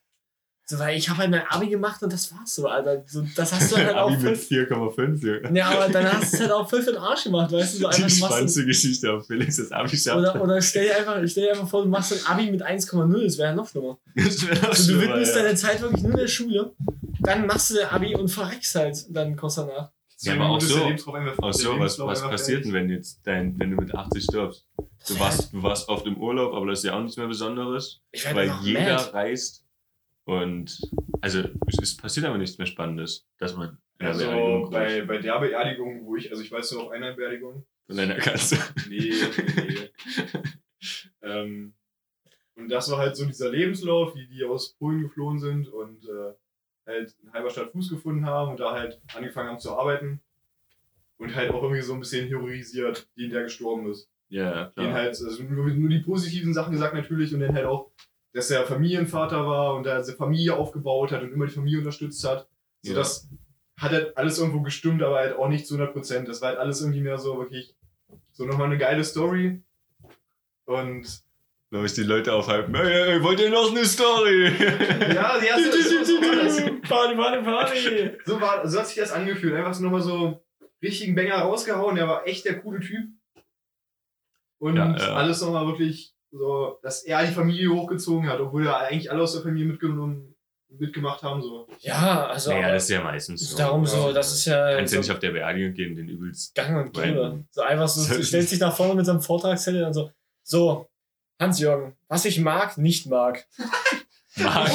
So, 0.70 0.78
weil 0.78 0.98
ich 0.98 1.08
habe 1.08 1.20
halt 1.20 1.30
mein 1.30 1.46
Abi 1.48 1.68
gemacht 1.70 2.02
und 2.02 2.12
das 2.12 2.30
war's 2.30 2.54
so, 2.54 2.68
Alter. 2.68 3.02
So, 3.06 3.24
das 3.34 3.54
hast 3.54 3.72
du 3.72 3.76
halt 3.78 3.94
auch 3.96 4.10
Abi 4.10 4.18
mit 4.22 4.36
fünf. 4.36 4.68
4,5. 4.70 5.42
ja. 5.44 5.50
Ja, 5.50 5.68
aber 5.70 5.90
dann 5.90 6.12
hast 6.12 6.32
du 6.32 6.36
es 6.36 6.42
halt 6.42 6.52
auch 6.52 6.68
fünf 6.68 6.86
in 6.86 6.92
den 6.92 7.02
Arsch 7.02 7.24
gemacht, 7.24 7.50
weißt 7.50 7.74
du? 7.74 7.78
So 7.78 7.86
einfach, 7.86 8.06
Die 8.06 8.10
spannendste 8.10 8.66
Geschichte 8.66 9.10
auf 9.14 9.26
Felix, 9.26 9.56
das 9.56 9.72
Abi 9.72 9.96
schafft. 9.96 10.18
oder, 10.18 10.42
oder 10.42 10.60
stell, 10.60 10.84
dir 10.88 10.96
einfach, 10.98 11.16
stell 11.26 11.44
dir 11.44 11.50
einfach 11.52 11.68
vor, 11.68 11.84
du 11.84 11.88
machst 11.88 12.12
ein 12.12 12.18
Abi 12.30 12.50
mit 12.50 12.62
1,0, 12.62 13.24
das 13.24 13.38
wäre 13.38 13.48
ja 13.48 13.54
noch 13.54 13.66
schlimmer. 13.66 13.96
Das 14.14 14.46
wäre 14.46 14.60
auch 14.62 14.68
Also, 14.68 14.92
du 14.92 15.00
widmest 15.00 15.34
ja. 15.34 15.42
deine 15.42 15.54
Zeit 15.54 15.80
wirklich 15.80 16.02
nur 16.02 16.12
der 16.18 16.28
Schule, 16.28 16.72
dann 17.20 17.46
machst 17.46 17.70
du 17.70 17.74
dein 17.76 17.88
Abi 17.88 18.14
und 18.14 18.28
verreckst 18.28 18.74
halt 18.74 19.06
dann 19.08 19.36
kurz 19.36 19.54
danach. 19.54 19.90
Ja, 20.20 20.34
aber 20.34 20.50
auch 20.50 20.60
so. 20.60 20.80
Auch 21.40 21.52
so, 21.54 21.78
was, 21.78 21.98
was 21.98 22.20
passiert 22.22 22.64
denn, 22.66 22.72
wenn 22.74 22.90
jetzt 22.90 23.20
dein, 23.24 23.58
wenn 23.58 23.70
du 23.70 23.76
mit 23.76 23.94
80 23.94 24.24
stirbst? 24.24 24.66
Du 25.08 25.18
warst, 25.18 25.40
halt- 25.44 25.52
du 25.54 25.62
warst 25.62 25.88
oft 25.88 26.04
im 26.06 26.18
Urlaub, 26.18 26.52
aber 26.52 26.66
das 26.66 26.80
ist 26.80 26.84
ja 26.86 26.94
auch 26.98 27.00
nichts 27.00 27.16
mehr 27.16 27.28
Besonderes, 27.28 28.00
weil 28.34 28.52
jeder 28.62 28.96
mad. 28.96 29.10
reist 29.14 29.64
und 30.28 30.78
also 31.22 31.40
es, 31.66 31.78
es 31.80 31.96
passiert 31.96 32.26
aber 32.26 32.36
nichts 32.36 32.58
mehr 32.58 32.66
Spannendes, 32.66 33.26
dass 33.38 33.56
man 33.56 33.78
in 33.98 34.06
Also 34.06 34.26
Beerdigung 34.26 34.70
bei, 34.70 35.02
bei 35.06 35.18
der 35.18 35.40
Beerdigung, 35.40 36.04
wo 36.04 36.16
ich, 36.16 36.30
also 36.30 36.42
ich 36.42 36.52
weiß 36.52 36.72
nur 36.72 36.82
auf 36.82 36.90
einer 36.90 37.14
Beerdigung. 37.14 37.64
von 37.86 37.96
deiner 37.96 38.16
Katze. 38.16 38.58
Nee, 38.90 39.10
nee, 39.10 39.64
nee. 39.68 39.90
ähm, 41.22 41.72
und 42.56 42.68
das 42.68 42.90
war 42.90 42.98
halt 42.98 43.16
so 43.16 43.24
dieser 43.24 43.50
Lebenslauf, 43.50 44.14
wie 44.16 44.26
die 44.26 44.44
aus 44.44 44.74
Polen 44.74 45.00
geflohen 45.00 45.38
sind 45.38 45.66
und 45.68 46.04
äh, 46.04 46.34
halt 46.86 47.16
in 47.22 47.32
Halberstadt 47.32 47.72
Fuß 47.72 47.88
gefunden 47.88 48.26
haben 48.26 48.50
und 48.50 48.60
da 48.60 48.72
halt 48.72 49.00
angefangen 49.14 49.48
haben 49.48 49.60
zu 49.60 49.74
arbeiten. 49.78 50.20
Und 51.16 51.34
halt 51.34 51.52
auch 51.52 51.62
irgendwie 51.62 51.80
so 51.80 51.94
ein 51.94 52.00
bisschen 52.00 52.28
heroisiert, 52.28 53.08
den 53.16 53.30
der 53.30 53.44
gestorben 53.44 53.90
ist. 53.90 54.10
Ja, 54.28 54.66
Den 54.66 54.72
klar. 54.74 54.92
halt, 54.92 55.08
also 55.08 55.42
nur, 55.42 55.68
nur 55.68 55.88
die 55.88 56.00
positiven 56.00 56.52
Sachen 56.52 56.72
gesagt 56.72 56.92
natürlich 56.92 57.32
und 57.32 57.40
dann 57.40 57.54
halt 57.54 57.64
auch, 57.64 57.90
dass 58.32 58.50
er 58.50 58.64
Familienvater 58.66 59.46
war 59.46 59.74
und 59.74 59.84
da 59.84 60.02
seine 60.02 60.16
Familie 60.18 60.54
aufgebaut 60.56 61.12
hat 61.12 61.22
und 61.22 61.32
immer 61.32 61.46
die 61.46 61.52
Familie 61.54 61.78
unterstützt 61.78 62.22
hat. 62.26 62.48
So, 62.82 62.92
Ja. 62.92 62.98
das 62.98 63.28
hat 63.78 63.92
halt 63.92 64.16
alles 64.16 64.38
irgendwo 64.38 64.60
gestimmt, 64.62 65.02
aber 65.02 65.16
halt 65.16 65.36
auch 65.36 65.48
nicht 65.48 65.66
zu 65.66 65.74
100 65.74 65.92
Prozent. 65.94 66.28
Das 66.28 66.40
war 66.42 66.50
halt 66.50 66.58
alles 66.58 66.80
irgendwie 66.80 67.00
mehr 67.00 67.18
so 67.18 67.38
wirklich 67.38 67.74
so 68.32 68.44
nochmal 68.44 68.66
eine 68.66 68.78
geile 68.78 69.04
Story. 69.04 69.62
Und 70.64 71.22
Da 71.70 71.84
ich 71.84 71.92
die 71.94 72.02
Leute 72.02 72.32
aufhalten. 72.32 72.74
Hey, 72.74 72.86
hey, 73.12 73.22
wollt 73.22 73.40
ihr 73.40 73.50
noch 73.50 73.70
eine 73.70 73.84
Story? 73.84 74.46
ja, 75.14 75.38
ja, 75.42 75.58
so, 75.58 75.70
so, 75.70 76.04
so, 76.04 76.12
war 76.22 76.36
das. 76.44 76.56
Party, 76.88 77.14
Party, 77.14 77.42
Party! 77.44 78.10
So, 78.24 78.40
war, 78.40 78.66
so 78.66 78.78
hat 78.78 78.86
sich 78.86 78.96
das 78.96 79.12
angefühlt. 79.12 79.54
Einfach 79.54 79.74
so 79.74 79.84
nochmal 79.84 80.00
so 80.02 80.42
richtigen 80.82 81.14
Banger 81.14 81.36
rausgehauen. 81.36 81.96
Der 81.96 82.08
war 82.08 82.26
echt 82.26 82.44
der 82.46 82.60
coole 82.60 82.80
Typ. 82.80 83.08
Und 84.58 84.76
Ja, 84.76 84.96
ja. 84.96 85.14
alles 85.14 85.40
nochmal 85.42 85.66
wirklich 85.66 86.14
so, 86.30 86.78
dass 86.82 87.02
er 87.04 87.24
die 87.24 87.32
Familie 87.32 87.70
hochgezogen 87.70 88.28
hat, 88.28 88.40
obwohl 88.40 88.66
er 88.66 88.78
eigentlich 88.78 89.10
alle 89.10 89.22
aus 89.22 89.32
der 89.32 89.42
Familie 89.42 89.66
mitgenommen, 89.66 90.34
mitgemacht 90.68 91.22
haben. 91.22 91.42
So. 91.42 91.66
Ja, 91.80 92.26
also. 92.26 92.50
Naja, 92.50 92.72
das 92.72 92.84
ist 92.84 92.90
ja 92.90 93.02
meistens 93.02 93.50
so. 93.50 93.56
Darum 93.56 93.86
so, 93.86 94.12
das 94.12 94.32
ist 94.32 94.44
ja. 94.44 94.76
Kannst 94.76 94.90
so 94.90 94.96
ja 94.96 95.02
nicht 95.02 95.10
auf 95.10 95.18
der 95.18 95.30
Beerdigung 95.30 95.74
gehen, 95.74 95.96
den 95.96 96.08
übelst. 96.08 96.54
Gang 96.54 96.76
und 96.76 96.92
Gäbe. 96.92 97.44
So 97.50 97.62
einfach 97.62 97.88
so, 97.88 98.14
du 98.16 98.22
stellst 98.22 98.52
dich 98.52 98.60
nach 98.60 98.76
vorne 98.76 98.94
mit 98.94 99.06
so 99.06 99.12
einem 99.12 99.22
Vortragszettel 99.22 99.84
und 99.84 99.94
so. 99.94 100.10
So, 100.42 100.88
Hans-Jürgen, 101.40 101.96
was 102.08 102.24
ich 102.24 102.40
mag, 102.40 102.78
nicht 102.78 103.06
mag. 103.06 103.46
Mag. 104.36 104.70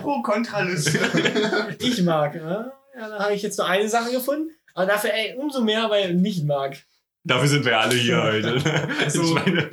Pro 0.00 0.22
Kontraliste. 0.22 0.98
ich 1.80 2.00
mag. 2.02 2.34
Ja, 2.34 2.72
ja 2.96 3.08
da 3.10 3.18
habe 3.24 3.34
ich 3.34 3.42
jetzt 3.42 3.58
nur 3.58 3.66
eine 3.66 3.86
Sache 3.86 4.10
gefunden. 4.10 4.50
Aber 4.72 4.86
dafür, 4.86 5.12
ey, 5.12 5.36
umso 5.36 5.60
mehr, 5.60 5.90
weil 5.90 6.12
ich 6.12 6.16
nicht 6.16 6.46
mag. 6.46 6.78
Dafür 7.22 7.46
sind 7.46 7.66
wir 7.66 7.78
alle 7.78 7.94
hier 7.94 8.22
heute. 8.22 8.62
Also- 9.04 9.22
ich 9.22 9.34
meine, 9.34 9.68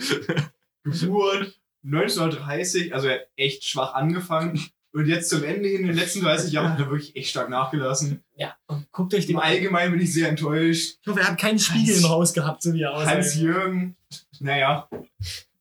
Geburt 0.92 1.60
1930, 1.84 2.94
also 2.94 3.08
er 3.08 3.16
hat 3.20 3.28
echt 3.36 3.64
schwach 3.64 3.94
angefangen. 3.94 4.60
Und 4.92 5.06
jetzt 5.06 5.30
zum 5.30 5.44
Ende 5.44 5.70
hin, 5.70 5.82
in 5.82 5.88
den 5.88 5.96
letzten 5.96 6.22
30 6.22 6.52
Jahren, 6.52 6.74
hat 6.74 6.80
er 6.80 6.90
wirklich 6.90 7.16
echt 7.16 7.30
stark 7.30 7.50
nachgelassen. 7.50 8.24
Ja, 8.36 8.58
und 8.66 8.92
guckt 8.92 9.14
euch 9.14 9.28
den 9.28 9.36
Im 9.36 9.40
Allgemeinen 9.40 9.92
bin 9.92 10.02
ich 10.02 10.12
sehr 10.12 10.30
enttäuscht. 10.30 10.98
Ich 11.02 11.08
hoffe, 11.08 11.20
er 11.20 11.28
hat 11.28 11.40
keinen 11.40 11.60
Spiegel 11.60 11.94
Hans- 11.94 12.04
im 12.04 12.10
Haus 12.10 12.34
gehabt, 12.34 12.64
so 12.64 12.74
wie 12.74 12.82
er 12.82 12.96
aussah. 12.96 13.12
Hans-Jürgen, 13.12 13.96
naja, 14.40 14.90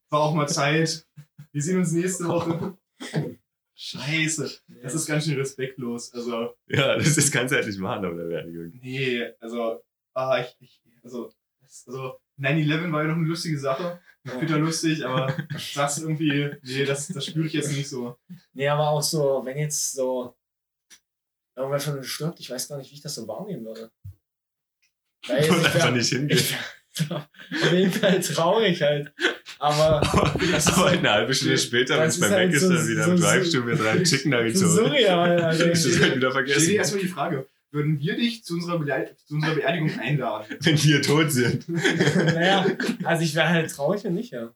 war 0.09 0.21
auch 0.21 0.35
mal 0.35 0.49
Zeit. 0.49 1.07
Wir 1.53 1.63
sehen 1.63 1.79
uns 1.79 1.93
nächste 1.93 2.27
Woche. 2.27 2.79
Scheiße, 3.75 4.61
das 4.83 4.95
ist 4.95 5.07
ganz 5.07 5.25
schön 5.25 5.37
respektlos. 5.37 6.13
Also, 6.13 6.55
ja, 6.67 6.97
das 6.97 7.17
ist 7.17 7.31
kannst 7.33 7.53
du 7.53 7.57
halt 7.57 7.67
nicht 7.67 7.79
machen 7.79 8.05
auf 8.07 8.17
der 8.17 8.25
Beerdigung. 8.25 8.73
nee, 8.83 9.25
also, 9.41 9.81
ah, 10.15 10.41
ich, 10.41 10.57
ich 10.61 10.81
also, 11.05 11.31
also 11.87 12.19
9-11 12.41 12.91
war 12.91 13.03
ja 13.03 13.09
noch 13.09 13.17
eine 13.17 13.27
lustige 13.27 13.59
Sache. 13.59 14.01
Bitter 14.25 14.59
lustig, 14.59 15.05
aber 15.07 15.35
sagst 15.73 16.01
irgendwie, 16.01 16.51
nee, 16.63 16.85
das, 16.85 17.09
das 17.09 17.25
spüre 17.27 17.47
ich 17.47 17.53
jetzt 17.55 17.73
nicht 17.73 17.89
so. 17.89 18.17
Nee, 18.53 18.69
aber 18.69 18.91
auch 18.91 19.03
so, 19.03 19.41
wenn 19.45 19.57
jetzt 19.59 19.93
so 19.93 20.35
irgendwer 21.57 21.95
uns 21.97 22.07
stirbt, 22.07 22.39
ich 22.41 22.51
weiß 22.51 22.69
gar 22.69 22.77
nicht, 22.79 22.91
wie 22.91 22.95
ich 22.97 23.01
das 23.03 23.15
so 23.15 23.27
wahrnehmen 23.27 23.65
würde. 23.65 23.91
Weil 25.27 25.41
Ich 25.41 25.47
ich 25.47 25.53
einfach 25.53 25.75
wär, 25.85 25.91
nicht 25.93 26.09
hingehen. 26.09 26.39
ich 26.39 26.55
wär 27.11 27.17
auf 27.17 27.73
jeden 27.73 27.93
Fall 27.93 28.21
traurig 28.21 28.83
halt. 28.83 29.13
Aber 29.59 30.01
das 30.53 30.67
ist 30.67 30.73
Aber 30.75 30.87
halt- 30.91 30.99
eine 30.99 31.11
halbe 31.11 31.35
Stunde 31.35 31.59
später, 31.59 31.95
wenn 31.95 32.05
das 32.05 32.15
es 32.15 32.21
beim 32.21 32.31
ist 32.31 32.37
halt 32.37 32.47
Mac 32.49 32.57
ist, 32.57 32.63
so- 32.63 32.73
dann 32.75 32.89
wieder 32.89 33.05
so- 33.05 33.11
im 33.13 33.17
so- 33.19 33.25
Drive-Stuhl 33.25 33.65
mir 33.65 33.77
drei 33.77 34.03
Chicken 34.03 34.31
so 34.33 34.37
Nuggets 34.37 34.61
holen. 34.63 34.71
surreal. 34.75 35.43
Also, 35.43 35.67
Das 35.67 35.85
ist 35.85 36.01
halt 36.03 36.17
wieder 36.17 36.31
Stell 36.31 36.45
dir 36.45 36.53
vergessen. 36.53 36.75
erstmal 36.75 37.03
die 37.03 37.09
Frage, 37.09 37.47
würden 37.71 37.99
wir 38.01 38.17
dich 38.17 38.45
zu 38.45 38.55
unserer, 38.55 38.77
Beerdi- 38.79 39.15
zu 39.27 39.35
unserer 39.35 39.55
Beerdigung 39.55 39.91
einladen? 40.01 40.57
Wenn 40.61 40.83
wir 40.83 41.03
tot 41.03 41.31
sind. 41.33 41.69
naja, 41.69 42.67
also 43.05 43.23
ich 43.23 43.35
wäre 43.35 43.49
halt 43.49 43.71
traurig, 43.71 44.05
wenn 44.05 44.15
nicht, 44.15 44.33
ja. 44.33 44.55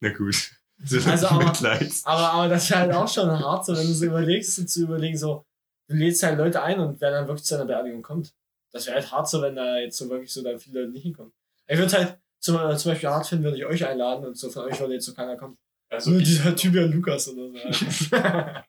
Na 0.00 0.10
gut. 0.12 0.50
So 0.84 0.98
Also, 1.08 1.28
aber- 1.28 1.44
Mitleid. 1.46 1.92
Aber, 2.04 2.32
aber 2.32 2.48
das 2.48 2.64
ist 2.64 2.74
halt 2.76 2.92
auch 2.92 3.08
schon 3.08 3.30
hart, 3.30 3.64
so 3.64 3.76
wenn 3.76 3.86
du 3.86 3.92
so 3.94 4.06
überlegst, 4.06 4.68
zu 4.68 4.82
überlegen, 4.82 5.16
so, 5.16 5.46
du 5.88 5.96
lädst 5.96 6.22
halt 6.22 6.36
Leute 6.38 6.62
ein 6.62 6.78
und 6.80 7.00
wer 7.00 7.10
dann 7.10 7.26
wirklich 7.26 7.44
zu 7.46 7.54
einer 7.54 7.64
Beerdigung 7.64 8.02
kommt. 8.02 8.34
Das 8.72 8.86
wäre 8.86 8.96
halt 8.96 9.10
hart 9.12 9.28
so, 9.28 9.40
wenn 9.40 9.54
da 9.54 9.78
jetzt 9.78 9.96
so 9.96 10.10
wirklich 10.10 10.32
so 10.32 10.42
dann 10.42 10.58
viele 10.58 10.80
Leute 10.80 10.92
nicht 10.92 11.04
hinkommen. 11.04 11.32
Ich 11.68 11.78
würde 11.78 11.92
halt 11.96 12.18
zum, 12.40 12.56
äh, 12.56 12.76
zum 12.76 12.90
Beispiel 12.90 13.08
hart 13.08 13.26
finden, 13.26 13.44
würde 13.44 13.56
ich 13.56 13.64
euch 13.64 13.86
einladen 13.86 14.26
und 14.26 14.36
so 14.36 14.50
von 14.50 14.64
euch 14.64 14.78
würde 14.80 14.94
jetzt 14.94 15.06
so 15.06 15.14
keiner 15.14 15.36
kommen. 15.36 15.56
Also, 15.94 16.10
Nur 16.10 16.20
ich, 16.20 16.26
dieser 16.26 16.54
Typ 16.54 16.74
ja 16.74 16.84
Lukas 16.84 17.28
oder 17.28 17.48
so. 17.50 18.16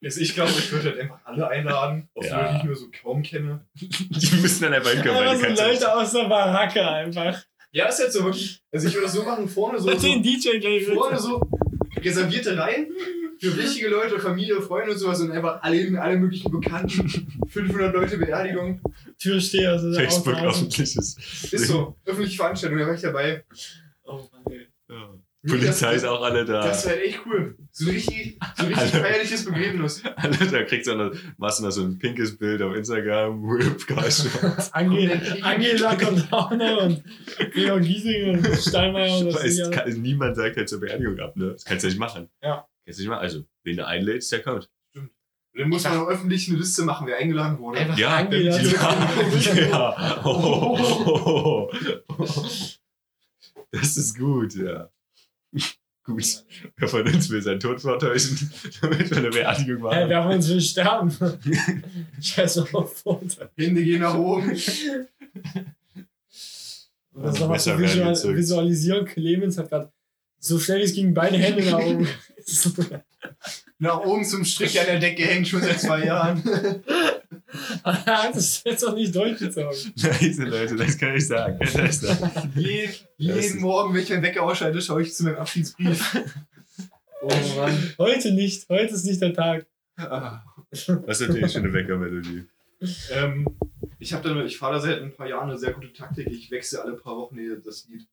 also 0.04 0.22
ich 0.22 0.34
glaube, 0.34 0.52
ich 0.52 0.72
würde 0.72 0.90
halt 0.90 1.00
einfach 1.00 1.20
alle 1.24 1.48
einladen, 1.48 2.10
auch 2.16 2.24
Ja. 2.24 2.50
wenn 2.50 2.58
ich 2.58 2.64
nur 2.64 2.76
so 2.76 2.86
kaum 3.02 3.22
kenne. 3.24 3.66
Die 3.76 4.36
müssen 4.36 4.64
dann 4.64 4.74
einfach 4.74 4.92
hinkommen, 4.92 5.40
du 5.40 5.56
so 5.56 5.64
Leute 5.64 5.96
aus 5.96 6.12
der 6.12 6.28
Baracke 6.30 6.88
einfach. 6.88 7.44
Ja, 7.72 7.88
ist 7.88 8.00
jetzt 8.00 8.14
so 8.14 8.24
wirklich. 8.24 8.62
Also 8.72 8.88
ich 8.88 8.94
würde 8.94 9.08
das 9.08 9.14
so 9.14 9.24
machen, 9.24 9.50
vorne 9.50 9.80
so, 9.80 9.90
den 9.90 10.00
so, 10.00 10.08
DJ 10.22 10.60
gleich 10.60 10.86
vorne 10.88 11.20
so 11.20 11.42
reservierte 11.98 12.58
Reihen 12.58 12.88
für 13.40 13.58
wichtige 13.58 13.90
Leute, 13.90 14.20
Familie, 14.20 14.62
Freunde 14.62 14.92
und 14.94 14.98
sowas 14.98 15.20
und 15.20 15.32
einfach 15.32 15.62
alle, 15.62 16.02
alle 16.02 16.18
möglichen 16.18 16.52
Bekannten. 16.52 17.10
500 17.50 17.94
Leute 17.94 18.18
Beerdigung. 18.18 18.80
Türsteher. 19.20 19.78
So 19.80 19.94
Facebook 19.94 20.42
öffentliches. 20.42 21.18
Ist 21.52 21.68
so. 21.68 21.96
Öffentliche 22.06 22.38
Veranstaltung, 22.38 22.80
da 22.80 22.88
war 22.88 22.94
ich 22.94 23.02
dabei. 23.02 23.44
Oh 24.06 24.20
Polizei 25.48 25.96
ist 25.96 26.06
auch 26.06 26.22
alle 26.22 26.46
da. 26.46 26.66
Das 26.66 26.86
wäre 26.86 27.02
echt 27.02 27.20
cool. 27.26 27.58
So 27.72 27.90
richtig, 27.90 28.40
so 28.58 28.66
richtig 28.66 28.94
Alle. 28.94 29.04
feierliches 29.04 29.46
Begräbnis. 29.46 30.04
Alle 30.16 30.38
da 30.38 30.64
kriegst 30.64 30.88
du 30.88 30.96
noch, 30.96 31.12
machst 31.38 31.60
du 31.60 31.66
noch 31.66 31.72
so 31.72 31.84
ein 31.84 32.00
pinkes 32.00 32.38
Bild 32.38 32.62
auf 32.62 32.76
Instagram. 32.76 33.44
Whip. 33.44 33.86
Angela, 34.72 35.14
Angela 35.42 35.96
kommt 35.96 36.32
auch 36.32 36.52
noch 36.52 36.84
und 36.84 37.04
Georg 37.54 37.84
Giesing 37.84 38.30
und 38.30 38.46
Steinmeier 38.58 39.18
und 39.20 39.34
das 39.34 39.72
kann, 39.72 40.02
niemand 40.02 40.36
sagt 40.36 40.58
halt 40.58 40.70
zur 40.70 40.80
Beerdigung 40.80 41.20
ab, 41.20 41.36
ne? 41.36 41.52
Das 41.52 41.66
kannst 41.66 41.84
du 41.84 41.88
nicht 41.90 42.00
machen. 42.00 42.30
Ja. 42.42 42.68
Kannst 42.86 43.00
du 43.00 43.04
nicht 43.04 43.10
machen. 43.10 43.22
Also, 43.22 43.44
wen 43.64 43.78
du 43.78 43.86
einlädst, 43.86 44.32
der 44.32 44.42
kommt. 44.42 44.70
Und 44.96 45.12
dann 45.62 45.70
muss 45.70 45.84
man 45.86 45.98
auch 45.98 46.08
öffentlich 46.08 46.50
eine 46.50 46.58
Liste 46.58 46.84
machen, 46.84 47.08
wer 47.08 47.18
eingeladen 47.18 47.60
wurde. 47.60 47.80
Einfach 47.80 47.98
Ja, 47.98 48.18
Angela. 48.18 48.58
ja, 48.60 49.54
ja. 49.54 50.22
Oh, 50.26 50.78
oh, 50.80 51.72
oh. 52.18 52.26
Das 53.72 53.98
ist 53.98 54.18
gut, 54.18 54.56
ja. 54.56 54.90
Gut. 56.04 56.46
Wer 56.78 56.88
von 56.88 57.08
uns 57.08 57.30
will 57.32 57.42
seinen 57.42 57.60
Tod 57.60 57.82
vortäuschen, 57.82 58.52
damit 58.82 59.10
wir 59.10 59.18
eine 59.18 59.30
Beerdigung 59.32 59.82
machen? 59.82 59.96
Hey, 59.98 60.10
wer 60.10 60.22
von 60.24 60.34
uns 60.34 60.48
will 60.50 60.62
sterben? 60.62 61.12
Scheiß 62.22 62.60
auf 62.60 62.98
Foto. 62.98 63.26
Hände 63.58 63.84
gehen 63.84 64.02
nach 64.02 64.14
oben. 64.14 64.52
Und 64.52 64.62
das 67.24 67.42
Also 67.42 67.50
werden 67.50 67.80
visual 67.82 68.10
gezückt. 68.14 68.38
visualisieren. 68.38 69.06
Clemens 69.06 69.58
hat 69.58 69.70
gerade 69.70 69.92
so 70.40 70.60
schnell 70.60 70.80
wie 70.80 70.84
es 70.84 70.94
ging 70.94 71.14
beide 71.14 71.38
Hände 71.38 71.64
nach 71.72 71.80
oben. 71.80 72.08
Nach 73.78 74.00
oben 74.00 74.24
zum 74.24 74.46
Strich 74.46 74.80
an 74.80 74.86
der 74.86 75.00
Decke 75.00 75.24
hängt 75.26 75.48
schon 75.48 75.62
seit 75.62 75.80
zwei 75.82 76.06
Jahren. 76.06 76.42
hat 77.84 78.36
es 78.36 78.64
jetzt 78.64 78.84
auch 78.88 78.96
nicht 78.96 79.14
durchgezogen. 79.16 79.70
Nice, 79.98 80.38
Leute, 80.40 80.76
das 80.78 80.98
kann 80.98 81.16
ich 81.16 81.28
sagen. 81.28 81.60
Euch 81.62 81.98
sagen. 81.98 82.54
Je, 82.56 82.86
Das 82.88 83.04
jeden 83.18 83.38
ist- 83.40 83.60
Morgen, 83.60 83.94
wenn 83.94 84.02
ich 84.04 84.10
meinen 84.10 84.24
Wecker 84.24 84.44
ausschalte, 84.44 84.82
schaue 84.82 85.02
ich 85.02 85.14
zu 85.14 85.24
meinem 85.24 85.38
Abschiedsbrief. 85.38 86.18
Oh 87.22 87.30
Mann. 87.58 87.94
Heute 87.98 88.32
nicht. 88.34 88.70
Heute 88.70 88.94
ist 88.94 89.06
nicht 89.06 89.22
der 89.22 89.34
Tag. 89.34 89.66
Ah. 89.98 90.42
Was 90.72 91.22
ist 91.22 91.28
natürlich 91.30 91.54
für 91.54 91.60
eine 91.60 91.74
Weckermelodie? 91.74 92.46
Ähm, 93.12 93.48
ich 94.00 94.14
habe 94.14 94.28
da, 94.30 94.44
ich 94.44 94.58
fahre 94.58 94.74
da 94.76 94.80
seit 94.82 95.02
ein 95.02 95.14
paar 95.16 95.28
Jahren 95.28 95.50
eine 95.50 95.58
sehr 95.58 95.74
gute 95.74 95.92
Taktik. 95.94 96.28
Ich 96.28 96.52
wechsle 96.52 96.82
alle 96.82 96.94
paar 96.94 97.16
Wochen 97.18 97.36
die- 97.38 97.58
das 97.64 97.88
Lied. 97.88 98.06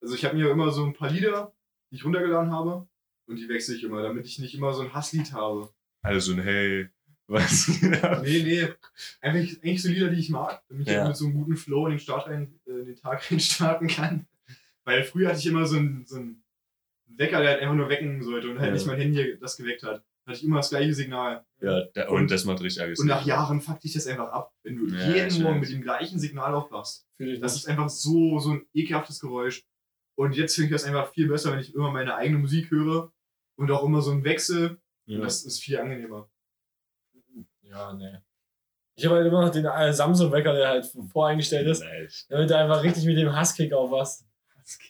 Also 0.00 0.14
ich 0.14 0.24
habe 0.24 0.36
mir 0.36 0.50
immer 0.50 0.70
so 0.70 0.84
ein 0.84 0.92
paar 0.94 1.10
Lieder, 1.10 1.52
die 1.90 1.96
ich 1.96 2.04
runtergeladen 2.04 2.52
habe, 2.52 2.86
und 3.26 3.36
die 3.36 3.48
wechsle 3.48 3.74
ich 3.76 3.84
immer, 3.84 4.02
damit 4.02 4.26
ich 4.26 4.38
nicht 4.38 4.54
immer 4.54 4.72
so 4.72 4.82
ein 4.82 4.92
Hasslied 4.92 5.32
habe. 5.32 5.70
Also 6.02 6.32
so 6.32 6.38
ein 6.38 6.42
Hey, 6.44 6.88
was? 7.28 7.68
Nee, 7.80 8.42
nee. 8.42 8.68
Eigentlich, 9.20 9.62
eigentlich 9.62 9.82
so 9.82 9.88
Lieder, 9.88 10.08
die 10.08 10.18
ich 10.20 10.30
mag, 10.30 10.62
damit 10.68 10.88
ich 10.88 10.92
Ja. 10.94 11.06
mit 11.06 11.16
so 11.16 11.26
einem 11.26 11.34
guten 11.34 11.56
Flow 11.56 11.86
in 11.86 11.92
den, 11.92 11.98
Start 12.00 12.26
rein, 12.26 12.58
äh, 12.66 12.70
in 12.80 12.86
den 12.86 12.96
Tag 12.96 13.30
rein 13.30 13.40
starten 13.40 13.86
kann. 13.88 14.26
Weil 14.84 15.04
früher 15.04 15.28
hatte 15.28 15.38
ich 15.38 15.46
immer 15.46 15.66
so 15.66 15.76
einen, 15.76 16.04
so 16.06 16.16
einen 16.16 16.42
Wecker, 17.06 17.40
der 17.40 17.50
halt 17.50 17.60
einfach 17.62 17.74
nur 17.76 17.88
wecken 17.88 18.22
sollte 18.22 18.48
und 18.50 18.58
halt 18.58 18.68
Ja. 18.68 18.74
nicht 18.74 18.86
mein 18.86 18.98
Handy 18.98 19.38
das 19.40 19.56
geweckt 19.56 19.82
hat. 19.82 20.02
Da 20.24 20.30
hatte 20.30 20.38
ich 20.40 20.44
immer 20.44 20.56
das 20.56 20.70
gleiche 20.70 20.94
Signal. 20.94 21.44
ja, 21.60 21.84
da, 21.94 22.08
und, 22.08 22.22
Und- 22.22 22.30
das 22.30 22.44
macht 22.44 22.60
richtig 22.62 22.82
aggressiv. 22.82 23.02
Und 23.02 23.08
nach 23.08 23.24
Jahren 23.26 23.60
fuckt 23.60 23.82
dich 23.84 23.92
das 23.92 24.06
einfach 24.06 24.30
ab, 24.30 24.52
wenn 24.62 24.76
du 24.76 24.86
Ja, 24.94 25.14
jeden 25.14 25.42
Morgen 25.42 25.60
mit 25.60 25.70
dem 25.70 25.82
gleichen 25.82 26.18
Signal 26.18 26.54
aufwachst. 26.54 27.06
Das 27.18 27.28
nicht. 27.28 27.42
ist 27.44 27.68
einfach 27.68 27.88
so, 27.88 28.38
so 28.40 28.50
ein 28.52 28.66
ekelhaftes 28.74 29.20
Geräusch. 29.20 29.64
Und 30.14 30.36
jetzt 30.36 30.54
finde 30.54 30.66
ich 30.66 30.72
das 30.72 30.84
einfach 30.84 31.12
viel 31.12 31.28
besser, 31.28 31.52
wenn 31.52 31.60
ich 31.60 31.74
immer 31.74 31.90
meine 31.90 32.14
eigene 32.14 32.38
Musik 32.38 32.70
höre 32.70 33.12
und 33.56 33.70
auch 33.70 33.84
immer 33.84 34.02
so 34.02 34.10
einen 34.10 34.24
Wechsel. 34.24 34.78
ja. 35.06 35.16
Und 35.16 35.24
das 35.24 35.44
ist 35.44 35.60
viel 35.62 35.78
angenehmer. 35.78 36.28
Ja, 37.62 37.92
nee. 37.94 38.18
Ich 38.94 39.06
habe 39.06 39.16
halt 39.16 39.26
immer 39.26 39.40
noch 39.40 39.50
den 39.50 39.64
äh, 39.64 39.92
Samsung-Wecker, 39.92 40.52
der 40.52 40.68
halt 40.68 40.86
voreingestellt 41.10 41.66
ist, 41.66 41.80
Nice. 41.82 42.26
damit 42.28 42.50
du 42.50 42.58
einfach 42.58 42.82
richtig 42.82 43.06
mit 43.06 43.16
dem 43.16 43.34
Husskick 43.38 43.72
aufwachst. 43.72 44.26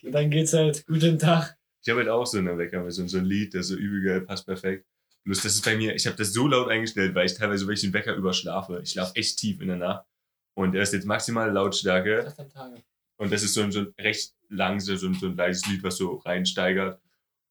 Und 0.03 0.11
dann 0.11 0.29
geht's 0.29 0.53
halt 0.53 0.85
guten 0.85 1.17
Tag. 1.17 1.57
Ich 1.81 1.89
habe 1.89 2.01
halt 2.01 2.09
auch 2.09 2.25
so 2.25 2.37
einen 2.37 2.57
Wecker, 2.57 2.89
so, 2.91 3.07
so 3.07 3.17
ein 3.17 3.25
Lied, 3.25 3.53
das 3.55 3.67
so 3.67 3.75
übel 3.75 4.03
geil 4.03 4.21
passt 4.21 4.45
perfekt. 4.45 4.85
Bloß 5.23 5.41
das 5.41 5.55
ist 5.55 5.63
bei 5.65 5.77
mir, 5.77 5.95
ich 5.95 6.05
habe 6.05 6.17
das 6.17 6.33
so 6.33 6.47
laut 6.47 6.69
eingestellt, 6.69 7.15
weil 7.15 7.25
ich 7.25 7.33
teilweise 7.33 7.65
wirklich 7.65 7.81
den 7.81 7.93
Wecker 7.93 8.13
überschlafe. 8.13 8.81
Ich 8.83 8.91
schlafe 8.91 9.15
echt 9.15 9.37
tief 9.39 9.61
in 9.61 9.69
der 9.69 9.77
Nacht. 9.77 10.05
Und 10.53 10.75
er 10.75 10.83
ist 10.83 10.93
jetzt 10.93 11.05
maximale 11.05 11.51
Lautstärke. 11.51 12.27
Acht 12.27 12.39
am 12.39 12.49
Tage. 12.49 12.83
Und 13.23 13.31
das 13.31 13.41
ist 13.43 13.53
so 13.53 13.61
ein, 13.61 13.71
so 13.71 13.79
ein 13.79 13.93
recht 13.99 14.33
langsames, 14.49 15.01
so 15.01 15.07
ein, 15.07 15.13
so 15.15 15.27
ein 15.27 15.35
leises 15.37 15.65
Lied, 15.67 15.81
was 15.83 15.97
so 15.97 16.15
reinsteigert. 16.17 16.99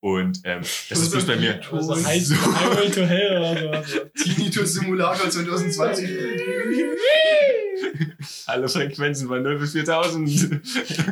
Und 0.01 0.39
ähm, 0.43 0.61
das 0.89 0.99
ist 0.99 1.11
bloß 1.11 1.25
bei 1.25 1.35
mir. 1.37 1.61
Also 1.71 1.95
heißt 1.95 2.27
so- 2.27 2.35
Highway 2.35 2.89
to 2.91 3.01
Hell 3.05 3.37
oder 3.69 3.83
so. 3.83 3.99
Tinnitus 4.21 4.73
Simulator 4.73 5.29
2020. 5.29 6.09
Alle 8.45 8.67
Frequenzen 8.69 9.27
von 9.27 9.41
0 9.41 9.59
bis 9.59 9.71
4000. 9.71 10.61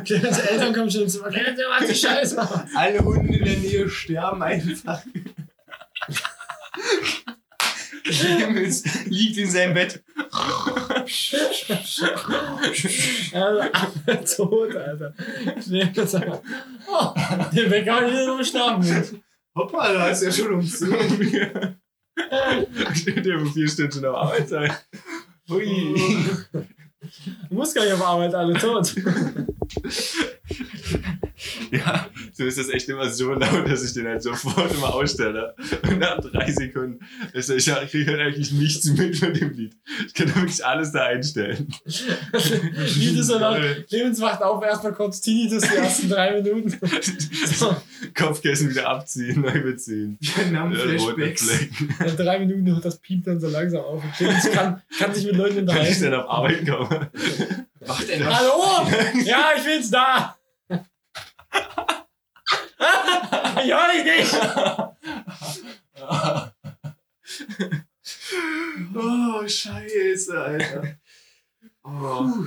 Clemens 0.04 0.38
Eltern 0.38 0.74
kommen 0.74 0.90
schon 0.90 1.02
ins 1.02 1.14
Zimmer. 1.14 1.30
Clemens, 1.30 1.58
was 1.80 1.88
die 1.88 1.94
Scheiße. 1.94 2.68
Alle 2.76 2.98
Hunde 3.00 3.34
in 3.36 3.44
der 3.44 3.56
Nähe 3.58 3.88
sterben 3.88 4.42
einfach. 4.42 5.02
Clemens 8.04 8.84
liegt 9.06 9.38
in 9.38 9.50
seinem 9.50 9.74
Bett. 9.74 10.02
Alle 13.32 13.70
tot, 14.24 14.74
Alter. 14.76 15.14
Clemens, 15.60 16.14
Alter. 16.14 16.42
Oh, 16.88 17.12
Der 17.54 17.70
Wecker 17.70 17.94
hat 17.96 18.04
nicht 18.04 18.26
nur 18.26 18.44
schlafen. 18.44 19.22
Hoppa, 19.56 19.92
da 19.92 20.08
ist 20.08 20.22
ja 20.22 20.32
schon 20.32 20.54
um 20.54 20.62
10. 20.62 21.76
Steht 22.94 23.26
ja 23.26 23.44
vier 23.44 23.68
Stunden 23.68 24.04
auf 24.06 24.16
Arbeit 24.16 24.48
sein. 24.48 24.72
Hui. 25.48 25.94
Du 27.50 27.54
musst 27.54 27.74
gar 27.74 27.84
nicht 27.84 27.94
auf 27.94 28.02
Arbeit, 28.06 28.34
alle 28.34 28.54
tot. 28.54 28.94
Ja, 32.42 32.50
so 32.50 32.60
ist 32.60 32.68
das 32.68 32.74
echt 32.74 32.88
immer 32.88 33.08
so 33.08 33.32
laut, 33.34 33.70
dass 33.70 33.84
ich 33.84 33.92
den 33.92 34.06
halt 34.06 34.22
sofort 34.22 34.72
immer 34.74 34.94
ausstelle. 34.94 35.54
Und 35.82 35.98
nach 35.98 36.18
drei 36.20 36.50
Sekunden 36.50 37.00
ist 37.32 37.50
ich, 37.50 37.68
ich 37.68 37.90
kriege 37.90 38.10
halt 38.10 38.20
eigentlich 38.20 38.52
nichts 38.52 38.86
mit 38.86 39.16
von 39.16 39.32
dem 39.32 39.52
Lied. 39.52 39.76
Ich 40.06 40.14
kann 40.14 40.34
wirklich 40.34 40.64
alles 40.64 40.92
da 40.92 41.04
einstellen. 41.04 41.68
Lied 41.84 43.18
ist 43.18 43.26
so 43.26 43.38
laut. 43.38 43.60
Clemens 43.88 44.20
wacht 44.20 44.42
auf, 44.42 44.62
erstmal 44.64 44.92
kurz 44.92 45.20
Tinnitus 45.20 45.62
die 45.62 45.76
ersten 45.76 46.08
drei 46.08 46.40
Minuten. 46.40 46.78
So, 47.46 47.76
Kopfkissen 48.14 48.70
wieder 48.70 48.88
abziehen, 48.88 49.40
neu 49.40 49.62
beziehen. 49.62 50.18
Rote 50.52 50.76
Flashbacks. 50.76 51.50
Nach 52.00 52.16
drei 52.16 52.38
Minuten 52.40 52.66
hört 52.72 52.84
das 52.84 52.98
Piept 52.98 53.26
dann 53.26 53.40
so 53.40 53.48
langsam 53.48 53.82
auf. 53.82 54.02
Und 54.02 54.12
Clemens 54.14 54.50
kann, 54.50 54.82
kann 54.98 55.14
sich 55.14 55.26
mit 55.26 55.36
Leuten 55.36 55.66
Wenn 55.66 55.86
ich 55.86 56.00
dann 56.00 56.14
unterhalten. 56.14 56.14
auf 56.14 56.30
Arbeit 56.30 56.66
komme. 56.66 57.10
Macht 57.86 58.08
er 58.08 58.20
noch? 58.20 58.38
Hallo! 58.38 58.88
Ja, 59.24 59.50
ich 59.56 59.64
bin's 59.64 59.90
da! 59.90 60.36
ja, 63.66 63.88
ich 63.96 64.04
nicht! 64.04 64.34
Oh, 68.94 69.46
scheiße, 69.46 70.38
Alter. 70.40 70.96
Oh. 71.84 72.46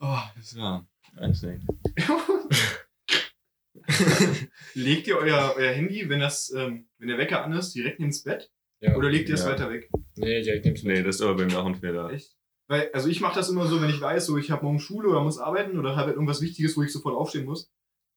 Oh, 0.00 0.18
das 0.36 0.56
war 0.56 0.86
anstrengend. 1.16 1.64
legt 4.74 5.06
ihr 5.06 5.16
euer, 5.16 5.54
euer 5.56 5.72
Handy, 5.72 6.08
wenn, 6.08 6.20
das, 6.20 6.50
ähm, 6.52 6.88
wenn 6.98 7.08
der 7.08 7.18
Wecker 7.18 7.44
an 7.44 7.52
ist, 7.52 7.74
direkt 7.74 8.00
ins 8.00 8.22
Bett? 8.22 8.50
Ja. 8.80 8.96
Oder 8.96 9.10
legt 9.10 9.28
ihr 9.28 9.34
es 9.36 9.44
Ja. 9.44 9.50
weiter 9.50 9.70
weg? 9.70 9.88
Nee, 10.16 10.42
direkt 10.42 10.64
nimm's 10.66 10.82
mit. 10.82 10.96
Nee, 10.96 11.02
das 11.02 11.16
ist 11.16 11.22
aber 11.22 11.36
bei 11.36 11.46
mir 11.46 11.58
auch 11.58 11.66
ein 11.66 11.76
Fehler. 11.76 12.10
Echt? 12.10 12.36
Weil, 12.68 12.90
also 12.92 13.08
ich 13.08 13.20
mache 13.20 13.36
das 13.36 13.48
immer 13.48 13.66
so, 13.66 13.80
wenn 13.80 13.90
ich 13.90 14.00
weiß, 14.00 14.26
so 14.26 14.36
ich 14.36 14.50
habe 14.50 14.64
morgen 14.64 14.80
Schule 14.80 15.08
oder 15.08 15.22
muss 15.22 15.38
arbeiten 15.38 15.78
oder 15.78 15.90
habe 15.90 16.06
halt 16.08 16.14
irgendwas 16.14 16.40
Wichtiges, 16.42 16.76
wo 16.76 16.82
ich 16.82 16.92
sofort 16.92 17.14
aufstehen 17.14 17.44
muss, 17.46 17.70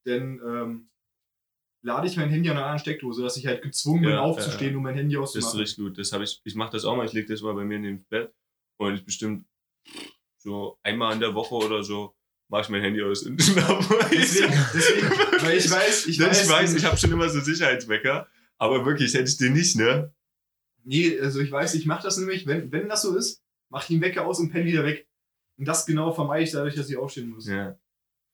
dann 0.06 0.40
ähm, 0.46 0.90
lade 1.82 2.08
ich 2.08 2.18
mein 2.18 2.30
Handy 2.30 2.50
an 2.50 2.58
einer 2.58 2.66
anderen 2.66 2.80
Steckdose, 2.80 3.22
dass 3.22 3.38
ich 3.38 3.46
halt 3.48 3.62
gezwungen 3.62 4.02
bin 4.02 4.12
Ja, 4.12 4.22
aufzustehen, 4.22 4.72
ja, 4.72 4.78
um 4.78 4.84
mein 4.84 4.96
Handy 4.96 5.16
Das 5.16 5.36
ist 5.36 5.44
auszumachen. 5.46 5.60
richtig 5.62 5.86
gut. 5.86 5.98
Das 5.98 6.12
habe 6.12 6.24
ich, 6.24 6.42
ich 6.44 6.56
mache 6.56 6.72
das 6.72 6.86
auch 6.86 6.96
mal. 6.96 7.06
Ich 7.06 7.14
lege 7.14 7.28
das 7.28 7.42
mal 7.42 7.54
bei 7.54 7.64
mir 7.64 7.80
neben 7.80 7.98
das 8.00 8.08
Bett. 8.08 8.34
Und 8.78 8.96
ich 8.96 9.06
bestimmt 9.06 9.46
so 10.38 10.78
einmal 10.84 11.14
in 11.14 11.20
der 11.20 11.34
Woche 11.36 11.56
oder 11.56 11.84
so 11.84 12.16
mache 12.48 12.64
ich 12.64 12.70
mein 12.70 12.82
Handy 12.82 13.04
aus 13.04 13.24
und 13.24 13.42
schlafe. 13.42 14.00
Deswegen, 14.12 14.54
deswegen, 14.74 15.10
weil 15.44 15.58
ich 15.58 15.70
weiß, 15.70 16.08
ich 16.08 16.20
weiß, 16.20 16.44
ich 16.44 16.50
weiß, 16.50 16.76
ich 16.76 16.86
habe 16.86 16.98
schon 16.98 17.12
immer 17.12 17.30
so 17.30 17.40
Sicherheitswecker. 17.40 18.28
Aber 18.58 18.86
wirklich, 18.86 19.14
hätte 19.14 19.30
ich 19.30 19.38
den 19.38 19.54
nicht, 19.54 19.76
ne? 19.78 20.14
Nee, 20.84 21.20
also 21.20 21.40
ich 21.40 21.52
weiß, 21.52 21.76
ich 21.76 21.86
mache 21.86 22.04
das 22.04 22.18
nämlich, 22.18 22.46
wenn, 22.48 22.72
wenn 22.72 22.90
das 22.90 23.04
so 23.04 23.16
ist, 23.16 23.44
mach 23.70 23.84
ich 23.84 23.88
den 23.90 24.02
Wecker 24.02 24.26
aus 24.26 24.40
und 24.40 24.50
penne 24.50 24.66
wieder 24.66 24.84
weg. 24.84 25.08
Und 25.58 25.66
das 25.68 25.86
genau 25.86 26.12
vermeide 26.12 26.44
ich 26.44 26.52
dadurch, 26.52 26.76
dass 26.76 26.90
ich 26.90 26.98
aufstehen 26.98 27.30
muss. 27.30 27.48
Ja. 27.48 27.78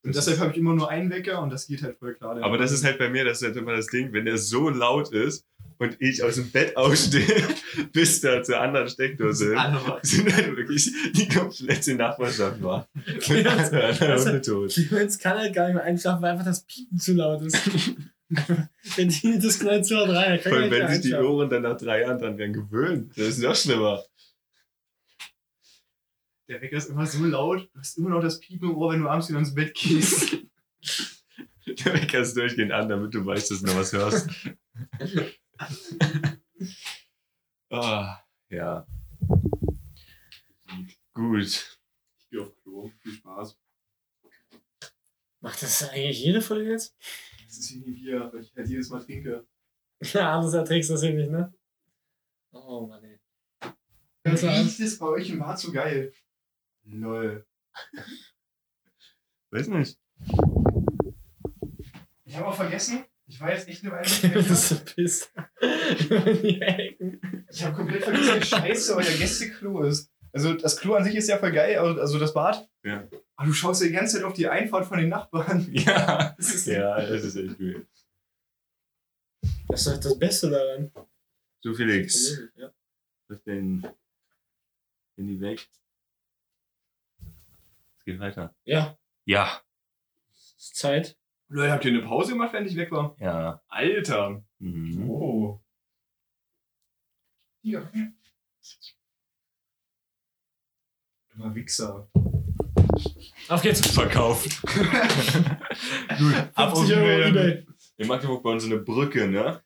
Und 0.05 0.15
deshalb 0.15 0.39
habe 0.39 0.51
ich 0.51 0.57
immer 0.57 0.75
nur 0.75 0.89
einen 0.89 1.09
Wecker 1.09 1.41
und 1.41 1.51
das 1.51 1.67
geht 1.67 1.81
halt 1.81 1.97
voll 1.97 2.13
klar. 2.13 2.37
Aber 2.41 2.57
das 2.57 2.71
ist 2.71 2.83
halt 2.83 2.97
bei 2.97 3.09
mir, 3.09 3.25
das 3.25 3.41
ist 3.41 3.47
halt 3.47 3.57
immer 3.57 3.75
das 3.75 3.87
Ding, 3.87 4.13
wenn 4.13 4.25
der 4.25 4.37
so 4.37 4.69
laut 4.69 5.11
ist 5.11 5.45
und 5.77 5.97
ich 5.99 6.23
aus 6.23 6.35
dem 6.35 6.51
Bett 6.51 6.77
ausstehe, 6.77 7.43
bis 7.93 8.21
da 8.21 8.41
zur 8.43 8.59
anderen 8.59 8.87
Steckdose 8.87 9.55
sind 10.03 10.35
halt 10.35 10.55
wirklich 10.55 10.91
die 11.13 11.27
komplette 11.27 11.95
Nachbarschaft 11.95 12.61
alle 13.83 13.99
anderen 13.99 14.25
Hunde 14.25 14.41
tot. 14.41 14.73
Clemens 14.73 15.17
kann 15.19 15.37
halt 15.37 15.53
gar 15.53 15.65
nicht 15.65 15.75
mehr 15.75 15.83
einschlafen, 15.83 16.21
weil 16.21 16.31
einfach 16.31 16.45
das 16.45 16.65
Piepen 16.65 16.99
zu 16.99 17.13
laut 17.13 17.41
ist. 17.41 17.57
Laut 19.87 20.09
rein. 20.09 20.31
er 20.31 20.37
kann 20.39 20.51
Vor 20.51 20.61
gar 20.61 20.61
allem, 20.61 20.71
wenn 20.71 20.91
sich 20.93 21.01
die. 21.01 21.13
Ohren 21.13 21.49
dann 21.49 21.61
nach 21.61 21.77
drei 21.77 22.01
Jahren 22.01 22.17
dran 22.17 22.37
werden 22.37 22.53
gewöhnen. 22.53 23.11
Das 23.15 23.27
ist 23.27 23.39
noch 23.39 23.55
schlimmer. 23.55 24.03
Der 26.47 26.61
Wecker 26.61 26.77
ist 26.77 26.89
immer 26.89 27.05
so 27.05 27.23
laut, 27.25 27.69
du 27.73 27.79
hast 27.79 27.97
immer 27.97 28.09
noch 28.09 28.21
das 28.21 28.39
Piepen 28.39 28.69
im 28.69 28.77
Ohr, 28.77 28.93
wenn 28.93 29.01
du 29.01 29.09
abends 29.09 29.29
wieder 29.29 29.39
ins 29.39 29.55
Bett 29.55 29.73
gehst. 29.73 30.37
Der 31.65 31.93
Wecker 31.93 32.19
ist 32.19 32.37
durchgehend 32.37 32.71
an, 32.71 32.87
damit 32.87 33.13
du 33.15 33.25
weißt, 33.25 33.49
dass 33.49 33.61
du 33.61 33.65
noch 33.65 33.75
was 33.75 33.93
hörst. 33.93 34.29
Ah, 37.71 38.23
ja. 38.49 38.87
Gut. 41.13 41.79
Ich 42.17 42.29
gehe 42.29 42.41
auf 42.41 42.55
Klo. 42.61 42.91
Viel 43.01 43.11
Spaß. 43.13 43.57
Macht 45.41 45.61
das 45.61 45.89
eigentlich 45.89 46.23
jede 46.23 46.41
Folge 46.41 46.71
jetzt? 46.71 46.95
Das 47.45 47.57
ist 47.57 47.73
wie 47.73 47.89
ein 47.89 47.93
Bier, 47.95 48.29
weil 48.31 48.41
ich 48.41 48.55
halt 48.55 48.69
jedes 48.69 48.89
Mal 48.89 49.03
trinke. 49.03 49.45
Ja, 50.01 50.35
anders 50.35 50.53
erträgst 50.53 50.89
du 50.89 50.93
das 50.93 51.01
hier 51.01 51.13
nicht, 51.13 51.31
ne? 51.31 51.53
Oh 52.51 52.85
Mann, 52.85 53.03
ey. 53.03 53.19
Das 54.23 54.43
riecht 54.43 54.79
es 54.79 54.99
bei 54.99 55.07
euch 55.07 55.29
im 55.29 55.39
Bad 55.39 55.57
so 55.57 55.71
geil. 55.71 56.13
Lol. 56.85 57.45
Weiß 59.51 59.67
nicht. 59.67 59.97
Ich 62.25 62.35
habe 62.35 62.47
auch 62.47 62.55
vergessen, 62.55 63.05
ich 63.27 63.39
war 63.39 63.51
jetzt 63.51 63.67
echt 63.67 63.83
eine 63.83 63.91
Weile. 63.93 64.07
In 66.35 66.41
die 66.41 66.61
Ecken. 66.61 67.45
Ich 67.49 67.63
habe 67.63 67.75
komplett 67.75 68.03
vergessen, 68.03 68.35
wie 68.35 68.45
scheiße 68.45 68.95
euer 68.95 69.03
Gästeklo 69.03 69.83
ist. 69.83 70.11
Also 70.31 70.53
das 70.53 70.77
Klo 70.77 70.95
an 70.95 71.03
sich 71.05 71.15
ist 71.15 71.29
ja 71.29 71.37
voll 71.37 71.53
geil, 71.53 71.77
also 71.77 71.99
also 72.01 72.19
das 72.19 72.33
Bad. 72.33 72.69
Ja. 72.83 73.07
Aber 73.37 73.47
du 73.47 73.53
schaust 73.53 73.81
ja 73.81 73.87
die 73.87 73.93
ganze 73.93 74.17
Zeit 74.17 74.25
auf 74.25 74.33
die 74.33 74.47
Einfahrt 74.47 74.85
von 74.85 74.97
den 74.97 75.09
Nachbarn. 75.09 75.67
Ja. 75.71 76.33
Das 76.37 76.53
ist 76.53 76.67
Ja, 76.67 76.99
das 76.99 77.23
ist 77.23 77.35
echt 77.37 77.57
gut. 77.57 77.87
Das 79.69 79.87
ist 79.87 79.87
doch 79.87 80.01
das 80.01 80.19
Beste 80.19 80.49
daran. 80.49 80.91
So, 81.61 81.73
Felix. 81.73 82.37
Ja. 82.55 82.71
Was 83.29 83.41
denn? 83.43 83.87
Handy 85.17 85.39
weg. 85.39 85.59
Es 85.59 85.84
geht 88.05 88.19
weiter. 88.19 88.53
ja, 88.63 88.97
Ja. 89.25 89.61
ist 90.57 90.75
Zeit. 90.75 91.17
Leute, 91.47 91.71
habt 91.73 91.85
ihr 91.85 91.91
eine 91.91 92.01
Pause 92.01 92.31
gemacht, 92.33 92.53
wenn 92.53 92.65
ich 92.65 92.75
weg 92.75 92.91
war? 92.91 93.15
Ja. 93.19 93.61
Alter. 93.67 94.43
Mhm. 94.59 95.09
Oh. 95.09 95.61
Ja. 97.61 97.81
Du 101.29 101.39
mal 101.39 101.53
Wichser. 101.55 102.07
Auf 103.49 103.61
geht's. 103.61 103.85
Verkauft. 103.91 104.61
Gut, 104.67 104.77
50 106.55 106.95
Euro 106.95 107.27
Ebay. 107.27 107.65
In 107.97 108.07
Magdeburg 108.07 108.41
bauen 108.43 108.59
so 108.59 108.67
eine 108.67 108.79
Brücke, 108.79 109.27
ne? 109.27 109.61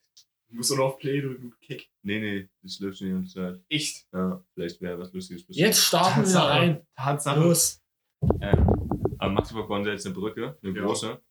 Du 0.50 0.56
musst 0.56 0.72
doch 0.72 0.78
noch 0.78 0.86
auf 0.86 0.98
Play 1.00 1.22
drücken, 1.22 1.54
Kick. 1.62 1.90
Nee, 2.02 2.20
nee, 2.20 2.50
das 2.64 2.80
läuft 2.80 2.98
schon 2.98 3.08
die 3.08 3.14
ganze 3.14 3.34
Zeit. 3.34 3.62
Echt? 3.70 4.08
Ja, 4.12 4.44
vielleicht 4.54 4.82
wäre 4.82 4.98
was 5.00 5.14
Lustiges 5.14 5.46
passiert. 5.46 5.68
Jetzt 5.68 5.86
starten 5.86 6.26
wir 6.26 6.40
rein. 6.40 6.88
Tatsache. 6.96 7.40
Los. 7.40 7.82
Ähm, 8.42 9.16
aber 9.18 9.32
Magdeburg 9.32 9.68
bauen 9.68 9.84
sie 9.84 9.92
jetzt 9.92 10.06
eine 10.06 10.16
Brücke, 10.16 10.58
eine 10.64 10.74
Ja. 10.76 10.84
große. 10.84 11.22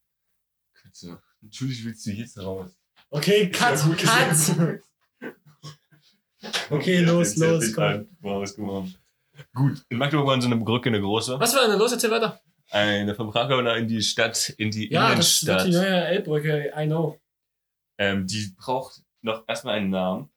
Katze. 0.74 1.20
Natürlich 1.40 1.84
willst 1.84 2.06
du 2.06 2.10
jetzt 2.10 2.38
raus. 2.38 2.70
Okay, 3.10 3.50
cut, 3.50 3.76
Ja, 4.02 4.30
ist 4.30 4.48
ja 4.48 4.54
gut. 4.54 4.80
Okay, 6.70 7.00
Ja, 7.02 7.06
los, 7.12 7.36
los, 7.36 7.72
komm. 7.74 8.08
Wow, 8.20 8.42
was 8.42 8.54
gemacht. 8.54 8.98
Gut, 9.54 9.84
in 9.88 9.98
Magdeburg 9.98 10.26
bauen 10.26 10.40
sie 10.40 10.46
eine 10.46 10.56
Brücke, 10.56 10.88
eine 10.88 11.00
große. 11.00 11.38
Was 11.38 11.54
war 11.54 11.68
denn 11.68 11.78
los? 11.78 11.92
Erzähl 11.92 12.10
weiter. 12.10 12.40
Eine 12.70 13.14
vom 13.14 13.30
Krakauer 13.30 13.76
in 13.76 13.88
die 13.88 14.02
Stadt, 14.02 14.50
in 14.58 14.70
die 14.70 14.90
Ja, 14.92 15.14
das 15.14 15.44
wird 15.46 15.60
Innenstadt. 15.62 15.66
die 15.66 15.72
neue 15.90 16.04
Elbbrücke, 16.04 16.72
I 16.76 16.86
know. 16.86 17.18
Ähm, 17.98 18.26
die 18.26 18.52
braucht 18.56 19.02
noch 19.22 19.44
erstmal 19.48 19.76
einen 19.76 19.90
Namen. 19.90 20.28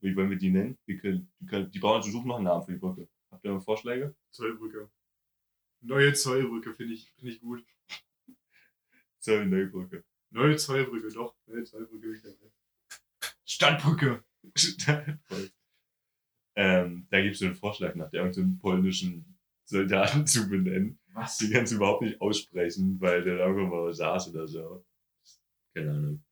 Wie 0.00 0.14
wollen 0.14 0.30
wir 0.30 0.36
die 0.38 0.50
nennen? 0.50 0.78
Wir 0.86 0.98
können, 0.98 1.30
die, 1.40 1.46
können, 1.46 1.70
die 1.70 1.78
brauchen, 1.78 2.02
sie 2.02 2.10
suchen 2.10 2.28
noch 2.28 2.36
einen 2.36 2.44
Namen 2.44 2.64
für 2.64 2.72
die 2.72 2.78
Brücke. 2.78 3.08
Habt 3.30 3.44
ihr 3.44 3.50
noch 3.52 3.62
Vorschläge? 3.64 4.14
Zollbrücke. 4.30 4.90
Neue 5.82 6.12
Zollbrücke 6.12 6.74
finde 6.74 6.94
ich, 6.94 7.10
find 7.12 7.32
ich 7.32 7.40
gut. 7.40 7.64
Zoll 9.18 9.46
Neubrücke. 9.46 10.04
Neue 10.30 10.56
Zollbrücke, 10.56 11.08
doch. 11.08 11.34
Neue 11.46 11.64
Zollbrücke. 11.64 12.12
ich 12.12 12.22
dabei. 12.22 12.52
Stadtbrücke. 13.44 14.24
ähm, 16.56 17.06
da 17.10 17.20
gibt 17.20 17.34
es 17.34 17.40
so 17.40 17.46
einen 17.46 17.54
Vorschlag 17.54 17.94
nach, 17.94 18.10
der 18.10 18.22
irgendeinen 18.22 18.58
polnischen 18.58 19.38
Soldaten 19.64 20.26
zu 20.26 20.48
benennen. 20.48 20.98
Was? 21.12 21.38
Die 21.38 21.50
kannst 21.50 21.72
du 21.72 21.76
überhaupt 21.76 22.02
nicht 22.02 22.20
aussprechen, 22.20 23.00
weil 23.00 23.22
der 23.22 23.38
irgendwo 23.38 23.76
mal 23.76 23.92
saß 23.92 24.28
oder 24.28 24.46
so. 24.46 24.84
Keine 25.74 25.90
Ahnung. 25.90 26.24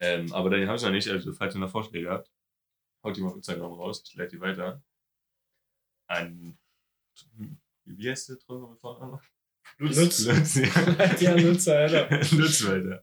Ähm, 0.00 0.32
aber 0.32 0.50
den 0.50 0.68
habe 0.68 0.76
ich 0.76 0.82
noch 0.82 0.90
nicht, 0.90 1.08
also 1.08 1.32
falls 1.32 1.54
ihr 1.54 1.60
noch 1.60 1.70
Vorschläge 1.70 2.10
habt, 2.10 2.30
haut 3.02 3.16
die 3.16 3.20
mal 3.20 3.28
auf 3.28 3.36
Instagram 3.36 3.72
raus, 3.72 4.02
ich 4.06 4.14
leite 4.14 4.36
die 4.36 4.40
weiter. 4.40 4.82
An. 6.06 6.58
Wie 7.96 8.10
heißt 8.10 8.28
der 8.28 8.38
Träumer 8.38 8.70
mit 8.70 8.80
Vornamen? 8.80 9.18
Lutz. 9.78 10.24
Lutz, 10.24 10.56
ja. 10.56 10.64
Ja, 11.20 11.36
Nutzer, 11.36 11.78
Alter. 11.78 12.10
Lutz 12.36 12.66
weiter. 12.66 13.02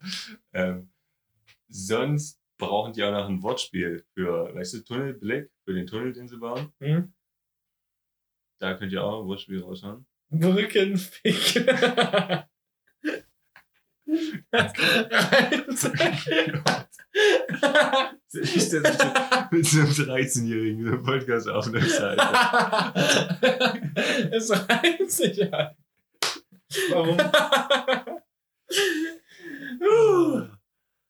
Ähm, 0.54 0.92
sonst 1.68 2.42
brauchen 2.58 2.94
die 2.94 3.04
auch 3.04 3.12
noch 3.12 3.28
ein 3.28 3.42
Wortspiel 3.42 4.06
für, 4.14 4.54
weißt 4.54 4.76
du, 4.76 4.84
Tunnelblick, 4.84 5.52
für 5.64 5.74
den 5.74 5.88
Tunnel, 5.88 6.14
den 6.14 6.28
sie 6.28 6.38
bauen. 6.38 6.72
Hm? 6.80 7.14
Da 8.60 8.76
könnt 8.76 8.92
ihr 8.92 9.04
auch 9.04 9.22
ein 9.22 9.28
Wortspiel 9.28 9.62
raushauen. 9.62 10.06
Brückenfick. 10.30 11.66
Ich 18.34 18.70
der 18.70 18.82
sich 18.82 19.00
mit 19.52 19.66
so 19.66 19.80
einem 19.80 19.90
13-Jährigen 19.92 20.86
so 20.86 21.02
Podcast 21.02 21.48
aufnimmt, 21.48 21.86
Es 24.32 24.52
reimt 24.52 25.10
sich 25.10 25.40
halt. 25.52 25.78
Warum? 26.90 27.18
uh. 29.82 30.48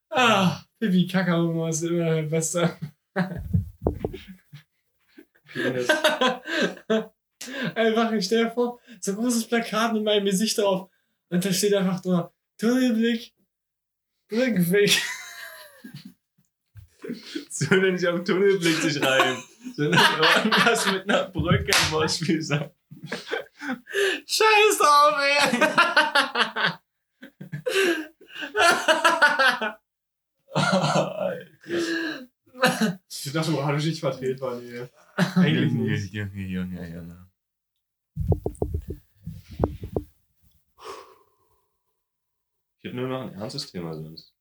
Ah, 0.09 0.61
Pipi 0.79 1.07
Kakao 1.07 1.67
ist 1.67 1.81
immer 1.81 2.21
besser. 2.23 2.77
Einfach, 7.75 8.11
ich 8.11 8.25
stell 8.25 8.45
dir 8.45 8.51
vor, 8.51 8.79
so 8.99 9.11
ein 9.11 9.17
großes 9.17 9.47
Plakat 9.47 9.93
mit 9.93 10.03
meinem 10.03 10.25
Gesicht 10.25 10.57
drauf. 10.57 10.89
Und 11.29 11.43
da 11.43 11.51
steht 11.51 11.73
einfach 11.73 12.01
drüber, 12.01 12.33
Tunnelblick, 12.59 13.33
Brückenblick. 14.29 15.01
So 17.49 17.65
denn 17.67 17.93
nicht 17.93 18.07
auf 18.07 18.23
Tunnelblick 18.23 18.75
sich 18.77 19.01
rein, 19.01 19.37
sondern 19.75 20.01
irgendwas 20.43 20.85
mit 20.91 21.09
einer 21.09 21.29
Brücke 21.29 21.71
im 21.71 21.91
Wortspiel 21.91 22.41
sagen. 22.41 22.71
Scheiß 24.25 24.77
drauf, 24.77 25.15
ey! 25.19 25.39
Ich 33.09 33.31
dachte, 33.33 33.51
moralisch 33.51 33.85
nicht 33.85 33.99
vertretbar, 33.99 34.55
nee. 34.61 34.87
Eigentlich 35.35 35.71
nicht. 35.73 36.13
Junge, 36.13 36.45
Junge, 36.45 36.87
Junge. 36.93 37.29
Ich 42.79 42.89
habe 42.89 42.95
nur 42.97 43.07
noch 43.07 43.21
ein 43.21 43.33
ernstes 43.33 43.71
Thema 43.71 43.93
sonst. 43.93 44.34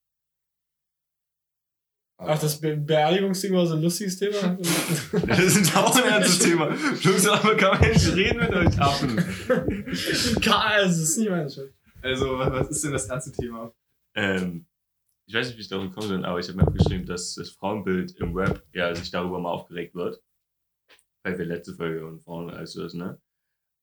Ach, 2.16 2.38
das 2.38 2.60
Be 2.60 2.76
Beerdigungsding 2.76 3.52
war 3.52 3.66
so 3.66 3.74
ein 3.74 3.82
lustiges 3.82 4.18
Thema. 4.18 4.56
Das 5.26 5.56
ist 5.56 5.76
auch 5.76 5.96
ein 5.96 6.04
ernstes 6.04 6.38
Thema. 6.38 6.66
Bloß 7.02 7.26
aber 7.26 7.56
kann 7.56 7.80
man 7.80 7.90
nicht 7.90 8.14
reden 8.14 8.38
mit 8.38 8.52
euch 8.52 8.80
Affen. 8.80 9.16
Karl, 10.40 10.86
es 10.86 10.98
ist 10.98 11.18
nicht 11.18 11.30
meine 11.30 11.50
Schuld. 11.50 11.74
Also, 12.02 12.38
was 12.38 12.68
ist 12.68 12.84
denn 12.84 12.92
das 12.92 13.08
ernste 13.08 13.32
Thema? 13.32 13.72
Ähm, 14.14 14.66
ich 15.26 15.34
weiß 15.34 15.46
nicht, 15.48 15.56
wie 15.56 15.62
ich 15.62 15.68
darauf 15.68 15.88
gekommen 15.88 16.10
bin, 16.10 16.24
aber 16.24 16.38
ich 16.38 16.48
habe 16.48 16.58
mir 16.58 16.66
aufgeschrieben, 16.66 17.06
dass 17.06 17.34
das 17.34 17.50
Frauenbild 17.50 18.12
im 18.20 18.34
Web 18.34 18.64
ja 18.72 18.94
sich 18.94 19.10
darüber 19.10 19.38
mal 19.40 19.50
aufgeregt 19.50 19.94
wird. 19.94 20.22
Weil 21.24 21.38
wir 21.38 21.46
letzte 21.46 21.74
Folge 21.74 22.06
und 22.06 22.20
Frauen 22.20 22.50
alles 22.50 22.74
das, 22.74 22.94
ne? 22.94 23.20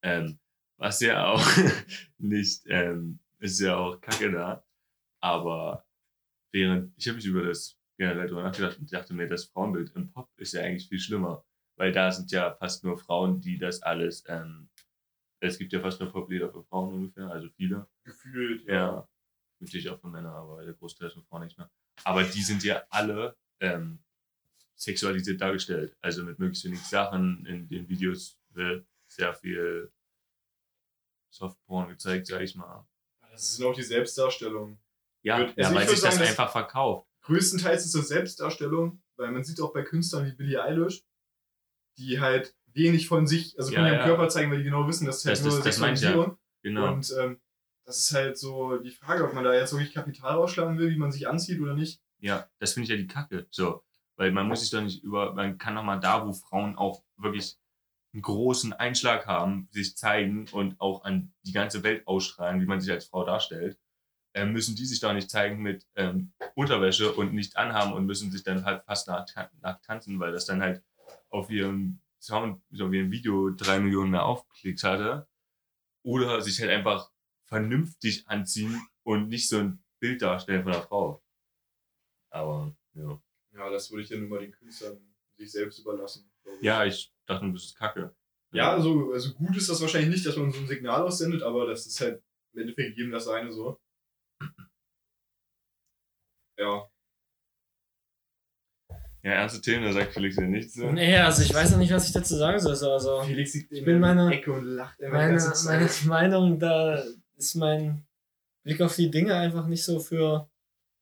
Ähm, 0.03 0.39
was 0.77 0.99
ja 1.01 1.25
auch 1.27 1.45
nicht, 2.17 2.63
ähm, 2.67 3.19
ist 3.39 3.59
ja 3.59 3.75
auch 3.75 3.99
kacke 3.99 4.31
da. 4.31 4.63
Aber 5.21 5.85
während, 6.53 6.93
ich 6.97 7.07
habe 7.07 7.17
mich 7.17 7.25
über 7.25 7.43
das 7.43 7.80
generell 8.01 8.27
drüber 8.27 8.41
nachgedacht 8.41 8.79
und 8.79 8.91
dachte 8.91 9.13
mir, 9.13 9.27
das 9.27 9.45
Frauenbild 9.45 9.95
im 9.95 10.11
Pop 10.11 10.27
ist 10.37 10.53
ja 10.53 10.61
eigentlich 10.61 10.89
viel 10.89 10.99
schlimmer. 10.99 11.45
Weil 11.75 11.91
da 11.91 12.11
sind 12.11 12.31
ja 12.31 12.55
fast 12.55 12.83
nur 12.83 12.97
Frauen, 12.97 13.41
die 13.41 13.59
das 13.59 13.83
alles, 13.83 14.23
ähm, 14.27 14.69
es 15.39 15.59
gibt 15.59 15.71
ja 15.71 15.79
fast 15.81 15.99
nur 15.99 16.11
Poplieder 16.11 16.51
für 16.51 16.63
Frauen 16.63 16.95
ungefähr, 16.95 17.29
also 17.29 17.47
viele. 17.49 17.87
Gefühlt, 18.03 18.65
Ja. 18.65 19.07
Natürlich 19.59 19.87
auch 19.91 19.99
von 19.99 20.11
Männern, 20.11 20.33
aber 20.33 20.65
der 20.65 20.73
Großteil 20.73 21.09
ist 21.09 21.13
von 21.13 21.23
Frauen 21.25 21.43
nicht 21.43 21.55
mehr. 21.59 21.69
Aber 22.03 22.23
die 22.23 22.41
sind 22.41 22.63
ja 22.63 22.83
alle 22.89 23.37
ähm, 23.59 23.99
sexualisiert 24.75 25.39
dargestellt. 25.39 25.95
Also 26.01 26.23
mit 26.23 26.39
möglichst 26.39 26.65
wenig 26.65 26.81
Sachen. 26.81 27.45
In 27.45 27.67
den 27.67 27.87
Videos 27.87 28.39
wird 28.49 28.87
sehr 29.05 29.35
viel 29.35 29.91
Softporn 31.29 31.89
gezeigt, 31.89 32.25
sag 32.25 32.41
ich 32.41 32.55
mal. 32.55 32.87
Das 33.29 33.47
ist 33.47 33.61
auch 33.61 33.75
die 33.75 33.83
Selbstdarstellung. 33.83 34.79
Ja, 35.21 35.41
ja 35.41 35.53
also 35.57 35.75
weil 35.75 35.87
sich 35.87 35.99
das 36.01 36.15
sagen, 36.15 36.19
das- 36.19 36.29
einfach 36.29 36.51
verkauft. 36.51 37.10
Größtenteils 37.23 37.85
ist 37.85 37.95
das 37.95 38.07
Selbstdarstellung, 38.07 39.01
weil 39.17 39.31
man 39.31 39.43
sieht 39.43 39.61
auch 39.61 39.73
bei 39.73 39.83
Künstlern 39.83 40.25
wie 40.25 40.33
Billie 40.33 40.61
Eilish, 40.61 41.03
die 41.97 42.19
halt 42.19 42.55
wenig 42.73 43.07
von 43.07 43.27
sich, 43.27 43.57
also 43.57 43.71
von 43.71 43.81
Ja, 43.83 43.87
ihrem 43.89 43.99
ja. 43.99 44.05
Körper 44.05 44.29
zeigen, 44.29 44.49
weil 44.51 44.59
die 44.59 44.63
genau 44.63 44.87
wissen, 44.87 45.05
dass 45.05 45.17
es 45.19 45.25
halt 45.25 45.37
Das- 45.37 45.43
nur 45.43 45.55
das- 45.55 45.63
das 45.63 45.75
ich 45.75 45.81
ja. 45.81 45.87
Sexualisierung. 45.95 46.37
Genau. 46.63 46.93
Und 46.93 47.13
ähm, 47.19 47.39
das 47.85 47.97
ist 47.99 48.13
halt 48.13 48.37
so 48.37 48.77
die 48.77 48.91
Frage, 48.91 49.25
ob 49.25 49.33
man 49.33 49.43
da 49.43 49.53
jetzt 49.53 49.73
wirklich 49.73 49.93
Kapital 49.93 50.35
rausschlagen 50.35 50.77
will, 50.77 50.89
wie 50.91 50.97
man 50.97 51.11
sich 51.11 51.27
anzieht 51.27 51.59
oder 51.59 51.73
nicht. 51.73 52.01
Ja, 52.19 52.47
das 52.59 52.73
finde 52.73 52.85
ich 52.85 52.89
ja 52.91 52.97
die 52.97 53.07
Kacke. 53.07 53.47
So. 53.49 53.83
Weil 54.15 54.31
man 54.31 54.47
muss 54.47 54.61
sich 54.61 54.69
doch 54.69 54.81
nicht 54.81 55.03
über, 55.03 55.33
man 55.33 55.57
kann 55.57 55.75
doch 55.75 55.83
mal 55.83 55.99
da, 55.99 56.25
wo 56.25 56.31
Frauen 56.33 56.77
auch 56.77 57.03
wirklich 57.17 57.57
einen 58.13 58.21
großen 58.21 58.73
Einschlag 58.73 59.25
haben, 59.25 59.67
sich 59.71 59.97
zeigen 59.97 60.47
und 60.51 60.79
auch 60.79 61.03
an 61.03 61.33
die 61.43 61.53
ganze 61.53 61.81
Welt 61.83 62.05
ausstrahlen, 62.07 62.61
wie 62.61 62.65
man 62.65 62.79
sich 62.79 62.91
als 62.91 63.05
Frau 63.05 63.25
darstellt, 63.25 63.79
äh, 64.33 64.45
müssen 64.45 64.75
die 64.75 64.85
sich 64.85 64.99
doch 64.99 65.13
nicht 65.13 65.29
zeigen 65.29 65.61
mit 65.61 65.85
ähm, 65.95 66.31
Unterwäsche 66.55 67.13
und 67.13 67.33
nicht 67.33 67.57
anhaben 67.57 67.93
und 67.93 68.05
müssen 68.05 68.31
sich 68.31 68.43
dann 68.43 68.65
halt 68.65 68.83
fast 68.85 69.07
nackt, 69.07 69.35
nackt 69.61 69.85
tanzen, 69.85 70.19
weil 70.19 70.31
das 70.31 70.45
dann 70.45 70.61
halt 70.61 70.83
auf 71.29 71.49
ihrem 71.49 71.99
Sound, 72.19 72.61
so 72.71 72.91
wie 72.91 72.99
ein 72.99 73.11
Video 73.11 73.49
drei 73.49 73.79
Millionen 73.79 74.11
mehr 74.11 74.25
Aufklicks 74.25 74.83
hatte. 74.83 75.27
Oder 76.03 76.41
sich 76.41 76.59
halt 76.59 76.71
einfach 76.71 77.11
vernünftig 77.45 78.27
anziehen 78.27 78.81
und 79.03 79.27
nicht 79.27 79.49
so 79.49 79.59
ein 79.59 79.83
Bild 79.99 80.21
darstellen 80.21 80.63
von 80.63 80.73
einer 80.73 80.81
Frau. 80.81 81.23
Aber, 82.29 82.75
ja. 82.93 83.21
Ja, 83.53 83.69
das 83.69 83.91
würde 83.91 84.03
ich 84.03 84.09
ja 84.09 84.17
nur 84.17 84.29
mal 84.29 84.39
den 84.39 84.51
Künstlern 84.51 84.97
sich 85.37 85.51
selbst 85.51 85.79
überlassen. 85.79 86.31
ich. 86.45 86.61
Ja, 86.61 86.85
ich 86.85 87.13
dachte, 87.25 87.51
das 87.51 87.65
ist 87.65 87.75
kacke. 87.75 88.15
Ja, 88.53 88.73
also, 88.73 89.11
also 89.11 89.33
gut 89.33 89.55
ist 89.55 89.69
das 89.69 89.81
wahrscheinlich 89.81 90.09
nicht, 90.09 90.25
dass 90.25 90.37
man 90.37 90.51
so 90.51 90.59
ein 90.59 90.67
Signal 90.67 91.03
aussendet, 91.03 91.41
aber 91.41 91.65
das 91.67 91.85
ist 91.85 92.01
halt 92.01 92.21
im 92.53 92.61
Endeffekt 92.61 92.97
jedem 92.97 93.11
das 93.11 93.25
seine 93.25 93.51
so. 93.51 93.79
Ja. 96.61 96.87
Ja, 99.23 99.31
ernste 99.33 99.61
Themen, 99.61 99.83
da 99.83 99.93
sagt 99.93 100.13
Felix 100.13 100.35
ja 100.35 100.43
nichts. 100.47 100.73
So. 100.73 100.91
Nee, 100.91 101.15
also 101.17 101.43
ich 101.43 101.53
weiß 101.53 101.71
noch 101.71 101.77
nicht, 101.77 101.93
was 101.93 102.07
ich 102.07 102.13
dazu 102.13 102.35
sagen 102.35 102.59
soll. 102.59 102.75
so, 102.75 102.91
Also, 102.91 103.21
Felix 103.21 103.51
sieht 103.51 103.71
Ich 103.71 103.85
bin 103.85 103.99
meine- 103.99 104.31
Ecke 104.33 104.51
und 104.51 104.65
lacht 104.65 104.99
immer 104.99 105.11
meine, 105.17 105.53
meine. 105.65 105.89
Meinung, 106.05 106.57
da 106.59 107.03
ist 107.37 107.55
mein 107.55 108.03
Blick 108.63 108.81
auf 108.81 108.95
die 108.95 109.11
Dinge 109.11 109.35
einfach 109.35 109.67
nicht 109.67 109.83
so 109.83 109.99
für 109.99 110.49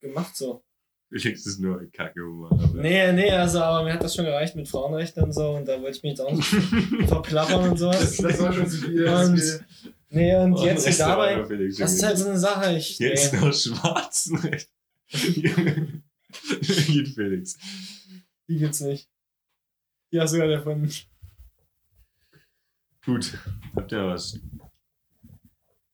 gemacht 0.02 0.36
so. 0.36 0.64
Felix 1.12 1.46
ist 1.46 1.60
nur 1.60 1.80
ein 1.80 1.92
Kacke-Humor. 1.92 2.52
aber- 2.52 2.68
Nee, 2.82 3.12
nee, 3.14 3.32
also 3.32 3.62
aber 3.62 3.84
mir 3.86 3.94
hat 3.94 4.04
das 4.04 4.16
schon 4.16 4.26
gereicht 4.26 4.56
mit 4.56 4.68
Frauenrechten 4.68 5.24
und 5.24 5.32
so 5.34 5.52
und 5.52 5.66
da 5.68 5.82
wollte 5.82 5.98
ich 5.98 6.04
mich 6.04 6.12
jetzt 6.12 6.22
auch 6.22 6.32
nicht 6.32 6.46
verplappern 7.08 7.70
und 7.72 7.82
Das, 7.82 8.18
sowas. 8.18 8.18
das 8.18 8.40
war 8.42 8.54
schon 8.54 8.68
zu 8.70 8.78
viel. 8.82 9.08
Und- 9.08 9.38
Das. 9.38 9.64
Nee, 10.12 10.36
und 10.36 10.54
Oh, 10.56 10.66
jetzt 10.66 11.00
dabei, 11.00 11.36
das 11.78 11.94
ist 11.94 12.04
halt 12.04 12.18
so 12.18 12.28
eine 12.30 12.38
Sache. 12.40 12.76
Ich, 12.76 12.98
Jetzt 13.00 13.32
nee, 13.34 13.40
noch 13.40 13.54
schwarzen 13.54 14.38
Recht. 14.38 14.70
Geht 16.52 17.08
Felix. 17.16 17.58
die 18.48 18.60
gibt's 18.60 18.82
nicht. 18.82 19.10
Die 20.12 20.20
hast 20.20 20.34
du 20.34 20.38
gerade 20.38 20.54
erfunden. 20.54 20.92
Gut. 23.04 23.38
Habt 23.76 23.92
ihr 23.92 24.06
was? 24.06 24.40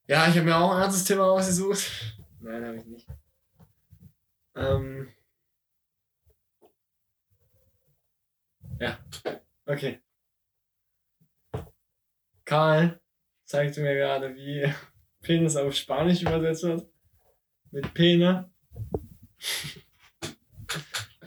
Ja, 0.08 0.28
ich 0.28 0.36
habe 0.36 0.44
mir 0.44 0.58
auch 0.58 0.72
ein 0.72 0.82
ernstes 0.82 1.06
Thema 1.06 1.24
ausgesucht. 1.24 2.16
Nein, 2.42 2.66
habe 2.66 2.78
ich 2.78 2.86
nicht. 2.86 3.08
Ähm. 4.56 5.14
Ja, 8.80 9.00
okay. 9.66 10.02
Karl 12.44 13.02
zeigte 13.46 13.82
mir 13.82 13.96
gerade, 13.96 14.36
wie 14.36 14.72
Penis 15.22 15.56
auf 15.56 15.74
Spanisch 15.76 16.22
übersetzt 16.22 16.64
wird. 16.64 16.88
Mit 17.72 17.94
Pene. 17.94 18.52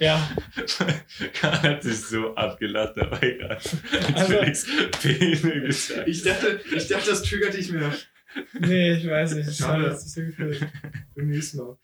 Ja, 0.01 0.29
Karl 1.35 1.63
hat 1.63 1.83
sich 1.83 2.01
so 2.01 2.35
abgelacht 2.35 2.97
dabei 2.97 3.31
gerade. 3.33 3.55
Als 3.57 4.67
Also- 4.69 4.89
Pene 5.01 5.61
gesagt. 5.67 6.09
Ich 6.09 6.23
dachte, 6.23 6.61
ich 6.75 6.87
dachte, 6.89 7.11
das 7.11 7.23
triggert 7.23 7.55
dich 7.55 7.73
mehr. 7.73 7.93
nee, 8.61 8.93
ich 8.93 9.09
weiß 9.09 9.35
nicht. 9.35 9.57
Schade. 9.57 9.87
jetzt 9.89 10.05
nicht 10.05 10.15
so 10.15 10.21
gefühlt. 10.23 10.67
Beim 11.17 11.29
nächsten 11.29 11.59
Mal. 11.59 11.77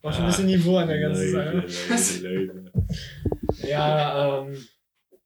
War 0.00 0.12
schon 0.12 0.22
ein 0.22 0.28
bisschen 0.28 0.46
Niveau 0.46 0.76
an 0.78 0.88
der 0.88 1.00
ganzen 1.00 1.32
Leute, 1.32 1.68
Sache. 1.68 2.22
Leute, 2.22 2.52
Leute. 2.52 2.72
Ja, 3.68 4.38
ähm. 4.46 4.56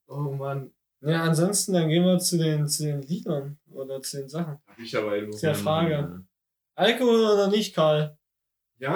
Oh 0.09 0.33
Mann. 0.33 0.73
Ja, 1.03 1.23
ansonsten, 1.25 1.73
dann 1.73 1.89
gehen 1.89 2.05
wir 2.05 2.19
zu 2.19 2.39
den, 2.39 2.67
zu 2.69 2.85
den 2.85 3.03
Liedern 3.03 3.59
oder 3.71 4.01
zu 4.03 4.19
den 4.19 4.29
Sachen. 4.29 4.59
Hab 4.67 4.79
ich 4.79 4.97
aber 4.97 5.17
eben. 5.17 5.31
Tja. 5.33 5.55
Frage. 5.55 6.25
Alkohol 6.75 7.21
oder 7.21 7.49
nicht, 7.49 7.75
Karl? 7.75 8.17
Ja. 8.83 8.91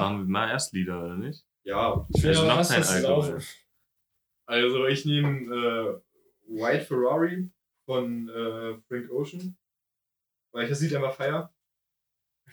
Machen 0.00 0.18
wir 0.18 0.24
mal 0.32 0.50
erst 0.50 0.72
Lieder, 0.72 1.04
oder 1.04 1.16
nicht? 1.16 1.44
Ja. 1.64 2.04
Ich 2.12 2.22
will 2.22 2.30
Also 2.30 2.44
noch 2.46 2.68
kein 2.68 2.82
Alkohol. 2.82 3.40
Also 4.46 4.86
ich 4.86 5.04
nehme 5.04 5.38
äh, 5.54 6.00
White 6.60 6.84
Ferrari 6.86 7.48
von 7.86 8.28
äh, 8.28 8.74
Frank 8.88 9.10
Ocean. 9.12 9.56
Weil 10.52 10.64
ich 10.64 10.70
das 10.70 10.80
Lied 10.80 10.94
einfach 10.96 11.14
feier. 11.14 11.52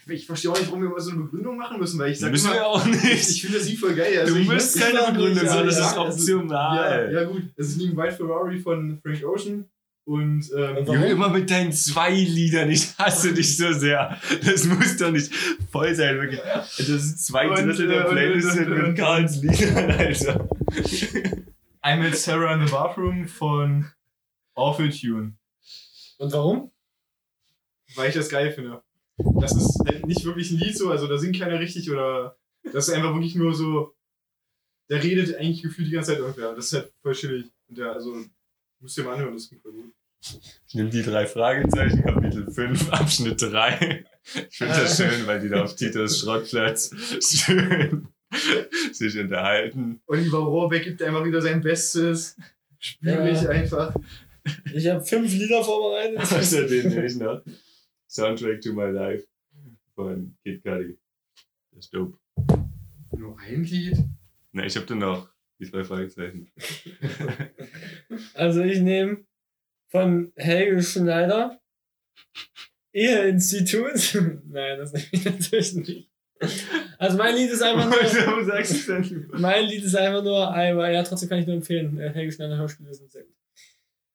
Ich 0.07 0.27
verstehe 0.27 0.51
auch 0.51 0.57
nicht, 0.57 0.67
warum 0.67 0.83
wir 0.83 0.89
immer 0.89 0.99
so 0.99 1.11
eine 1.11 1.23
Begründung 1.23 1.57
machen 1.57 1.79
müssen, 1.79 1.99
weil 1.99 2.11
ich 2.11 2.19
sag 2.19 2.31
Müssen 2.31 2.51
immer, 2.51 2.55
wir 2.55 2.67
auch 2.67 2.85
ich, 2.85 3.03
nicht. 3.03 3.29
ich 3.31 3.41
finde 3.41 3.57
das 3.57 3.67
Lied 3.67 3.79
voll 3.79 3.95
geil. 3.95 4.19
Also 4.19 4.35
Du 4.35 4.43
musst 4.43 4.75
ich, 4.75 4.81
keine 4.81 4.99
Begründung, 4.99 5.29
nicht, 5.29 5.39
so, 5.39 5.45
ja, 5.57 5.63
das 5.63 5.77
ja, 5.77 5.85
ist 5.87 5.97
also- 5.97 6.01
optional. 6.01 7.11
Ja, 7.13 7.21
ja 7.21 7.27
gut. 7.27 7.43
Es 7.57 7.69
ist 7.69 7.77
neben 7.77 7.97
White 7.97 8.15
Ferrari 8.15 8.59
von 8.59 8.99
Frank 9.01 9.23
Ocean 9.25 9.69
Und, 10.09 10.49
ähm, 10.57 10.77
und 10.77 10.87
Junge, 10.87 11.05
immer 11.05 11.29
mit 11.29 11.51
deinen 11.51 11.71
zwei 11.71 12.09
Liedern. 12.09 12.71
Ich 12.71 12.97
hasse 12.97 13.31
dich 13.31 13.55
so 13.57 13.71
sehr. 13.73 14.19
Das 14.43 14.65
muss 14.65 14.97
doch 14.97 15.11
nicht 15.11 15.31
voll 15.71 15.93
sein, 15.93 16.15
wirklich. 16.15 16.41
Das 16.41 16.89
ist 16.89 17.27
zwei 17.27 17.45
Drittel 17.47 17.87
der 17.87 18.07
äh, 18.07 18.09
Playlist 18.09 18.53
sind 18.53 18.69
mit 18.71 18.97
Karls 18.97 19.39
Liedern, 19.43 19.91
Alter. 19.91 20.49
I'm 21.83 21.97
mit 21.97 22.17
Sarah 22.17 22.55
in 22.55 22.65
the 22.65 22.71
Bathroom 22.71 23.27
von 23.27 23.85
Awful 24.55 24.89
Tune. 24.89 25.33
Und 26.17 26.33
warum? 26.33 26.71
Weil 27.93 28.09
ich 28.09 28.15
das 28.15 28.29
geil 28.29 28.51
finde. 28.51 28.81
Das 29.39 29.55
ist 29.55 29.79
halt 29.85 30.07
nicht 30.07 30.25
wirklich 30.25 30.49
ein 30.49 30.57
Lied 30.57 30.75
so, 30.75 30.89
also 30.89 31.05
da 31.05 31.19
singt 31.19 31.37
keiner 31.37 31.59
richtig 31.59 31.91
oder 31.91 32.35
das 32.63 32.87
ist 32.87 32.95
einfach 32.95 33.13
wirklich 33.13 33.35
nur 33.35 33.53
so, 33.53 33.93
der 34.89 35.03
redet 35.03 35.35
eigentlich 35.35 35.61
gefühlt 35.61 35.87
die 35.87 35.91
ganze 35.91 36.13
Zeit 36.13 36.19
irgendwer. 36.19 36.55
Das 36.55 36.65
ist 36.65 36.73
halt 36.73 36.91
voll 37.03 37.13
chillig. 37.13 37.45
Und 37.67 37.77
der, 37.77 37.91
also, 37.91 38.25
müsst 38.79 38.97
ihr 38.97 39.03
mal 39.03 39.13
anhören, 39.13 39.35
das 39.35 39.47
klingt 39.47 39.61
voll 39.61 39.73
gut. 39.73 39.93
Ich 40.21 40.75
nehme 40.75 40.89
die 40.89 41.01
drei 41.01 41.25
Fragezeichen, 41.25 42.03
Kapitel 42.03 42.51
5, 42.51 42.89
Abschnitt 42.91 43.41
3. 43.41 44.05
Ich 44.49 44.57
finde 44.57 44.73
das 44.73 44.97
schön, 44.97 45.25
weil 45.25 45.39
die 45.39 45.49
da 45.49 45.63
auf 45.63 45.75
Titus 45.75 46.19
Schrottplatz 46.19 46.93
schön 47.23 48.07
sich 48.91 49.17
unterhalten. 49.17 50.01
Oliver 50.07 50.39
Rohrbeck 50.39 50.83
gibt 50.83 51.01
einfach 51.01 51.23
wieder 51.23 51.41
sein 51.41 51.61
Bestes. 51.61 52.35
Spüre 52.77 53.29
ich 53.31 53.47
einfach. 53.47 53.95
Ich 54.73 54.87
habe 54.87 55.03
fünf 55.03 55.31
Lieder 55.33 55.63
vorbereitet. 55.63 56.19
Was 56.19 56.51
ja 56.53 56.63
den 56.63 57.01
nicht 57.01 57.17
noch? 57.17 57.41
Soundtrack 58.07 58.61
to 58.61 58.73
My 58.73 58.89
Life 58.89 59.27
von 59.95 60.35
Kid 60.43 60.63
Cudi. 60.63 60.97
Das 61.71 61.85
ist 61.85 61.93
dope. 61.93 62.17
Nur 63.17 63.37
ein 63.39 63.63
Lied? 63.63 63.97
Na, 64.51 64.65
ich 64.65 64.75
habe 64.75 64.85
dann 64.85 64.99
noch 64.99 65.29
die 65.59 65.69
drei 65.69 65.83
Fragezeichen. 65.83 66.51
also 68.33 68.61
ich 68.61 68.79
nehme 68.79 69.25
von 69.89 70.31
Helge 70.35 70.81
Schneider 70.81 71.59
Ehe-Institut. 72.93 74.15
Nein, 74.49 74.79
das 74.79 74.93
nehme 74.93 75.05
ich 75.11 75.25
natürlich 75.25 75.73
nicht. 75.75 76.09
Also 76.97 77.17
mein 77.17 77.35
Lied 77.35 77.51
ist 77.51 77.61
einfach 77.61 77.85
nur. 77.85 79.39
mein 79.39 79.65
Lied 79.65 79.83
ist 79.83 79.95
einfach 79.95 80.23
nur, 80.23 80.47
aber 80.47 80.89
ja, 80.89 81.03
trotzdem 81.03 81.29
kann 81.29 81.39
ich 81.39 81.45
nur 81.45 81.55
empfehlen. 81.55 81.99
Äh, 81.99 82.11
Helge 82.11 82.31
Schneider 82.31 82.57
Hörspiele 82.57 82.93
sind 82.93 83.11
sehr 83.11 83.23
gut. 83.23 83.35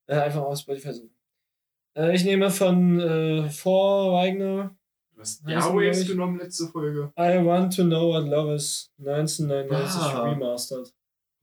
Äh, 0.07 0.17
einfach 0.17 0.43
aus 0.43 0.63
Spotify 0.63 0.93
suchen. 0.93 1.15
Äh, 1.97 2.15
ich 2.15 2.25
nehme 2.25 2.51
von 2.51 3.01
äh, 3.01 3.51
Vor 3.51 4.13
Wagner. 4.13 4.75
Du 5.15 5.21
hast 5.21 5.47
Airwaves 5.47 6.07
genommen 6.07 6.39
letzte 6.39 6.67
Folge. 6.67 7.13
I 7.19 7.45
Want 7.45 7.77
to 7.77 7.85
Know 7.85 8.13
What 8.13 8.27
Love 8.27 8.55
Is 8.55 8.93
1999 8.99 10.01
ah. 10.01 10.23
remastered. 10.31 10.93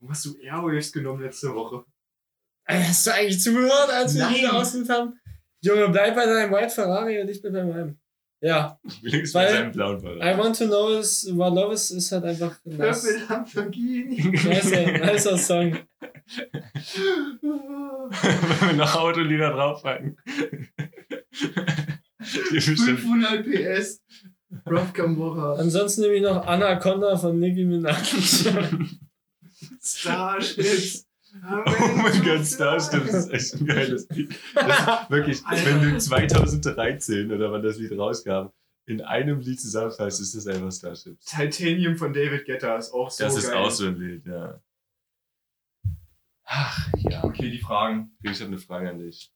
Warum 0.00 0.10
hast 0.10 0.24
du 0.26 0.34
Airwaves 0.40 0.92
genommen 0.92 1.22
letzte 1.22 1.54
Woche? 1.54 1.84
Hast 2.80 3.06
du 3.06 3.14
eigentlich 3.14 3.40
zugehört, 3.40 3.90
als 3.90 4.14
wir 4.14 4.28
die 4.28 4.46
ausgesucht 4.46 4.90
haben? 4.90 5.18
Junge, 5.62 5.88
bleib 5.88 6.14
bei 6.14 6.26
deinem 6.26 6.52
White 6.52 6.70
Ferrari 6.70 7.20
und 7.20 7.28
ich 7.28 7.40
bin 7.40 7.52
bei 7.52 7.64
meinem. 7.64 7.98
Ja. 8.40 8.78
Wenigstens 9.02 9.32
bei 9.32 9.50
seinem 9.52 9.70
blauen 9.70 10.00
Ferrari. 10.00 10.34
I 10.34 10.36
want 10.38 10.58
to 10.58 10.66
know 10.66 10.98
is, 10.98 11.28
what 11.32 11.54
love 11.54 11.72
is, 11.72 11.90
ist 11.92 12.10
halt 12.10 12.24
einfach 12.24 12.58
ein 12.66 12.76
nice, 12.76 13.04
nicer, 13.04 14.92
nicer 14.98 15.38
Song. 15.38 15.78
Wenn 17.40 18.68
wir 18.68 18.72
noch 18.76 18.96
Autolieder 18.96 19.50
draufpacken. 19.50 20.16
500 22.20 23.44
PS. 23.44 24.00
Rough 24.68 24.92
Camorra. 24.92 25.54
Ansonsten 25.54 26.02
nehme 26.02 26.14
ich 26.14 26.22
noch 26.22 26.46
Anaconda 26.46 27.16
von 27.16 27.38
Nicki 27.38 27.64
Minaj. 27.64 27.96
Starships. 29.82 31.06
Oh 31.34 31.96
mein 31.96 32.22
Gott, 32.24 32.44
Starship 32.46 33.04
ist 33.06 33.30
echt 33.32 33.54
ein 33.54 33.66
geiles 33.66 34.08
Lied. 34.10 34.30
wirklich, 35.08 35.42
wenn 35.44 35.80
du 35.80 35.98
2013 35.98 37.32
oder 37.32 37.50
wann 37.50 37.62
das 37.62 37.78
Lied 37.78 37.92
rauskam, 37.96 38.48
in 38.84 39.00
einem 39.00 39.40
Lied 39.40 39.60
zusammenfasst, 39.60 40.20
ist 40.20 40.34
das 40.34 40.46
einfach 40.46 40.70
Starship. 40.72 41.18
Titanium 41.20 41.96
von 41.96 42.12
David 42.12 42.44
Guetta 42.44 42.76
ist 42.76 42.92
auch 42.92 43.10
so 43.10 43.24
Das 43.24 43.36
ist 43.36 43.48
geil. 43.50 43.56
auch 43.56 43.70
so 43.70 43.86
ein 43.86 43.96
Lied, 43.96 44.26
ja. 44.26 44.60
Ach, 46.44 46.88
ja. 46.98 47.24
Okay, 47.24 47.50
die 47.50 47.60
Fragen. 47.60 48.10
Ich 48.22 48.40
habe 48.40 48.48
eine 48.48 48.58
Frage 48.58 48.90
an 48.90 48.98
dich. 48.98 49.32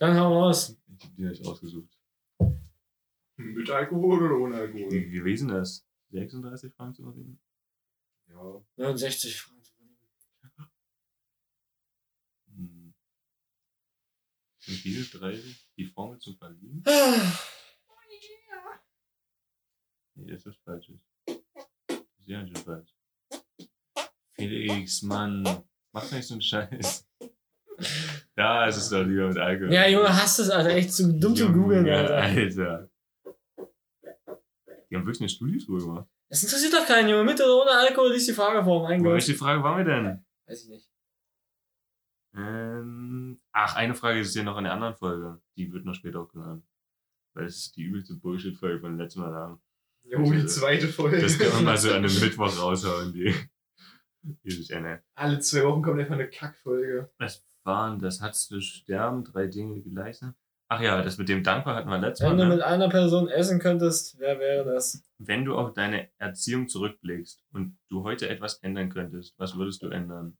Dann 0.00 0.18
hau 0.18 0.40
raus. 0.42 0.76
Ich 0.96 1.04
habe 1.04 1.14
die 1.16 1.22
nicht 1.24 1.46
ausgesucht. 1.46 1.96
Mit 3.36 3.70
Alkohol 3.70 4.22
oder 4.24 4.36
ohne 4.36 4.56
Alkohol? 4.56 4.90
Wie 4.90 5.10
gewesen 5.10 5.48
das? 5.48 5.86
36 6.10 6.72
Fragen 6.74 6.94
zu 6.94 7.04
verdienen? 7.04 7.38
Ja. 8.28 8.60
69 8.76 9.40
Fragen. 9.40 9.57
Sind 14.68 14.84
diese 14.84 15.18
drei 15.18 15.38
die 15.78 15.86
Formel 15.86 16.18
zum 16.18 16.36
Verlieben? 16.36 16.82
nee, 20.14 20.30
das 20.30 20.44
ist 20.44 20.58
falsch. 20.62 20.92
Sehr 22.26 22.46
schön 22.46 22.56
falsch. 22.56 22.94
Felix, 24.36 25.00
Mann, 25.00 25.42
mach 25.90 26.12
nicht 26.12 26.26
so 26.26 26.34
einen 26.34 26.42
Scheiß. 26.42 27.08
Da 28.36 28.66
ist 28.66 28.76
es 28.76 28.90
doch 28.90 29.04
lieber 29.04 29.28
mit 29.28 29.38
Alkohol. 29.38 29.72
Ja, 29.72 29.88
Junge, 29.88 30.14
hast 30.14 30.38
es, 30.38 30.50
Alter. 30.50 30.70
Echt 30.70 30.92
zu 30.92 31.14
dumm 31.18 31.34
zu 31.34 31.50
googeln, 31.50 31.88
Alter. 31.88 32.16
Alter. 32.16 32.90
Die 34.90 34.96
haben 34.96 35.06
wirklich 35.06 35.20
eine 35.20 35.30
Studie 35.30 35.64
drüber 35.64 35.80
gemacht. 35.80 36.08
Das 36.28 36.42
interessiert 36.42 36.74
doch 36.74 36.86
keinen, 36.86 37.08
Junge. 37.08 37.24
Mit 37.24 37.40
oder 37.40 37.62
ohne 37.62 37.70
Alkohol 37.70 38.12
ist 38.12 38.28
die 38.28 38.34
Frage 38.34 38.62
vor, 38.62 38.82
mein 38.82 39.02
Gott. 39.02 39.14
Welche 39.14 39.34
Frage 39.34 39.62
waren 39.62 39.78
wir 39.78 39.94
denn? 39.94 40.26
Weiß 40.46 40.64
ich 40.64 40.68
nicht. 40.68 40.87
Ähm, 42.38 43.38
ach, 43.52 43.74
eine 43.74 43.94
Frage 43.94 44.20
ist 44.20 44.34
ja 44.34 44.44
noch 44.44 44.58
in 44.58 44.64
der 44.64 44.72
anderen 44.72 44.94
Folge. 44.94 45.40
Die 45.56 45.72
wird 45.72 45.84
noch 45.84 45.94
später 45.94 46.20
auch 46.20 46.28
genannt. 46.28 46.64
Weil 47.34 47.46
es 47.46 47.56
ist 47.56 47.76
die 47.76 47.82
übelste 47.82 48.14
Bullshit-Folge 48.14 48.80
von 48.80 48.96
letztem 48.96 49.22
Mal 49.22 49.34
haben. 49.34 49.60
Jo, 50.04 50.22
die 50.30 50.46
zweite 50.46 50.88
Folge. 50.88 51.20
Das 51.20 51.38
kann 51.38 51.52
man 51.52 51.64
mal 51.64 51.76
so 51.76 51.90
an 51.90 51.96
einem 51.96 52.04
Mittwoch 52.20 52.56
raushauen, 52.58 53.12
die, 53.12 53.34
die 54.22 54.50
sich 54.50 54.70
ändert. 54.70 55.02
Alle 55.16 55.40
zwei 55.40 55.64
Wochen 55.64 55.82
kommt 55.82 56.00
einfach 56.00 56.14
eine 56.14 56.30
Kackfolge. 56.30 57.10
Was 57.18 57.44
waren 57.64 57.98
das? 57.98 58.20
Hattest 58.20 58.50
du 58.50 58.60
sterben, 58.60 59.24
drei 59.24 59.48
Dinge 59.48 59.82
geleistet? 59.82 60.34
Ach 60.70 60.80
ja, 60.80 61.02
das 61.02 61.18
mit 61.18 61.28
dem 61.28 61.42
Dankbar 61.42 61.76
hatten 61.76 61.88
wir 61.88 61.98
letztes 61.98 62.24
Mal. 62.24 62.32
Wenn 62.32 62.38
du 62.38 62.44
ne? 62.44 62.54
mit 62.56 62.62
einer 62.62 62.88
Person 62.88 63.28
essen 63.28 63.58
könntest, 63.58 64.18
wer 64.18 64.38
wäre 64.38 64.64
das? 64.64 65.02
Wenn 65.18 65.44
du 65.44 65.56
auf 65.56 65.72
deine 65.72 66.10
Erziehung 66.18 66.68
zurückblickst 66.68 67.42
und 67.52 67.78
du 67.88 68.04
heute 68.04 68.28
etwas 68.28 68.58
ändern 68.62 68.90
könntest, 68.90 69.34
was 69.38 69.56
würdest 69.56 69.82
du 69.82 69.88
ändern? 69.88 70.36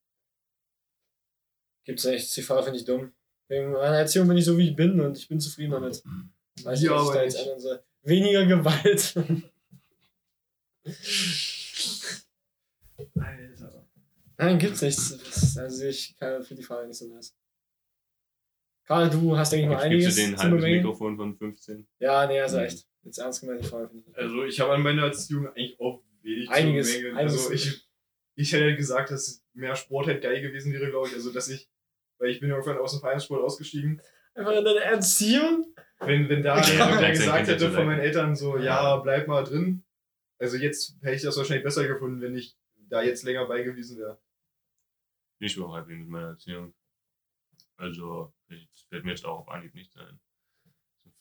Gibt's 1.89 2.05
echt. 2.05 2.37
Die 2.37 2.43
Frage 2.43 2.65
finde 2.65 2.79
ich 2.79 2.85
dumm. 2.85 3.13
Wegen 3.49 3.73
meiner 3.73 3.97
Erziehung 3.97 4.29
bin 4.29 4.37
ich 4.37 4.45
so, 4.45 4.59
wie 4.59 4.69
ich 4.69 4.77
bin 4.77 5.01
und 5.01 5.17
ich 5.17 5.27
bin 5.27 5.41
zufrieden 5.41 5.71
damit. 5.71 6.03
Weiß 6.63 6.83
ja, 6.83 6.91
was 6.91 7.09
ich 7.09 7.15
da 7.15 7.23
jetzt. 7.23 7.49
Weniger 8.03 8.45
Gewalt. 8.45 9.15
Alter. 13.19 13.87
Nein, 14.37 14.59
gibt's 14.59 14.83
nichts. 14.83 15.57
Also 15.57 15.87
ich 15.87 16.15
kann 16.19 16.45
für 16.45 16.55
die 16.55 16.63
Frage 16.63 16.89
nicht 16.89 16.99
so 16.99 17.07
nice. 17.07 17.35
Karl, 18.85 19.09
du 19.09 19.35
hast, 19.35 19.53
denke 19.53 19.65
ich 19.65 19.71
mal, 19.71 19.83
einiges 19.83 20.17
Gibst 20.17 20.19
du 20.19 20.23
den 20.33 20.39
halbes 20.39 20.63
Mikrofon 20.65 21.17
von 21.17 21.39
15? 21.39 21.89
Ja, 22.01 22.27
nee, 22.27 22.39
also 22.39 22.59
echt. 22.59 22.87
Jetzt 23.03 23.17
ernst 23.17 23.41
gemeint, 23.41 23.65
die 23.65 23.67
Frage 23.67 23.89
finde 23.89 24.05
ich. 24.11 24.15
Also 24.19 24.45
ich 24.45 24.61
habe 24.61 24.75
an 24.75 24.83
meiner 24.83 25.05
Erziehung 25.05 25.47
eigentlich 25.47 25.81
auch 25.81 26.03
wenig 26.21 26.51
einiges, 26.51 26.93
zu 26.93 26.99
bemängeln. 26.99 27.17
Also 27.17 27.51
ich, 27.51 27.89
ich 28.35 28.53
hätte 28.53 28.77
gesagt, 28.77 29.11
dass 29.11 29.43
mehr 29.55 29.75
Sport 29.75 30.09
halt 30.09 30.21
geil 30.21 30.43
gewesen 30.43 30.71
wäre, 30.75 30.91
glaube 30.91 31.09
ich. 31.09 31.15
Also 31.15 31.33
dass 31.33 31.49
ich 31.49 31.67
weil 32.19 32.31
ich 32.31 32.41
bin 32.41 32.51
irgendwann 32.51 32.79
aus 32.79 32.93
dem 32.93 33.01
Vereinssport 33.01 33.43
ausgestiegen. 33.43 34.01
Einfach 34.35 34.53
in 34.53 34.65
deiner 34.65 34.83
Erziehung? 34.83 35.75
Wenn, 36.01 36.29
wenn 36.29 36.43
da 36.43 36.61
der 37.01 37.11
gesagt 37.11 37.49
hätte 37.49 37.71
von 37.71 37.87
meinen 37.87 38.01
Eltern 38.01 38.37
so, 38.37 38.59
ja, 38.59 38.97
bleib 38.97 39.27
mal 39.27 39.45
drin. 39.45 39.85
Also 40.39 40.57
jetzt 40.57 40.97
hätte 41.01 41.17
ich 41.17 41.23
das 41.23 41.37
wahrscheinlich 41.37 41.65
besser 41.65 41.87
gefunden, 41.89 42.21
wenn 42.21 42.37
ich 42.37 42.57
da 42.77 43.03
jetzt 43.03 43.25
länger 43.25 43.47
bei 43.47 43.63
gewesen 43.63 43.99
wäre. 43.99 44.19
Ich 45.41 45.59
war 45.59 45.77
happy 45.77 45.95
mit 45.95 46.09
meiner 46.09 46.29
Erziehung. 46.29 46.75
Also, 47.77 48.33
das 48.49 48.87
wird 48.91 49.05
mir 49.05 49.11
jetzt 49.13 49.25
auch 49.25 49.41
auf 49.41 49.49
Anhieb 49.49 49.75
nicht 49.75 49.93
sein 49.93 50.19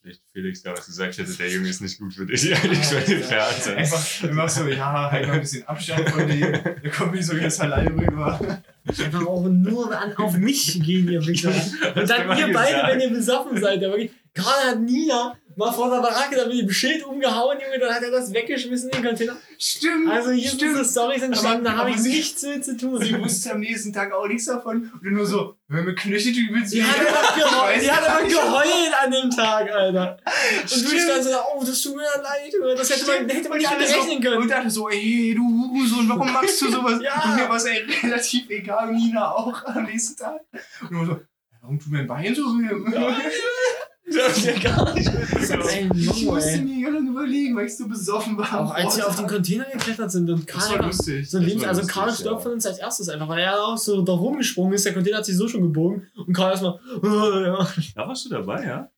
vielleicht 0.08 0.24
Felix 0.32 0.62
da 0.62 0.74
was 0.74 0.86
gesagt 0.86 1.18
hätte, 1.18 1.34
der 1.34 1.50
Junge 1.50 1.70
ist 1.70 1.82
nicht 1.82 2.00
gut 2.00 2.14
für 2.14 2.26
dich. 2.26 2.56
Eigentlich 2.56 2.86
schon 2.86 2.98
entfernt. 2.98 3.78
Einfach 3.78 4.24
immer 4.24 4.48
so, 4.48 4.68
ja, 4.68 5.12
halt 5.12 5.28
mal 5.28 5.34
ein 5.34 5.41
bisschen 5.41 5.68
Abstand 5.68 6.10
von 6.10 6.28
dem. 6.28 6.52
Der 6.52 6.91
kommt 6.91 7.14
nicht 7.14 7.26
so 7.26 7.36
ganz 7.36 7.60
allein 7.60 7.88
rüber. 7.88 8.64
Einfach 8.88 9.25
auch 9.25 9.45
nur 9.47 9.97
an, 9.97 10.15
auf 10.17 10.38
mich 10.38 10.81
gehen, 10.81 11.09
ihr 11.09 11.25
Wichser. 11.27 11.51
Und 11.95 12.09
dann 12.09 12.38
ihr 12.38 12.53
beide, 12.53 12.88
wenn 12.88 12.99
ihr 13.01 13.09
besoffen 13.09 13.59
seid. 13.59 13.83
Aber 13.83 13.97
gerade 13.97 14.71
hat 14.71 14.79
Nina 14.79 15.35
mal 15.58 15.72
vor 15.72 15.89
der 15.89 16.01
Baracke 16.01 16.36
da 16.36 16.45
mit 16.45 16.60
dem 16.60 16.70
Schild 16.70 17.03
umgehauen, 17.03 17.58
Junge, 17.60 17.80
dann 17.80 17.93
hat 17.93 18.03
er 18.03 18.12
das 18.12 18.34
weggeschmissen 18.34 18.89
in 18.89 18.97
den 18.97 19.05
Container. 19.05 19.38
Stimmt. 19.58 20.10
Also 20.10 20.32
hier 20.32 20.49
stimmt. 20.49 20.76
sind 20.76 20.86
so 20.86 20.91
Storys 20.91 21.22
entstanden, 21.24 21.66
da 21.66 21.76
habe 21.76 21.89
ich 21.89 21.97
nichts 21.97 22.43
mit 22.43 22.64
zu 22.64 22.78
tun. 22.78 23.01
Sie 23.01 23.18
wusste 23.20 23.51
am 23.51 23.60
nächsten 23.60 23.91
Tag 23.91 24.14
auch 24.14 24.28
nichts 24.28 24.45
davon. 24.45 24.91
Und 24.93 25.12
nur 25.12 25.26
so, 25.26 25.55
wenn 25.68 25.86
wir 25.86 25.95
knöchelt 25.95 26.38
übelst 26.38 26.74
Die 26.74 26.84
hat 26.84 26.99
aber 26.99 27.41
geheult, 27.41 27.82
die 27.82 27.91
hat 27.91 28.10
aber 28.10 28.28
geheult 28.28 28.93
an 29.03 29.12
dem 29.12 29.30
Tag, 29.32 29.72
Alter. 29.72 30.18
Und 30.62 30.70
stimmt. 30.70 30.91
du 30.91 30.99
standst 30.99 31.30
so, 31.30 31.38
oh, 31.55 31.64
das 31.66 31.82
tut 31.82 31.95
mir 31.95 32.03
leid, 32.03 32.78
das 32.78 32.89
hätte 32.89 33.05
man, 33.05 33.30
hätte 33.30 33.49
man 33.49 33.58
nicht 33.58 33.72
rechnen 33.72 34.22
können. 34.22 34.41
Und 34.43 34.49
dachte 34.49 34.70
so, 34.70 34.89
ey, 34.89 35.34
du 35.36 35.41
Hurensohn, 35.41 36.08
warum 36.08 36.32
machst 36.32 36.62
du 36.62 36.72
sowas? 36.72 37.01
ja. 37.01 37.24
Und 37.24 37.36
mir 37.36 37.49
war 37.49 37.58
es 37.58 37.66
relativ 37.66 38.49
egal, 38.49 38.93
Nina 38.93 39.32
auch 39.32 39.66
am 39.66 39.84
nächsten 39.86 40.18
Tag. 40.18 40.41
Und 40.82 40.91
nur 40.91 41.05
so, 41.05 41.20
Warum 41.68 41.80
tut 41.80 41.91
mein 41.91 42.08
Bein 42.08 42.34
so 42.34 42.43
weh? 42.43 42.70
Das 44.10 44.38
ist 44.38 44.45
ja 44.45 44.58
gar 44.60 44.93
nicht 44.93 45.10
Ey, 45.10 45.89
Ich 45.93 46.26
musste 46.26 46.62
mir 46.62 46.91
lange 46.91 47.10
überlegen, 47.10 47.55
weil 47.55 47.66
ich 47.66 47.76
so 47.76 47.88
besoffen 47.88 48.38
war. 48.38 48.62
Auch 48.62 48.74
als 48.74 48.97
wir 48.97 49.08
auf 49.08 49.16
den 49.18 49.28
Container 49.28 49.66
geklettert 49.66 50.12
sind 50.12 50.30
und 50.30 50.49
Das 50.49 50.68
Karl 50.68 50.80
war 50.80 50.86
lustig. 50.88 51.30
so 51.30 51.38
Das 51.39 51.47
links, 51.47 51.62
war 51.64 51.70
also 51.70 51.82
lustig, 51.82 51.95
Karl 51.95 52.10
ja. 52.10 52.16
stirbt 52.16 52.43
von 52.43 52.51
uns 52.53 52.66
als 52.66 52.78
erstes 52.80 53.10
einfach, 53.10 53.28
weil 53.28 53.39
er 53.39 53.62
auch 53.62 53.78
so 53.78 54.01
da 54.01 54.14
rumgesprungen 54.14 54.74
ist. 54.74 54.86
Der 54.86 54.93
Container 54.93 55.18
hat 55.18 55.26
sich 55.26 55.36
so 55.36 55.47
schon 55.47 55.62
gebogen 55.62 56.08
und 56.16 56.34
Karl 56.34 56.51
erstmal, 56.51 56.80
ja. 57.03 57.68
Da 57.95 58.08
warst 58.08 58.26
du 58.26 58.30
dabei, 58.30 58.66
ja? 58.66 58.89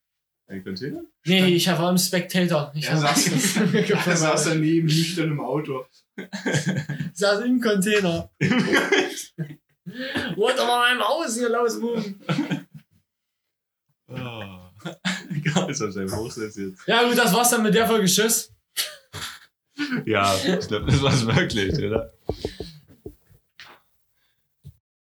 Ein 0.48 0.64
Container? 0.64 1.02
Nee, 1.26 1.46
ich 1.48 1.68
war 1.68 1.92
im 1.92 1.98
Spectator. 1.98 2.72
Ich 2.76 2.88
Er 2.88 2.98
saß, 2.98 3.32
er 4.06 4.16
saß 4.18 4.46
daneben, 4.46 4.88
nüchtern 4.88 5.32
im 5.32 5.40
Auto. 5.42 5.86
saß 7.14 7.42
im 7.46 7.62
Container. 7.62 8.30
Wollte 10.36 10.62
mal 10.66 10.90
meinem 10.92 11.02
Haus 11.08 11.36
hier 11.38 11.50
losmoven. 11.50 12.20
Oh. 14.08 14.69
Gar 15.54 15.70
ist 15.70 15.82
Hochsitz 16.16 16.58
jetzt. 16.58 16.88
Ja 16.88 17.08
gut, 17.08 17.18
das 17.18 17.34
war's 17.34 17.50
dann 17.50 17.64
mit 17.64 17.74
der 17.74 17.88
Folge. 17.88 18.06
Tschüss. 18.06 18.52
Ja, 20.06 20.36
ich 20.36 20.68
glaube, 20.68 20.86
das 20.92 21.02
war's 21.02 21.26
wirklich, 21.26 21.78
oder? 21.78 22.14